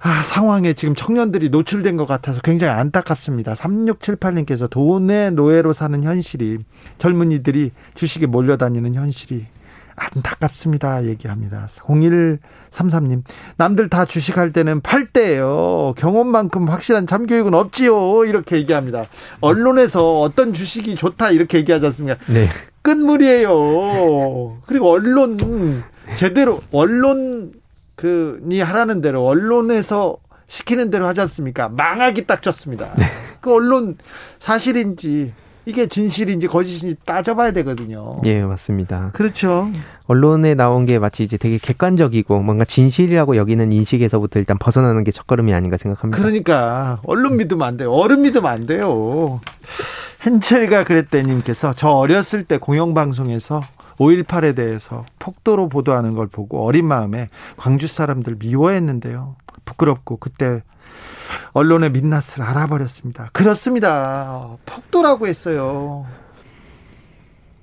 아, 0.00 0.22
상황에 0.22 0.74
지금 0.74 0.94
청년들이 0.94 1.48
노출된 1.48 1.96
것 1.96 2.06
같아서 2.06 2.40
굉장히 2.42 2.78
안타깝습니다. 2.78 3.54
3678님께서 3.54 4.68
돈의 4.68 5.32
노예로 5.32 5.72
사는 5.72 6.02
현실이 6.02 6.58
젊은이들이 6.98 7.72
주식에 7.94 8.26
몰려다니는 8.26 8.94
현실이 8.94 9.46
안타깝습니다. 9.96 11.04
얘기합니다. 11.06 11.66
0133님. 11.70 13.22
남들 13.56 13.88
다 13.88 14.04
주식할 14.04 14.52
때는 14.52 14.82
팔 14.82 15.06
때예요. 15.06 15.94
경험만큼 15.96 16.68
확실한 16.68 17.06
참교육은 17.06 17.54
없지요. 17.54 18.26
이렇게 18.26 18.56
얘기합니다. 18.56 19.04
언론에서 19.40 20.20
어떤 20.20 20.52
주식이 20.52 20.96
좋다 20.96 21.30
이렇게 21.30 21.58
얘기하지 21.58 21.86
않습니까? 21.86 22.18
네. 22.26 22.48
끝물이에요. 22.82 24.58
그리고 24.66 24.90
언론 24.90 25.82
제대로 26.14 26.60
언론 26.70 27.52
그니 27.96 28.60
하라는 28.60 29.00
대로 29.00 29.26
언론에서 29.26 30.18
시키는 30.46 30.90
대로 30.90 31.06
하지 31.06 31.20
않습니까? 31.22 31.68
망하기 31.68 32.26
딱 32.26 32.40
좋습니다. 32.42 32.94
네. 32.96 33.06
그 33.40 33.52
언론 33.52 33.96
사실인지 34.38 35.32
이게 35.64 35.86
진실인지 35.86 36.46
거짓인지 36.46 36.94
따져봐야 37.04 37.50
되거든요. 37.50 38.20
예, 38.24 38.40
맞습니다. 38.42 39.10
그렇죠. 39.12 39.68
언론에 40.06 40.54
나온 40.54 40.86
게 40.86 41.00
마치 41.00 41.24
이제 41.24 41.36
되게 41.36 41.58
객관적이고 41.58 42.40
뭔가 42.40 42.64
진실이라고 42.64 43.36
여기는 43.36 43.72
인식에서부터 43.72 44.38
일단 44.38 44.58
벗어나는 44.58 45.02
게 45.02 45.10
첫걸음이 45.10 45.52
아닌가 45.52 45.76
생각합니다. 45.76 46.22
그러니까 46.22 47.00
언론 47.04 47.36
믿으면 47.36 47.66
안 47.66 47.76
돼요. 47.76 47.90
어른 47.90 48.22
믿으면 48.22 48.46
안 48.46 48.66
돼요. 48.66 49.40
hen첼가 50.22 50.84
그랬대님께서 50.84 51.72
저 51.74 51.88
어렸을 51.88 52.44
때 52.44 52.58
공영방송에서 52.58 53.60
5.18에 53.98 54.54
대해서 54.54 55.04
폭도로 55.18 55.68
보도하는 55.68 56.14
걸 56.14 56.26
보고 56.26 56.64
어린 56.64 56.86
마음에 56.86 57.28
광주 57.56 57.86
사람들 57.86 58.36
미워했는데요. 58.38 59.36
부끄럽고 59.64 60.18
그때 60.18 60.62
언론의 61.52 61.90
민낯을 61.92 62.42
알아버렸습니다. 62.42 63.30
그렇습니다. 63.32 64.56
폭도라고 64.66 65.26
했어요. 65.26 66.06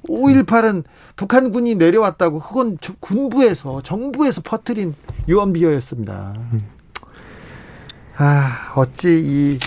5.18은 0.08 0.84
북한군이 1.16 1.76
내려왔다고 1.76 2.40
그건 2.40 2.78
군부에서 3.00 3.82
정부에서 3.82 4.42
퍼뜨린 4.42 4.96
유언비어였습니다. 5.28 6.34
아 8.18 8.74
어찌 8.76 9.20
이, 9.24 9.60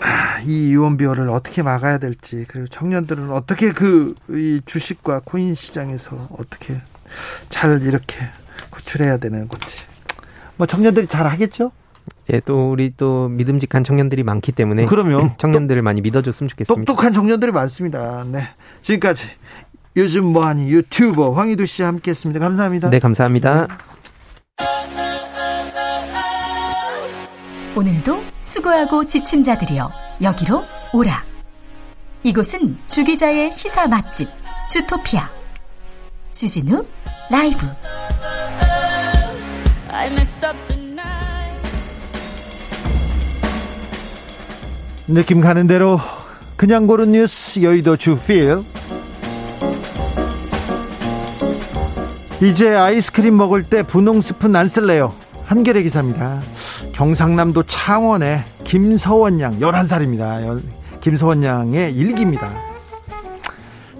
아, 0.00 0.40
이 0.40 0.72
유언비어를 0.72 1.28
어떻게 1.28 1.62
막아야 1.62 1.98
될지 1.98 2.44
그리고 2.48 2.66
청년들은 2.66 3.30
어떻게 3.30 3.72
그 3.72 4.14
이 4.30 4.60
주식과 4.64 5.22
코인 5.24 5.54
시장에서 5.54 6.28
어떻게 6.38 6.76
잘 7.48 7.80
이렇게 7.82 8.16
구출해야 8.70 9.18
되는 9.18 9.46
건지 9.48 9.84
뭐 10.56 10.66
청년들이 10.66 11.06
잘 11.06 11.26
하겠죠? 11.26 11.70
예, 12.32 12.40
또 12.40 12.70
우리 12.70 12.92
또 12.96 13.28
믿음직한 13.28 13.84
청년들이 13.84 14.22
많기 14.24 14.50
때문에 14.52 14.86
그럼요. 14.86 15.36
청년들을 15.38 15.82
많이 15.82 16.00
믿어줬으면 16.00 16.48
좋겠습니다. 16.48 16.84
똑똑한 16.92 17.12
청년들이 17.12 17.52
많습니다. 17.52 18.24
네, 18.26 18.48
지금까지 18.82 19.26
요즘 19.96 20.24
뭐하니 20.24 20.70
유튜버 20.70 21.32
황희두 21.32 21.66
씨와 21.66 21.88
함께했습니다. 21.88 22.40
감사합니다. 22.40 22.90
네, 22.90 22.98
감사합니다. 22.98 23.68
오늘도 27.76 28.22
수고하고 28.54 29.04
지친 29.04 29.42
자들이여 29.42 29.90
여기로 30.22 30.62
오라. 30.92 31.24
이곳은 32.22 32.78
주기자의 32.86 33.50
시사 33.50 33.88
맛집 33.88 34.28
주토피아. 34.70 35.28
주진우 36.30 36.86
라이브. 37.30 37.66
느낌 45.08 45.40
가는 45.40 45.66
대로 45.66 45.98
그냥 46.56 46.86
고른 46.86 47.10
뉴스 47.10 47.60
여의도 47.60 47.96
주필. 47.96 48.62
이제 52.40 52.68
아이스크림 52.68 53.36
먹을 53.36 53.64
때 53.64 53.82
분홍 53.82 54.20
스푼 54.20 54.54
안 54.54 54.68
쓸래요. 54.68 55.12
한겨레 55.46 55.82
기사입니다 55.82 56.40
경상남도 56.94 57.64
창원의 57.64 58.44
김서원 58.64 59.40
양 59.40 59.58
11살입니다 59.58 60.62
김서원 61.00 61.42
양의 61.44 61.94
일기입니다 61.94 62.50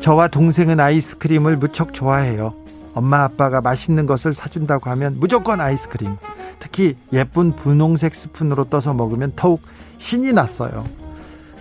저와 0.01 0.29
동생은 0.29 0.81
아이스크림을 0.81 1.57
무척 1.57 1.93
좋아해요 1.93 2.55
엄마 2.95 3.25
아빠가 3.25 3.61
맛있는 3.61 4.07
것을 4.07 4.33
사준다고 4.33 4.91
하면 4.91 5.17
무조건 5.19 5.61
아이스크림 5.61 6.17
특히 6.61 6.97
예쁜 7.13 7.55
분홍색 7.55 8.15
스푼으로 8.15 8.65
떠서 8.65 8.95
먹으면 8.95 9.33
더욱 9.37 9.61
신이 9.99 10.33
났어요. 10.33 10.87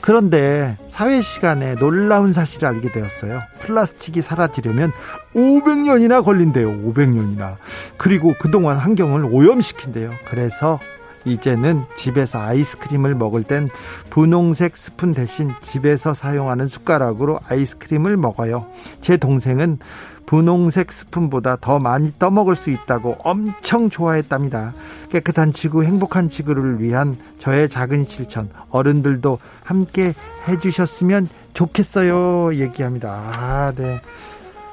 그런데 0.01 0.77
사회 0.88 1.21
시간에 1.21 1.75
놀라운 1.75 2.34
사실을 2.34 2.67
알게 2.67 2.91
되었어요. 2.91 3.41
플라스틱이 3.61 4.21
사라지려면 4.21 4.91
500년이나 5.34 6.23
걸린대요. 6.23 6.69
500년이나. 6.69 7.55
그리고 7.97 8.34
그동안 8.39 8.77
환경을 8.77 9.25
오염시킨대요. 9.25 10.11
그래서 10.25 10.79
이제는 11.26 11.84
집에서 11.97 12.39
아이스크림을 12.39 13.15
먹을 13.15 13.43
땐 13.43 13.69
분홍색 14.09 14.78
스푼 14.78 15.13
대신 15.13 15.51
집에서 15.61 16.13
사용하는 16.13 16.67
숟가락으로 16.67 17.39
아이스크림을 17.47 18.17
먹어요. 18.17 18.65
제 19.01 19.17
동생은 19.17 19.80
분홍색 20.26 20.91
스푼보다 20.91 21.57
더 21.59 21.80
많이 21.80 22.11
떠먹을 22.17 22.55
수 22.55 22.69
있다고 22.69 23.17
엄청 23.24 23.89
좋아했답니다. 23.89 24.74
깨끗한 25.09 25.53
지구, 25.53 25.84
행복한 25.84 26.30
지구를 26.30 26.82
위한 26.82 27.17
저의 27.39 27.69
작은 27.69 28.05
실천, 28.07 28.49
어른들도 28.69 29.39
함께 29.63 30.13
해주셨으면 30.47 31.30
좋겠어요. 31.53 32.55
얘기합니다. 32.55 33.32
아, 33.36 33.74
네. 33.76 34.01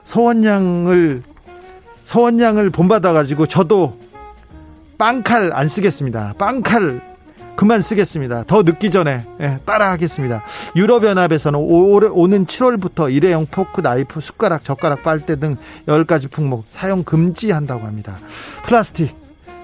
서원양을, 0.04 1.22
서원양을 2.04 2.70
본받아가지고 2.70 3.46
저도 3.46 3.98
빵칼 5.00 5.52
안 5.54 5.66
쓰겠습니다. 5.68 6.34
빵칼 6.36 7.00
그만 7.56 7.80
쓰겠습니다. 7.80 8.44
더 8.46 8.62
늦기 8.62 8.90
전에 8.90 9.24
예, 9.40 9.58
따라하겠습니다. 9.64 10.42
유럽연합에서는 10.76 11.58
오, 11.58 12.28
는 12.28 12.46
7월부터 12.46 13.12
일회용 13.12 13.46
포크, 13.50 13.80
나이프, 13.80 14.20
숟가락, 14.20 14.62
젓가락, 14.62 15.02
빨대 15.02 15.40
등 15.40 15.56
10가지 15.86 16.30
품목 16.30 16.66
사용 16.68 17.02
금지한다고 17.02 17.86
합니다. 17.86 18.18
플라스틱 18.64 19.16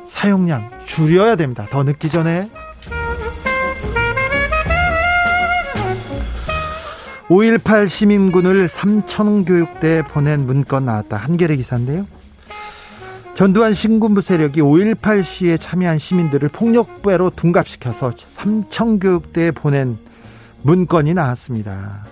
사용량 0.06 0.70
줄여야 0.86 1.36
됩니다. 1.36 1.66
더 1.70 1.82
늦기 1.82 2.08
전에 2.08 2.48
5.18 7.28 7.88
시민군을 7.88 8.68
삼천교육대에 8.68 10.02
보낸 10.02 10.46
문건 10.46 10.86
나왔다. 10.86 11.18
한겨레 11.18 11.56
기사인데요. 11.56 12.06
전두환 13.36 13.74
신군부 13.74 14.22
세력이 14.22 14.62
5.18 14.62 15.22
시에 15.22 15.58
참여한 15.58 15.98
시민들을 15.98 16.48
폭력배로 16.48 17.28
둔갑시켜서 17.36 18.12
삼청교육대에 18.30 19.50
보낸 19.50 19.98
문건이 20.62 21.12
나왔습니다. 21.12 22.02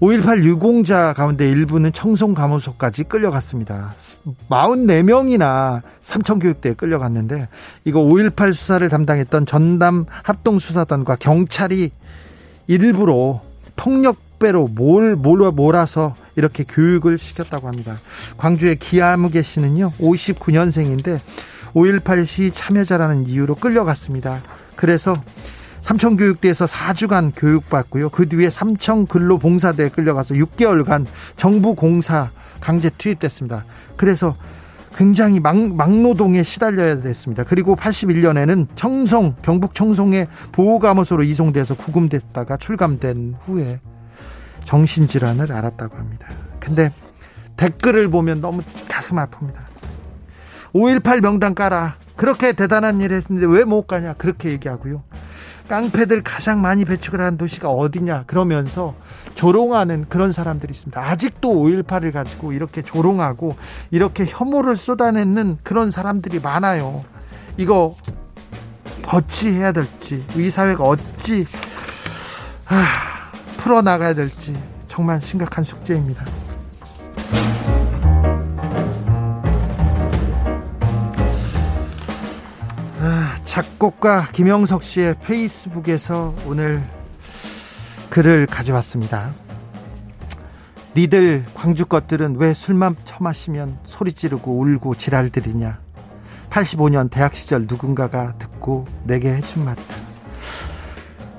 5.18 0.00 0.44
유공자 0.44 1.14
가운데 1.14 1.50
일부는 1.50 1.92
청송감호소까지 1.92 3.04
끌려갔습니다. 3.04 3.96
44명이나 4.48 5.82
삼청교육대에 6.02 6.74
끌려갔는데 6.74 7.48
이거 7.84 7.98
5.18 7.98 8.54
수사를 8.54 8.88
담당했던 8.88 9.46
전담 9.46 10.06
합동수사단과 10.22 11.16
경찰이 11.16 11.90
일부러 12.68 13.40
폭력 13.74 14.25
배로 14.38 14.68
몰, 14.68 15.16
몰, 15.16 15.50
몰아서 15.50 16.14
이렇게 16.36 16.64
교육을 16.64 17.18
시켰다고 17.18 17.68
합니다. 17.68 17.98
광주의 18.36 18.76
기아무개 18.76 19.42
씨는요, 19.42 19.92
59년생인데 19.98 21.20
5.18 21.74 22.26
시 22.26 22.50
참여자라는 22.52 23.26
이유로 23.26 23.56
끌려갔습니다. 23.56 24.42
그래서 24.76 25.22
삼청교육대에서 25.82 26.66
4주간 26.66 27.32
교육받고요. 27.36 28.08
그 28.08 28.28
뒤에 28.28 28.50
삼청근로봉사대에 28.50 29.90
끌려가서 29.90 30.34
6개월간 30.34 31.06
정부 31.36 31.74
공사 31.74 32.30
강제 32.60 32.90
투입됐습니다. 32.90 33.64
그래서 33.96 34.34
굉장히 34.96 35.38
막, 35.38 35.56
막노동에 35.56 36.42
시달려야 36.42 37.02
됐습니다. 37.02 37.44
그리고 37.44 37.76
81년에는 37.76 38.66
청송, 38.74 39.36
경북 39.42 39.74
청송에 39.74 40.26
보호감호소로 40.52 41.22
이송돼서 41.22 41.76
구금됐다가 41.76 42.56
출감된 42.56 43.36
후에 43.44 43.78
정신질환을 44.66 45.50
앓았다고 45.52 45.96
합니다. 45.96 46.28
근데 46.60 46.90
댓글을 47.56 48.10
보면 48.10 48.40
너무 48.42 48.62
가슴 48.88 49.16
아픕니다. 49.16 49.54
5.18 50.74 51.22
명단 51.22 51.54
깔아. 51.54 51.94
그렇게 52.16 52.52
대단한 52.52 53.00
일 53.00 53.12
했는데 53.12 53.46
왜 53.46 53.64
못 53.64 53.86
가냐. 53.86 54.14
그렇게 54.14 54.50
얘기하고요. 54.50 55.02
깡패들 55.68 56.22
가장 56.22 56.60
많이 56.60 56.84
배출을 56.84 57.24
한 57.24 57.38
도시가 57.38 57.70
어디냐. 57.70 58.24
그러면서 58.26 58.94
조롱하는 59.34 60.06
그런 60.08 60.32
사람들이 60.32 60.72
있습니다. 60.72 61.00
아직도 61.00 61.48
5.18을 61.54 62.12
가지고 62.12 62.52
이렇게 62.52 62.82
조롱하고 62.82 63.56
이렇게 63.90 64.26
혐오를 64.26 64.76
쏟아내는 64.76 65.58
그런 65.62 65.90
사람들이 65.90 66.40
많아요. 66.40 67.04
이거 67.56 67.96
어찌 69.08 69.52
해야 69.52 69.72
될지, 69.72 70.24
이 70.36 70.50
사회가 70.50 70.84
어찌, 70.84 71.46
하, 72.64 72.76
풀어나가야 73.58 74.14
될지 74.14 74.56
정말 74.88 75.20
심각한 75.20 75.64
숙제입니다. 75.64 76.24
아, 83.00 83.36
작곡가 83.44 84.26
김영석 84.32 84.84
씨의 84.84 85.16
페이스북에서 85.22 86.34
오늘 86.46 86.82
글을 88.10 88.46
가져왔습니다. 88.46 89.34
니들 90.96 91.44
광주 91.54 91.84
것들은 91.84 92.36
왜 92.38 92.54
술만 92.54 92.96
처마시면 93.04 93.80
소리 93.84 94.14
지르고 94.14 94.58
울고 94.58 94.94
지랄들이냐. 94.94 95.78
85년 96.48 97.10
대학 97.10 97.34
시절 97.34 97.66
누군가가 97.68 98.38
듣고 98.38 98.86
내게 99.04 99.34
해준 99.34 99.64
말이다. 99.64 99.94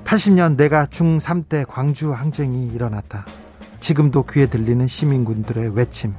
80년 0.07 0.55
내가 0.55 0.85
중3 0.85 1.49
때 1.49 1.65
광주 1.67 2.13
항쟁이 2.13 2.67
일어났다. 2.67 3.25
지금도 3.81 4.23
귀에 4.23 4.45
들리는 4.45 4.87
시민군들의 4.87 5.75
외침. 5.75 6.13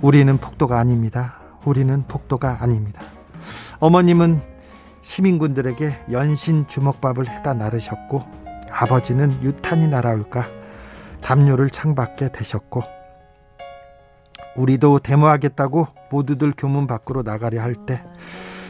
우리는 0.00 0.36
폭도가 0.38 0.78
아닙니다. 0.78 1.40
우리는 1.64 2.04
폭도가 2.06 2.58
아닙니다. 2.60 3.02
어머님은 3.80 4.40
시민군들에게 5.02 6.04
연신 6.12 6.68
주먹밥을 6.68 7.28
해다 7.28 7.52
나르셨고 7.52 8.22
아버지는 8.70 9.42
유탄이 9.42 9.88
날아올까 9.88 10.46
담요를 11.20 11.70
창밖에 11.70 12.30
대셨고 12.30 12.84
우리도 14.54 15.00
데모하겠다고 15.00 15.88
모두들 16.12 16.52
교문 16.56 16.86
밖으로 16.86 17.22
나가려 17.22 17.60
할 17.60 17.74
때 17.86 18.00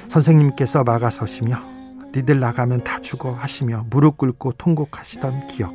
선생님께서 0.08 0.82
막아서시며 0.82 1.73
니들 2.14 2.38
나가면 2.38 2.84
다 2.84 3.00
죽어 3.00 3.32
하시며 3.32 3.86
무릎 3.90 4.18
꿇고 4.18 4.52
통곡하시던 4.52 5.48
기억 5.48 5.74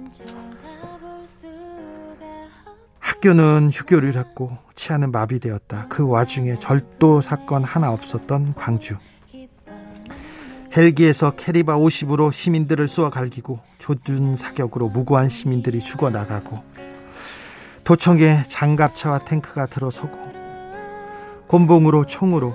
학교는 2.99 3.71
휴교를 3.73 4.15
했고 4.15 4.57
치아는 4.75 5.11
마비되었다. 5.11 5.87
그 5.89 6.07
와중에 6.07 6.55
절도 6.55 7.19
사건 7.19 7.65
하나 7.65 7.91
없었던 7.91 8.53
광주. 8.53 8.95
헬기에서 10.75 11.31
캐리바 11.31 11.77
50으로 11.77 12.31
시민들을 12.31 12.87
쏘아 12.87 13.09
갈기고 13.09 13.59
조준 13.79 14.37
사격으로 14.37 14.87
무고한 14.87 15.27
시민들이 15.27 15.79
죽어 15.79 16.09
나가고 16.09 16.63
도청에 17.83 18.43
장갑차와 18.47 19.25
탱크가 19.25 19.65
들어서고 19.65 20.15
곤봉으로 21.47 22.05
총으로 22.05 22.53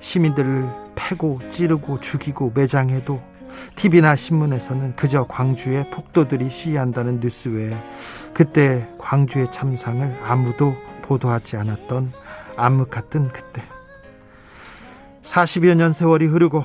시민들을 0.00 0.68
패고 0.94 1.40
찌르고 1.50 2.00
죽이고 2.00 2.52
매장해도 2.54 3.20
TV나 3.76 4.16
신문에서는 4.16 4.96
그저 4.96 5.24
광주의 5.24 5.88
폭도들이 5.90 6.48
시위한다는 6.50 7.20
뉴스 7.20 7.48
외에 7.48 7.76
그때 8.34 8.88
광주의 8.98 9.50
참상을 9.52 10.18
아무도 10.24 10.74
보도하지 11.02 11.56
않았던 11.56 12.12
암흑 12.56 12.90
같은 12.90 13.28
그때 13.28 13.62
40여 15.22 15.74
년 15.74 15.92
세월이 15.92 16.26
흐르고 16.26 16.64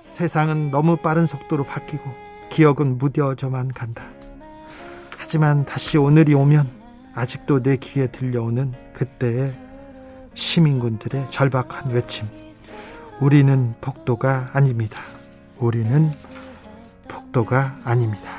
세상은 0.00 0.70
너무 0.70 0.96
빠른 0.96 1.26
속도로 1.26 1.64
바뀌고 1.64 2.02
기억은 2.50 2.98
무뎌져만 2.98 3.68
간다. 3.68 4.02
하지만 5.16 5.64
다시 5.64 5.98
오늘이 5.98 6.34
오면 6.34 6.68
아직도 7.14 7.62
내 7.62 7.76
귀에 7.76 8.06
들려오는 8.08 8.72
그때의 8.94 9.54
시민군들의 10.34 11.30
절박한 11.30 11.90
외침. 11.92 12.26
우리는 13.20 13.74
폭도가 13.80 14.50
아닙니다. 14.52 15.00
우리는 15.58 16.10
폭도가 17.08 17.78
아닙니다. 17.84 18.38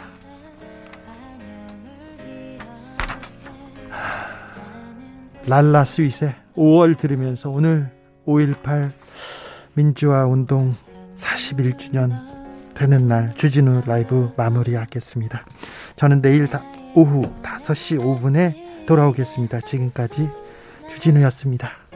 랄라 5.45 5.83
스윗의 5.83 6.35
5월 6.55 6.97
들으면서 6.97 7.49
오늘 7.49 7.91
5.18 8.25 8.91
민주화 9.73 10.25
운동 10.25 10.75
41주년 11.15 12.11
되는 12.73 13.07
날 13.07 13.33
주진우 13.35 13.81
라이브 13.85 14.31
마무리하겠습니다. 14.37 15.43
저는 15.97 16.21
내일 16.21 16.47
다 16.47 16.63
오후 16.95 17.23
5시 17.43 17.99
5분에 17.99 18.85
돌아오겠습니다. 18.85 19.59
지금까지 19.61 20.29
주진우였습니다. 20.89 21.88